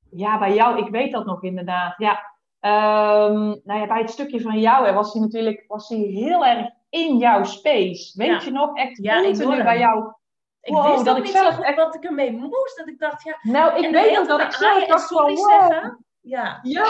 Ja, 0.09 0.39
bij 0.39 0.53
jou, 0.53 0.77
ik 0.85 0.89
weet 0.91 1.11
dat 1.11 1.25
nog 1.25 1.43
inderdaad. 1.43 1.97
Ja. 1.97 2.32
Ehm, 2.63 3.33
nou 3.63 3.79
ja, 3.79 3.87
bij 3.87 3.99
het 4.01 4.09
stukje 4.09 4.41
van 4.41 4.59
jou 4.59 4.85
hè, 4.85 4.93
was 4.93 5.13
hij 5.13 5.21
natuurlijk 5.21 5.63
was 5.67 5.89
hij 5.89 5.97
heel 5.97 6.45
erg 6.45 6.67
in 6.89 7.17
jouw 7.17 7.43
space. 7.43 8.17
Weet 8.17 8.27
Ja. 8.27 8.41
je 8.43 8.51
nog? 8.51 8.77
Echt 8.77 8.97
Ja, 9.03 9.21
continu 9.21 9.63
bij 9.63 9.77
jou. 9.79 10.13
Ik 10.61 10.73
Wow, 10.73 10.91
wist 10.91 11.05
dat 11.05 11.17
ik 11.17 11.25
zelf 11.25 11.59
echt- 11.59 11.75
wat 11.77 11.95
ik 11.95 12.03
ermee 12.03 12.31
moest. 12.31 12.77
Dat 12.77 12.87
ik 12.87 12.99
dacht, 12.99 13.23
ja. 13.23 13.37
Nou, 13.41 13.83
ik 13.83 13.91
weet 13.91 14.27
dat 14.27 14.41
ik 14.41 14.51
zelf 14.51 14.85
dacht 14.85 15.07
van, 15.07 15.33
wow. 15.35 15.49
zeggen. 15.49 16.05
Ja. 16.21 16.59
Ja. 16.61 16.85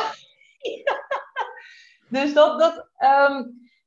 dus 2.10 2.34
dat, 2.34 2.60
dat 2.60 2.90
ehm, 2.98 3.44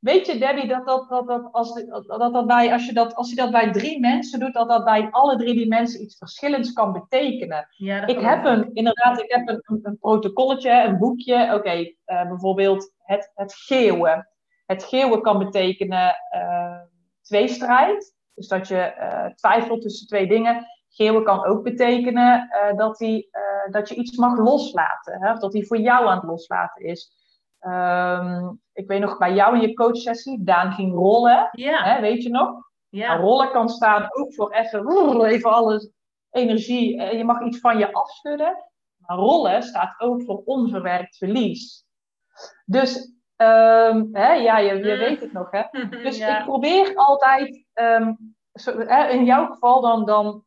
weet 0.07 0.27
je, 0.27 0.39
Debbie, 0.39 0.69
dat 0.69 0.87
dat, 0.87 1.09
dat, 1.09 1.27
dat, 1.27 1.49
als, 1.53 1.75
dat, 1.75 2.07
dat, 2.07 2.33
dat 2.33 2.47
bij, 2.47 2.73
als, 2.73 2.87
je 2.87 2.93
dat, 2.93 3.15
als 3.15 3.31
je 3.31 3.37
dat 3.37 3.51
bij 3.51 3.73
drie 3.73 4.01
mensen 4.01 4.41
doet, 4.41 4.53
dat 4.53 4.69
dat 4.69 4.85
bij 4.85 5.09
alle 5.11 5.37
drie 5.37 5.55
die 5.55 5.69
mensen 5.69 6.03
iets 6.03 6.17
verschillends 6.19 6.73
kan 6.73 6.93
betekenen. 6.93 7.69
ja 7.71 8.07
Ik 8.07 8.21
heb 8.21 8.45
een, 8.45 8.75
inderdaad, 8.75 9.23
ik 9.23 9.33
heb 9.33 9.49
een, 9.49 9.61
een, 9.63 9.79
een 9.83 9.99
protocolletje, 9.99 10.71
een 10.71 10.99
boekje. 10.99 11.55
Oké, 11.55 11.93
eh, 12.05 12.29
bijvoorbeeld 12.29 12.93
het, 12.99 13.31
het 13.35 13.55
geeuwen. 13.55 14.29
Het 14.67 14.83
geeuwen 14.85 15.23
kan 15.23 15.39
betekenen 15.39 16.17
eh, 16.31 16.81
tweestrijd. 17.23 18.15
Dus 18.35 18.49
dat 18.49 18.69
je 18.69 18.79
eh, 18.79 19.35
twijfelt 19.35 19.83
tussen 19.83 20.07
twee 20.07 20.29
dingen. 20.29 20.67
Geeuwen 20.89 21.25
kan 21.25 21.45
ook 21.45 21.63
betekenen 21.63 22.49
dat, 22.77 22.97
die, 22.97 23.29
dat 23.71 23.89
je 23.89 23.95
iets 23.95 24.17
mag 24.17 24.39
loslaten. 24.39 25.23
Hè? 25.23 25.33
Of 25.33 25.39
dat 25.39 25.53
hij 25.53 25.63
voor 25.63 25.79
jou 25.79 26.07
aan 26.07 26.17
het 26.17 26.27
loslaten 26.27 26.85
is. 26.85 27.26
Ehm, 27.67 28.49
ik 28.73 28.87
weet 28.89 29.01
nog 29.01 29.19
bij 29.19 29.35
jou 29.35 29.55
in 29.55 29.61
je 29.61 29.75
coachsessie, 29.75 30.45
Daan 30.45 30.73
ging 30.73 30.95
rollen. 30.95 31.49
Ja, 31.53 31.83
Hè, 31.83 32.01
weet 32.01 32.23
je 32.23 32.29
nog? 32.29 32.65
ja. 32.89 33.07
Nou, 33.09 33.21
rollen 33.21 33.51
kan 33.51 33.69
staan 33.69 34.09
ook 34.11 34.35
voor 34.35 34.51
even, 34.53 35.25
even 35.25 35.51
alle 35.53 35.91
energie. 36.31 37.03
eh, 37.03 37.19
Je 37.19 37.25
mag 37.25 37.41
iets 37.43 37.59
van 37.61 37.79
je 37.79 37.93
afschudden. 37.93 38.57
Maar 38.97 39.17
rollen 39.17 39.63
staat 39.63 39.95
ook 40.01 40.23
voor 40.23 40.43
onverwerkt 40.45 41.17
verlies. 41.17 41.85
Dus 42.65 43.13
ehm, 43.37 44.05
hè, 44.13 44.33
ja, 44.33 44.59
je, 44.59 44.75
je 44.75 44.97
weet 44.97 45.21
het 45.21 45.33
nog, 45.33 45.51
hè? 45.51 45.63
Dus 46.03 46.19
ja. 46.19 46.39
ik 46.39 46.45
probeer 46.45 46.95
altijd, 46.95 47.65
ehm, 47.73 48.13
zo, 48.53 48.79
hè, 48.79 49.09
in 49.09 49.25
jouw 49.25 49.47
geval 49.47 49.81
dan, 49.81 50.05
dan, 50.05 50.45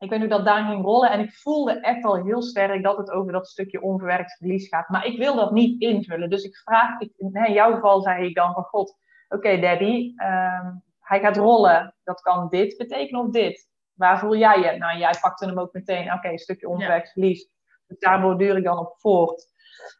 ik 0.00 0.10
weet 0.10 0.20
nu 0.20 0.28
dat 0.28 0.44
Daan 0.44 0.70
ging 0.70 0.84
rollen 0.84 1.10
en 1.10 1.20
ik 1.20 1.32
voelde 1.32 1.80
echt 1.80 2.04
al 2.04 2.24
heel 2.24 2.42
sterk 2.42 2.82
dat 2.82 2.96
het 2.96 3.10
over 3.10 3.32
dat 3.32 3.48
stukje 3.48 3.82
onverwerkt 3.82 4.36
verlies 4.36 4.68
gaat. 4.68 4.88
Maar 4.88 5.06
ik 5.06 5.18
wil 5.18 5.34
dat 5.34 5.52
niet 5.52 5.80
invullen. 5.80 6.30
Dus 6.30 6.44
ik 6.44 6.56
vraag, 6.56 7.00
ik, 7.00 7.12
in 7.16 7.52
jouw 7.52 7.74
geval 7.74 8.00
zei 8.00 8.26
ik 8.26 8.34
dan 8.34 8.52
van 8.52 8.62
God, 8.62 8.96
oké 9.28 9.58
Debbie, 9.58 10.12
ehm, 10.16 10.72
hij 11.00 11.20
gaat 11.20 11.36
rollen. 11.36 11.94
Dat 12.04 12.20
kan 12.20 12.48
dit 12.48 12.76
betekenen 12.76 13.20
of 13.20 13.30
dit. 13.30 13.68
Waar 13.94 14.18
voel 14.18 14.36
jij 14.36 14.60
je? 14.60 14.78
Nou, 14.78 14.98
jij 14.98 15.14
pakte 15.20 15.46
hem 15.46 15.58
ook 15.58 15.72
meteen, 15.72 16.12
oké, 16.12 16.28
een 16.28 16.38
stukje 16.38 16.68
onverwerkt 16.68 17.12
verlies. 17.12 17.48
Dus 17.86 17.98
daar 17.98 18.20
borduur 18.20 18.56
ik 18.56 18.64
dan 18.64 18.78
op 18.78 18.94
voort. 18.98 19.46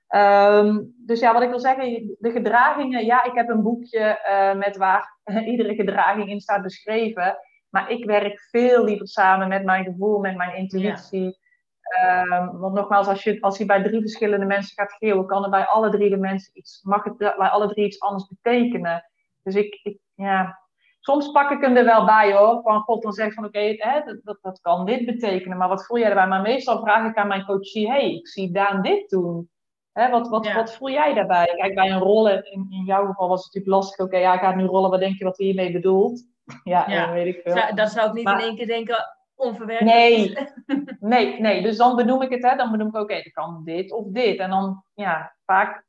Ehm, 0.06 0.78
dus 1.06 1.20
ja, 1.20 1.32
wat 1.32 1.42
ik 1.42 1.48
wil 1.48 1.60
zeggen, 1.60 2.16
de 2.18 2.30
gedragingen. 2.30 3.04
Ja, 3.04 3.24
ik 3.24 3.34
heb 3.34 3.48
een 3.48 3.62
boekje 3.62 4.20
uh, 4.30 4.58
met 4.58 4.76
waar 4.76 5.18
iedere 5.52 5.74
gedraging 5.74 6.28
in 6.28 6.40
staat 6.40 6.62
beschreven. 6.62 7.38
Maar 7.70 7.90
ik 7.90 8.04
werk 8.04 8.40
veel 8.50 8.84
liever 8.84 9.08
samen 9.08 9.48
met 9.48 9.64
mijn 9.64 9.84
gevoel, 9.84 10.18
met 10.18 10.36
mijn 10.36 10.56
intuïtie. 10.56 11.38
Ehm, 11.80 12.56
want 12.58 12.74
nogmaals, 12.74 13.06
als 13.06 13.22
je, 13.22 13.40
als 13.40 13.58
je 13.58 13.64
bij 13.64 13.82
drie 13.82 14.00
verschillende 14.00 14.46
mensen 14.46 14.76
gaat 14.76 14.92
geven, 14.92 15.26
kan 15.26 15.44
er 15.44 15.50
bij 15.50 15.66
alle 15.66 15.90
drie 15.90 16.10
de 16.10 16.16
mensen 16.16 16.50
iets, 16.54 16.80
mag 16.82 17.04
het 17.04 17.16
bij 17.16 17.32
alle 17.32 17.68
drie 17.68 17.86
iets 17.86 18.00
anders 18.00 18.28
betekenen. 18.28 19.04
Dus 19.42 19.54
ik, 19.54 19.80
ik 19.82 19.98
ja, 20.14 20.58
soms 21.00 21.30
pak 21.30 21.50
ik 21.50 21.60
hem 21.60 21.76
er 21.76 21.84
wel 21.84 22.04
bij 22.04 22.32
hoor. 22.32 22.62
Van 22.62 22.80
God 22.80 23.02
dan 23.02 23.12
zeg 23.12 23.32
van 23.34 23.44
oké, 23.44 23.76
dat, 23.76 24.20
dat, 24.24 24.38
dat, 24.42 24.60
kan 24.60 24.86
dit 24.86 25.04
betekenen. 25.04 25.58
Maar 25.58 25.68
wat 25.68 25.86
voel 25.86 25.98
jij 25.98 26.08
erbij? 26.08 26.26
Maar 26.26 26.40
meestal 26.40 26.80
vraag 26.80 27.10
ik 27.10 27.16
aan 27.16 27.28
mijn 27.28 27.44
coachie, 27.44 27.88
hey, 27.90 28.14
ik 28.14 28.28
zie 28.28 28.50
Daan 28.52 28.82
dit 28.82 29.08
doen. 29.10 29.50
Hè, 29.92 30.10
wat, 30.10 30.28
wat, 30.28 30.52
wat 30.52 30.74
voel 30.74 30.90
jij 30.90 31.14
daarbij? 31.14 31.54
Kijk, 31.56 31.74
bij 31.74 31.90
een 31.90 31.98
rollen, 31.98 32.52
in, 32.52 32.66
in 32.70 32.84
jouw 32.84 33.06
geval 33.06 33.28
was 33.28 33.44
het 33.44 33.54
natuurlijk 33.54 33.82
lastig. 33.82 34.06
Oké, 34.06 34.16
ja, 34.16 34.34
ik 34.34 34.40
ga 34.40 34.54
nu 34.54 34.64
rollen. 34.64 34.90
Wat 34.90 35.00
denk 35.00 35.18
je 35.18 35.24
wat 35.24 35.38
hij 35.38 35.46
hiermee 35.46 35.72
bedoelt? 35.72 36.29
Ja, 36.64 36.84
ja. 36.88 37.12
weet 37.12 37.34
ik 37.34 37.40
veel. 37.42 37.52
Zou, 37.52 37.74
dat 37.74 37.90
zou 37.90 38.08
ik 38.08 38.14
niet 38.14 38.28
in 38.28 38.38
één 38.38 38.56
keer 38.56 38.66
denken, 38.66 39.06
onverwerkt. 39.34 39.84
Nee, 39.84 40.36
nee, 41.00 41.40
nee. 41.40 41.62
Dus 41.62 41.76
dan 41.76 41.96
benoem 41.96 42.22
ik 42.22 42.30
het, 42.30 42.42
hè. 42.42 42.56
Dan 42.56 42.70
benoem 42.70 42.88
ik, 42.88 42.94
oké, 42.94 43.02
okay, 43.02 43.22
kan 43.22 43.62
dit 43.64 43.92
of 43.92 44.06
dit. 44.06 44.38
En 44.38 44.50
dan, 44.50 44.84
ja, 44.94 45.36
vaak... 45.44 45.88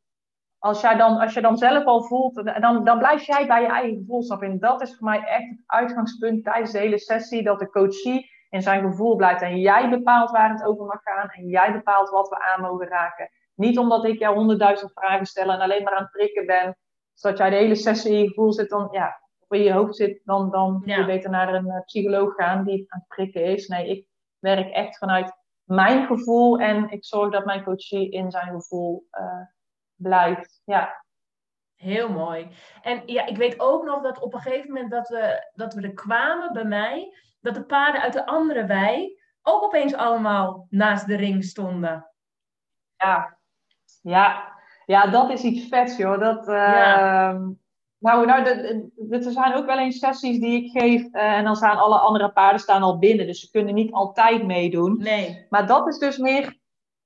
Als, 0.60 0.82
jij 0.82 0.95
dan, 0.95 1.19
als 1.19 1.34
je 1.34 1.41
dan 1.41 1.58
zelf 1.58 1.86
al 1.86 2.04
voelt, 2.04 2.62
dan, 2.62 2.84
dan 2.84 2.97
blijf 2.97 3.26
jij 3.26 3.47
bij 3.47 3.62
je 3.62 3.67
eigen 3.67 3.97
gevoel, 3.97 4.39
En 4.39 4.60
dat 4.60 4.82
is 4.82 4.97
voor 4.97 5.08
mij 5.08 5.24
echt 5.24 5.50
het 5.50 5.63
uitgangspunt 5.65 6.43
tijdens 6.43 6.71
de 6.71 6.78
hele 6.78 7.00
sessie, 7.00 7.43
dat 7.43 7.60
de 7.60 7.69
coachie 7.69 8.30
in 8.52 8.62
zijn 8.62 8.82
gevoel 8.82 9.15
blijft. 9.15 9.41
En 9.41 9.60
jij 9.60 9.89
bepaalt 9.89 10.32
waar 10.32 10.50
het 10.50 10.63
over 10.63 10.86
mag 10.86 11.02
gaan. 11.04 11.30
En 11.30 11.47
jij 11.47 11.74
bepaalt 11.74 12.10
wat 12.10 12.30
we 12.30 12.39
aan 12.39 12.62
mogen 12.62 12.88
raken. 12.88 13.30
Niet 13.56 13.78
omdat 13.78 14.06
ik 14.06 14.19
jou 14.19 14.36
honderdduizend 14.36 14.91
vragen 14.91 15.26
stel 15.26 15.52
en 15.52 15.60
alleen 15.60 15.84
maar 15.84 15.93
aan 15.93 16.02
het 16.02 16.12
prikken 16.12 16.45
ben. 16.45 16.78
Zodat 17.13 17.38
jij 17.38 17.50
de 17.50 17.56
hele 17.56 17.76
sessie 17.76 18.12
in 18.12 18.19
je 18.19 18.28
gevoel 18.28 18.54
zit. 18.54 18.69
Dan, 18.69 18.88
ja, 18.91 19.21
in 19.54 19.64
je 19.64 19.74
hoofd 19.74 19.96
zit, 19.96 20.22
dan, 20.24 20.52
dan 20.52 20.74
moet 20.74 20.86
je 20.86 21.06
beter 21.06 21.30
naar 21.30 21.54
een 21.54 21.68
uh, 21.68 21.82
psycholoog 21.86 22.34
gaan 22.36 22.64
die 22.64 22.86
aan 22.88 23.00
het 23.00 23.08
prikken 23.08 23.44
is. 23.44 23.68
Nee, 23.68 23.90
ik 23.90 24.06
werk 24.40 24.70
echt 24.70 24.98
vanuit 24.98 25.34
mijn 25.64 26.06
gevoel. 26.06 26.60
En 26.60 26.90
ik 26.90 27.06
zorg 27.06 27.32
dat 27.32 27.46
mijn 27.46 27.64
coachie 27.64 28.12
in 28.12 28.32
zijn 28.32 28.52
gevoel 28.52 29.08
uh, 29.12 29.46
blijft. 29.96 30.62
Ja. 30.66 31.04
Heel 31.76 32.10
mooi. 32.10 32.48
En 32.82 33.02
ja, 33.06 33.26
ik 33.26 33.38
weet 33.38 33.60
ook 33.60 33.84
nog 33.84 34.02
dat 34.02 34.20
op 34.20 34.34
een 34.34 34.40
gegeven 34.40 34.72
moment 34.72 34.92
dat 34.92 35.10
we, 35.10 35.52
dat 35.54 35.74
we 35.74 35.82
er 35.82 35.94
kwamen 35.94 36.54
bij 36.54 36.66
mij, 36.66 37.14
dat 37.40 37.56
de 37.56 37.64
paarden 37.64 38.02
uit 38.02 38.14
de 38.14 38.26
andere 38.26 38.66
wei 38.66 39.20
ook 39.42 39.64
opeens 39.64 39.94
allemaal 39.94 40.68
naast 40.70 41.08
de 41.08 41.16
ring 41.16 41.44
stonden. 41.44 42.12
Ja, 42.96 43.38
ja, 44.02 44.54
ja, 44.86 45.08
dat 45.08 45.30
is 45.30 45.44
iets 45.44 45.68
vets, 45.68 45.98
joh. 45.98 46.20
Dat, 46.20 46.48
uh, 46.48 47.40
Nou, 48.02 48.26
nou 48.26 48.44
er 49.10 49.32
zijn 49.32 49.54
ook 49.54 49.66
wel 49.66 49.80
eens 49.80 50.00
sessies 50.00 50.40
die 50.40 50.64
ik 50.64 50.82
geef 50.82 51.02
uh, 51.02 51.38
en 51.38 51.44
dan 51.44 51.56
staan 51.56 51.78
alle 51.78 51.98
andere 51.98 52.32
paarden 52.32 52.60
staan 52.60 52.82
al 52.82 52.98
binnen. 52.98 53.26
Dus 53.26 53.40
ze 53.40 53.50
kunnen 53.52 53.74
niet 53.74 53.92
altijd 53.92 54.46
meedoen. 54.46 54.98
Nee. 54.98 55.46
Maar 55.50 55.68
dat 55.68 55.88
is 55.88 55.98
dus 55.98 56.18
meer, 56.18 56.58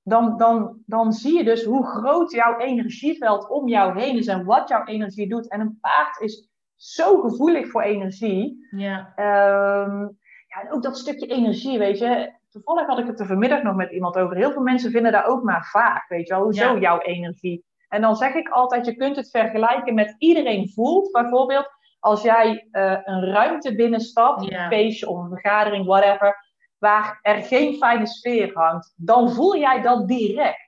dan, 0.02 0.36
dan, 0.36 0.82
dan 0.86 1.12
zie 1.12 1.36
je 1.36 1.44
dus 1.44 1.64
hoe 1.64 1.86
groot 1.86 2.32
jouw 2.32 2.58
energieveld 2.58 3.48
om 3.48 3.68
jou 3.68 4.00
heen 4.00 4.16
is 4.16 4.26
en 4.26 4.44
wat 4.44 4.68
jouw 4.68 4.84
energie 4.84 5.28
doet. 5.28 5.50
En 5.50 5.60
een 5.60 5.78
paard 5.80 6.20
is 6.20 6.48
zo 6.74 7.20
gevoelig 7.20 7.70
voor 7.70 7.82
energie. 7.82 8.66
Ja. 8.70 9.12
Um, 9.16 10.18
ja, 10.48 10.60
en 10.62 10.72
ook 10.72 10.82
dat 10.82 10.98
stukje 10.98 11.26
energie, 11.26 11.78
weet 11.78 11.98
je 11.98 12.34
toevallig 12.50 12.86
had 12.86 12.98
ik 12.98 13.06
het 13.06 13.20
er 13.20 13.26
vanmiddag 13.26 13.62
nog 13.62 13.74
met 13.74 13.90
iemand 13.90 14.16
over. 14.16 14.36
Heel 14.36 14.52
veel 14.52 14.62
mensen 14.62 14.90
vinden 14.90 15.12
daar 15.12 15.26
ook 15.26 15.42
maar 15.42 15.68
vaak, 15.70 16.08
weet 16.08 16.28
je 16.28 16.34
wel. 16.34 16.42
Hoezo 16.42 16.78
jouw 16.78 16.98
energie? 16.98 17.64
En 17.88 18.00
dan 18.00 18.16
zeg 18.16 18.34
ik 18.34 18.48
altijd, 18.48 18.86
je 18.86 18.96
kunt 18.96 19.16
het 19.16 19.30
vergelijken 19.30 19.94
met 19.94 20.14
iedereen 20.18 20.70
voelt. 20.70 21.12
Bijvoorbeeld, 21.12 21.68
als 22.00 22.22
jij 22.22 22.68
uh, 22.72 22.98
een 23.04 23.24
ruimte 23.24 23.74
binnenstapt, 23.74 24.44
ja. 24.44 24.62
een 24.62 24.70
feestje 24.70 25.08
of 25.08 25.18
een 25.18 25.28
vergadering, 25.28 25.86
whatever, 25.86 26.44
waar 26.78 27.18
er 27.22 27.42
geen 27.42 27.74
fijne 27.74 28.06
sfeer 28.06 28.50
hangt, 28.54 28.94
dan 28.96 29.30
voel 29.30 29.56
jij 29.56 29.82
dat 29.82 30.08
direct. 30.08 30.64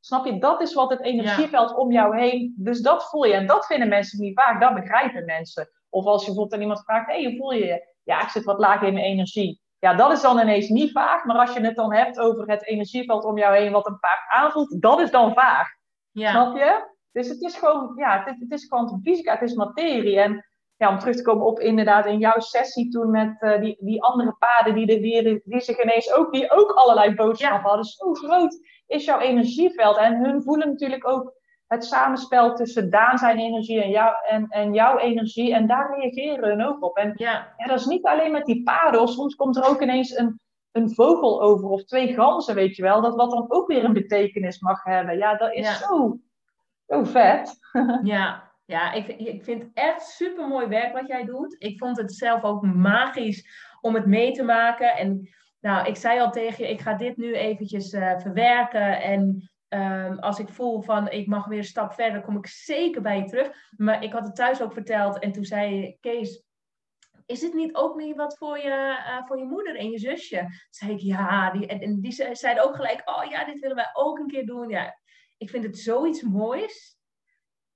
Snap 0.00 0.26
je? 0.26 0.38
Dat 0.38 0.60
is 0.60 0.74
wat 0.74 0.90
het 0.90 1.00
energieveld 1.00 1.74
om 1.74 1.92
jou 1.92 2.18
heen, 2.18 2.54
dus 2.56 2.80
dat 2.80 3.08
voel 3.08 3.24
je. 3.24 3.34
En 3.34 3.46
dat 3.46 3.66
vinden 3.66 3.88
mensen 3.88 4.20
niet 4.20 4.40
vaak, 4.40 4.60
dat 4.60 4.74
begrijpen 4.74 5.24
mensen. 5.24 5.68
Of 5.88 6.04
als 6.04 6.20
je 6.20 6.26
bijvoorbeeld 6.26 6.54
aan 6.54 6.60
iemand 6.60 6.84
vraagt, 6.84 7.06
hé, 7.06 7.14
hey, 7.14 7.24
hoe 7.24 7.36
voel 7.36 7.52
je 7.52 7.66
je? 7.66 7.92
Ja, 8.02 8.22
ik 8.22 8.28
zit 8.28 8.44
wat 8.44 8.58
laag 8.58 8.82
in 8.82 8.92
mijn 8.92 9.04
energie. 9.04 9.60
Ja, 9.78 9.94
dat 9.94 10.12
is 10.12 10.20
dan 10.20 10.38
ineens 10.38 10.68
niet 10.68 10.92
vaag. 10.92 11.24
Maar 11.24 11.36
als 11.36 11.52
je 11.54 11.60
het 11.60 11.76
dan 11.76 11.94
hebt 11.94 12.18
over 12.18 12.48
het 12.48 12.66
energieveld 12.66 13.24
om 13.24 13.38
jou 13.38 13.56
heen, 13.56 13.72
wat 13.72 13.86
een 13.86 13.98
paard 13.98 14.28
aanvoelt, 14.28 14.82
dat 14.82 15.00
is 15.00 15.10
dan 15.10 15.34
vaag. 15.34 15.68
Ja. 16.14 16.30
Snap 16.30 16.56
je? 16.56 16.92
Dus 17.12 17.28
het 17.28 17.40
is 17.40 17.56
gewoon, 17.56 17.92
ja, 17.96 18.22
het, 18.24 18.40
het 18.40 18.50
is 18.50 18.66
kwantumfysica, 18.66 19.32
het 19.32 19.42
is 19.42 19.54
materie. 19.54 20.20
En 20.20 20.44
ja, 20.76 20.88
om 20.88 20.98
terug 20.98 21.16
te 21.16 21.22
komen 21.22 21.46
op 21.46 21.60
inderdaad 21.60 22.06
in 22.06 22.18
jouw 22.18 22.38
sessie 22.40 22.90
toen 22.90 23.10
met 23.10 23.36
uh, 23.40 23.60
die, 23.60 23.76
die 23.80 24.02
andere 24.02 24.36
paden 24.38 24.74
die, 24.74 24.86
de, 24.86 25.00
die, 25.00 25.42
die 25.44 25.60
zich 25.60 25.82
ineens 25.82 26.12
ook, 26.12 26.32
die 26.32 26.50
ook 26.50 26.70
allerlei 26.70 27.14
boodschappen 27.14 27.68
hadden. 27.68 27.84
Zo 27.84 28.12
groot 28.12 28.58
is 28.86 29.04
jouw 29.04 29.20
energieveld. 29.20 29.96
En 29.96 30.24
hun 30.24 30.42
voelen 30.42 30.68
natuurlijk 30.68 31.08
ook 31.08 31.32
het 31.66 31.84
samenspel 31.84 32.54
tussen 32.54 32.90
Daan 32.90 33.18
zijn 33.18 33.38
energie 33.38 33.82
en, 33.82 33.90
jou, 33.90 34.14
en, 34.28 34.46
en 34.48 34.72
jouw 34.72 34.98
energie. 34.98 35.54
En 35.54 35.66
daar 35.66 35.98
reageren 35.98 36.48
hun 36.48 36.66
ook 36.66 36.82
op. 36.82 36.96
En 36.96 37.12
ja. 37.14 37.54
ja 37.56 37.66
dat 37.66 37.78
is 37.78 37.86
niet 37.86 38.04
alleen 38.04 38.32
met 38.32 38.44
die 38.44 38.62
paarden. 38.62 39.08
Soms 39.08 39.34
komt 39.34 39.56
er 39.56 39.68
ook 39.68 39.82
ineens 39.82 40.16
een, 40.16 40.40
een 40.74 40.94
vogel 40.94 41.42
over 41.42 41.68
of 41.68 41.84
twee 41.84 42.14
ganzen, 42.14 42.54
weet 42.54 42.76
je 42.76 42.82
wel. 42.82 43.00
Dat 43.00 43.14
wat 43.14 43.30
dan 43.30 43.44
ook 43.48 43.66
weer 43.66 43.84
een 43.84 43.92
betekenis 43.92 44.60
mag 44.60 44.84
hebben. 44.84 45.16
Ja, 45.16 45.36
dat 45.36 45.52
is 45.52 45.78
Zo, 45.78 46.18
zo 46.86 47.04
vet. 47.04 47.58
ja, 48.02 48.52
ja 48.64 48.92
ik, 48.92 49.06
ik 49.06 49.44
vind 49.44 49.70
echt 49.74 50.02
super 50.02 50.48
mooi 50.48 50.66
werk 50.66 50.92
wat 50.92 51.06
jij 51.06 51.24
doet. 51.24 51.56
Ik 51.58 51.78
vond 51.78 51.96
het 51.96 52.14
zelf 52.14 52.42
ook 52.42 52.62
magisch 52.62 53.46
om 53.80 53.94
het 53.94 54.06
mee 54.06 54.32
te 54.32 54.42
maken. 54.42 54.96
En 54.96 55.28
nou, 55.60 55.86
ik 55.86 55.96
zei 55.96 56.20
al 56.20 56.30
tegen 56.30 56.64
je, 56.64 56.70
ik 56.70 56.80
ga 56.80 56.94
dit 56.94 57.16
nu 57.16 57.34
eventjes 57.34 57.92
uh, 57.92 58.18
verwerken. 58.18 59.02
En 59.02 59.48
Um, 59.68 60.18
als 60.18 60.38
ik 60.38 60.48
voel 60.48 60.82
van 60.82 61.10
ik 61.10 61.26
mag 61.26 61.46
weer 61.46 61.58
een 61.58 61.64
stap 61.64 61.92
verder, 61.92 62.22
kom 62.22 62.36
ik 62.36 62.46
zeker 62.46 63.02
bij 63.02 63.18
je 63.18 63.24
terug. 63.24 63.50
Maar 63.76 64.02
ik 64.02 64.12
had 64.12 64.24
het 64.24 64.36
thuis 64.36 64.62
ook 64.62 64.72
verteld 64.72 65.18
en 65.18 65.32
toen 65.32 65.44
zei 65.44 65.96
Kees, 66.00 66.42
is 67.26 67.42
het 67.42 67.54
niet 67.54 67.74
ook 67.74 67.96
niet 67.96 68.16
wat 68.16 68.36
voor 68.38 68.58
je, 68.58 68.98
uh, 68.98 69.26
voor 69.26 69.38
je 69.38 69.44
moeder 69.44 69.76
en 69.76 69.90
je 69.90 69.98
zusje? 69.98 70.38
Toen 70.38 70.50
zei 70.70 70.92
ik 70.92 71.00
ja, 71.00 71.50
die, 71.50 71.66
en, 71.66 72.00
die 72.00 72.12
zeiden 72.32 72.64
ook 72.64 72.74
gelijk, 72.74 73.02
oh 73.04 73.30
ja, 73.30 73.44
dit 73.44 73.60
willen 73.60 73.76
wij 73.76 73.90
ook 73.92 74.18
een 74.18 74.26
keer 74.26 74.46
doen. 74.46 74.68
Ja, 74.68 74.98
ik 75.36 75.50
vind 75.50 75.64
het 75.64 75.78
zoiets 75.78 76.22
moois. 76.22 76.96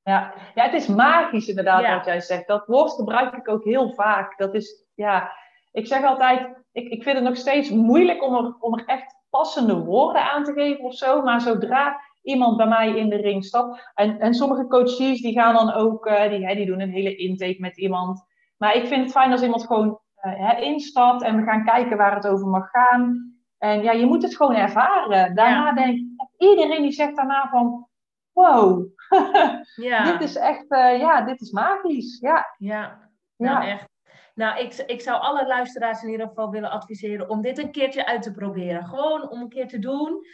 Ja, 0.03 0.35
ja 0.55 0.65
het 0.65 0.75
is 0.75 0.87
magisch 0.87 1.49
inderdaad 1.49 1.95
wat 1.95 2.05
jij 2.05 2.21
zegt. 2.21 2.47
Dat 2.47 2.67
woord 2.67 2.93
gebruik 2.93 3.35
ik 3.35 3.49
ook 3.49 3.65
heel 3.65 3.95
vaak. 3.95 4.39
Dat 4.39 4.55
is, 4.55 4.87
ja, 4.95 5.33
ik 5.73 5.87
zeg 5.87 6.05
altijd, 6.05 6.65
ik, 6.73 6.89
ik 6.89 7.03
vind 7.03 7.17
het 7.17 7.25
nog 7.25 7.37
steeds 7.37 7.71
moeilijk 7.71 8.23
om 8.23 8.35
er, 8.35 8.57
om 8.59 8.79
er 8.79 8.85
echt 8.87 9.17
passende 9.31 9.79
woorden 9.79 10.23
aan 10.23 10.45
te 10.45 10.53
geven 10.53 10.85
of 10.85 10.95
zo. 10.95 11.23
Maar 11.23 11.41
zodra 11.41 12.01
iemand 12.23 12.57
bij 12.57 12.67
mij 12.67 12.97
in 12.97 13.09
de 13.09 13.17
ring 13.17 13.45
stapt. 13.45 13.91
En, 13.95 14.21
en 14.21 14.35
sommige 14.35 14.67
coaches 14.67 15.21
die 15.21 15.33
gaan 15.33 15.55
dan 15.55 15.73
ook, 15.73 16.07
uh, 16.07 16.29
die, 16.29 16.47
hè, 16.47 16.55
die 16.55 16.67
doen 16.67 16.81
een 16.81 16.91
hele 16.91 17.17
intake 17.17 17.57
met 17.59 17.79
iemand. 17.79 18.27
Maar 18.59 18.75
ik 18.75 18.87
vind 18.87 19.03
het 19.03 19.13
fijn 19.13 19.33
als 19.33 19.43
iemand 19.43 19.67
gewoon 19.67 20.01
uh, 20.23 20.61
instapt 20.61 21.23
en 21.23 21.37
we 21.37 21.43
gaan 21.43 21.65
kijken 21.65 21.97
waar 21.97 22.15
het 22.15 22.27
over 22.27 22.47
mag 22.47 22.71
gaan. 22.71 23.33
En 23.59 23.83
ja, 23.83 23.93
je 23.93 24.07
moet 24.07 24.23
het 24.23 24.37
gewoon 24.37 24.55
ervaren. 24.55 25.35
Daarna 25.35 25.73
denk 25.73 25.99
ik, 25.99 26.07
iedereen 26.39 26.83
die 26.83 26.93
zegt 26.93 27.17
daarna 27.17 27.49
van, 27.49 27.89
wow, 28.33 28.87
ja. 29.89 30.13
dit 30.13 30.21
is 30.21 30.37
echt, 30.37 30.65
uh, 30.69 30.99
ja, 30.99 31.23
dit 31.23 31.41
is 31.41 31.51
magisch. 31.51 32.19
Ja, 32.21 32.55
ja. 32.59 33.11
Nou, 33.37 33.65
ja. 33.65 33.71
echt. 33.71 33.89
Nou, 34.35 34.59
ik, 34.59 34.75
ik 34.75 35.01
zou 35.01 35.21
alle 35.21 35.47
luisteraars 35.47 36.03
in 36.03 36.11
ieder 36.11 36.29
geval 36.29 36.51
willen 36.51 36.71
adviseren 36.71 37.29
om 37.29 37.43
dit 37.43 37.59
een 37.59 37.71
keertje 37.71 38.07
uit 38.07 38.23
te 38.23 38.33
proberen. 38.33 38.85
Gewoon 38.85 39.31
om 39.31 39.41
een 39.41 39.49
keer 39.49 39.69
te 39.69 39.79
doen. 39.79 40.27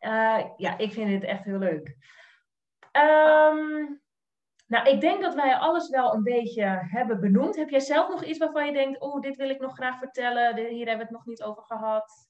Uh, 0.00 0.38
ja, 0.56 0.78
ik 0.78 0.92
vind 0.92 1.08
dit 1.08 1.24
echt 1.24 1.44
heel 1.44 1.58
leuk. 1.58 1.96
Um, 2.92 4.00
nou, 4.70 4.88
ik 4.88 5.00
denk 5.00 5.22
dat 5.22 5.34
wij 5.34 5.56
alles 5.56 5.88
wel 5.88 6.14
een 6.14 6.22
beetje 6.22 6.64
hebben 6.90 7.20
benoemd. 7.20 7.56
Heb 7.56 7.68
jij 7.68 7.80
zelf 7.80 8.08
nog 8.08 8.24
iets 8.24 8.38
waarvan 8.38 8.66
je 8.66 8.72
denkt, 8.72 9.00
oh, 9.00 9.20
dit 9.20 9.36
wil 9.36 9.48
ik 9.48 9.60
nog 9.60 9.74
graag 9.74 9.98
vertellen, 9.98 10.56
hier 10.56 10.86
hebben 10.86 10.96
we 10.96 11.02
het 11.02 11.10
nog 11.10 11.26
niet 11.26 11.42
over 11.42 11.62
gehad? 11.62 12.28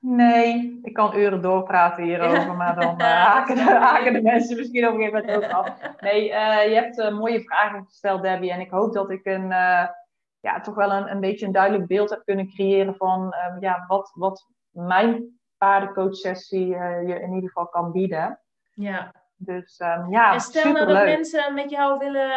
Nee, 0.00 0.80
ik 0.82 0.92
kan 0.92 1.16
uren 1.16 1.42
doorpraten 1.42 2.04
hierover, 2.04 2.56
maar 2.56 2.74
dan 2.80 3.00
uh, 3.00 3.06
haken, 3.26 3.54
de, 3.54 3.62
haken, 3.62 4.12
de, 4.12 4.22
mensen 4.22 4.56
misschien 4.56 4.88
op 4.88 4.94
een 4.94 5.00
gegeven 5.00 5.26
moment 5.26 5.44
ook 5.44 5.50
af. 5.50 6.00
Nee, 6.00 6.28
uh, 6.28 6.68
je 6.68 6.74
hebt 6.74 6.98
uh, 6.98 7.18
mooie 7.18 7.40
vragen 7.40 7.84
gesteld, 7.84 8.22
Debbie. 8.22 8.52
En 8.52 8.60
ik 8.60 8.70
hoop 8.70 8.92
dat 8.92 9.10
ik 9.10 9.24
een, 9.24 9.48
ja, 10.40 10.60
toch 10.62 10.74
wel 10.74 10.92
een, 10.92 11.10
een 11.10 11.20
beetje 11.20 11.46
een 11.46 11.52
duidelijk 11.52 11.86
beeld 11.86 12.10
heb 12.10 12.24
kunnen 12.24 12.48
creëren 12.48 12.96
van 12.96 13.32
ehm, 13.32 13.60
ja, 13.60 13.84
wat, 13.86 14.12
wat 14.14 14.48
mijn 14.70 15.40
paardencoach-sessie 15.58 16.66
je 17.06 17.20
in 17.20 17.32
ieder 17.32 17.48
geval 17.48 17.68
kan 17.68 17.92
bieden. 17.92 18.40
Ja. 18.74 19.12
Dus 19.44 19.80
um, 19.80 20.10
ja, 20.10 20.32
En 20.32 20.40
stel 20.40 20.72
nou 20.72 20.86
dat 20.86 21.04
mensen 21.04 21.54
met 21.54 21.70
jou 21.70 21.98
willen 21.98 22.28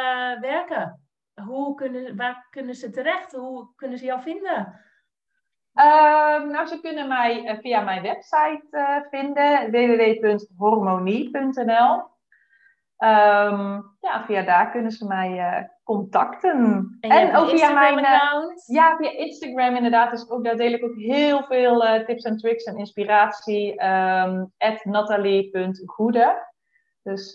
werken. 0.42 1.02
Hoe 1.46 1.76
kunnen, 1.76 2.16
waar 2.16 2.48
kunnen 2.50 2.76
ze 2.76 2.90
terecht? 2.90 3.32
Hoe 3.32 3.68
kunnen 3.76 3.98
ze 3.98 4.06
jou 4.06 4.22
vinden? 4.22 4.86
Ehm, 5.78 6.48
nou, 6.48 6.66
ze 6.66 6.80
kunnen 6.82 7.08
mij 7.08 7.46
eh, 7.46 7.58
via 7.60 7.82
mijn 7.82 8.02
website 8.02 8.64
uh, 8.72 8.98
vinden, 9.10 9.72
www.hormonie.nl. 9.72 12.04
Ehm, 12.98 13.82
ja, 14.00 14.24
via 14.26 14.42
daar 14.42 14.72
kunnen 14.72 14.92
ze 14.92 15.06
mij 15.06 15.32
uh, 15.32 15.64
contacten. 15.84 16.88
En, 17.00 17.36
ook 17.36 17.50
via 17.50 17.74
mijn 17.74 18.06
account? 18.06 18.64
Ja, 18.66 18.96
via 18.96 19.12
Instagram 19.12 19.76
inderdaad. 19.76 20.12
Dus 20.12 20.30
ook, 20.30 20.44
daar 20.44 20.56
deel 20.56 20.72
ik 20.72 20.84
ook 20.84 20.96
heel 20.96 21.44
veel 21.44 22.04
tips 22.06 22.24
en 22.24 22.38
tricks 22.38 22.64
en 22.64 22.78
inspiratie. 22.78 23.86
Um, 23.86 24.52
Nathalie.goede. 24.84 26.46
Dus 27.08 27.32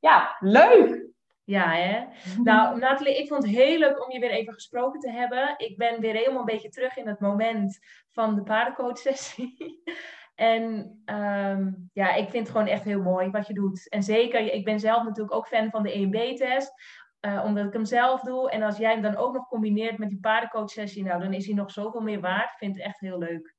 ja, 0.00 0.36
leuk! 0.40 1.10
Ja, 1.44 1.70
hè? 1.70 2.04
Nou, 2.42 2.78
Nathalie, 2.78 3.18
ik 3.18 3.28
vond 3.28 3.42
het 3.42 3.52
heel 3.52 3.78
leuk 3.78 4.04
om 4.04 4.10
je 4.10 4.18
weer 4.18 4.30
even 4.30 4.52
gesproken 4.52 5.00
te 5.00 5.10
hebben. 5.10 5.54
Ik 5.56 5.76
ben 5.76 6.00
weer 6.00 6.14
helemaal 6.14 6.38
een 6.40 6.44
beetje 6.44 6.68
terug 6.68 6.96
in 6.96 7.08
het 7.08 7.20
moment 7.20 7.78
van 8.08 8.34
de 8.34 8.42
paardencoach-sessie. 8.42 9.82
en 10.34 10.62
um, 11.04 11.90
ja, 11.92 12.14
ik 12.14 12.30
vind 12.30 12.46
het 12.46 12.56
gewoon 12.56 12.72
echt 12.72 12.84
heel 12.84 13.02
mooi 13.02 13.30
wat 13.30 13.46
je 13.46 13.54
doet. 13.54 13.88
En 13.88 14.02
zeker, 14.02 14.52
ik 14.52 14.64
ben 14.64 14.80
zelf 14.80 15.02
natuurlijk 15.02 15.34
ook 15.34 15.48
fan 15.48 15.70
van 15.70 15.82
de 15.82 15.92
EMB-test. 15.92 16.72
Uh, 17.20 17.42
omdat 17.44 17.66
ik 17.66 17.72
hem 17.72 17.84
zelf 17.84 18.20
doe. 18.20 18.50
En 18.50 18.62
als 18.62 18.76
jij 18.76 18.92
hem 18.92 19.02
dan 19.02 19.16
ook 19.16 19.34
nog 19.34 19.48
combineert 19.48 19.98
met 19.98 20.08
die 20.08 20.20
paardencoach-sessie, 20.20 21.04
nou, 21.04 21.20
dan 21.20 21.32
is 21.32 21.46
hij 21.46 21.54
nog 21.54 21.70
zoveel 21.70 22.00
meer 22.00 22.20
waard. 22.20 22.50
Ik 22.50 22.58
vind 22.58 22.76
het 22.76 22.84
echt 22.84 23.00
heel 23.00 23.18
leuk. 23.18 23.54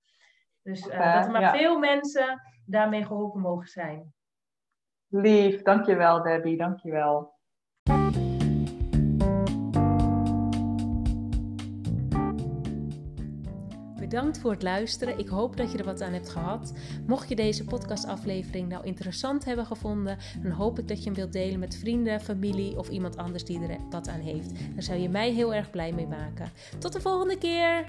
Dus 0.61 0.87
uh, 0.87 1.13
dat 1.13 1.25
er 1.25 1.31
maar 1.31 1.57
veel 1.57 1.79
mensen 1.79 2.41
daarmee 2.65 3.05
geholpen 3.05 3.41
mogen 3.41 3.67
zijn. 3.67 4.12
Lief, 5.15 5.61
dankjewel 5.61 6.21
Debbie, 6.21 6.57
dankjewel. 6.57 7.33
Bedankt 13.99 14.39
voor 14.39 14.51
het 14.51 14.63
luisteren. 14.63 15.19
Ik 15.19 15.27
hoop 15.27 15.57
dat 15.57 15.71
je 15.71 15.77
er 15.77 15.85
wat 15.85 16.01
aan 16.01 16.13
hebt 16.13 16.29
gehad. 16.29 16.73
Mocht 17.07 17.29
je 17.29 17.35
deze 17.35 17.65
podcastaflevering 17.65 18.69
nou 18.69 18.85
interessant 18.85 19.45
hebben 19.45 19.65
gevonden, 19.65 20.17
dan 20.41 20.51
hoop 20.51 20.79
ik 20.79 20.87
dat 20.87 20.97
je 20.97 21.03
hem 21.03 21.13
wilt 21.13 21.33
delen 21.33 21.59
met 21.59 21.75
vrienden, 21.75 22.21
familie 22.21 22.77
of 22.77 22.89
iemand 22.89 23.17
anders 23.17 23.45
die 23.45 23.67
er 23.67 23.77
wat 23.89 24.09
aan 24.09 24.19
heeft. 24.19 24.73
Daar 24.73 24.83
zou 24.83 24.99
je 24.99 25.09
mij 25.09 25.31
heel 25.31 25.53
erg 25.53 25.69
blij 25.69 25.91
mee 25.91 26.07
maken. 26.07 26.51
Tot 26.79 26.93
de 26.93 27.01
volgende 27.01 27.37
keer! 27.37 27.85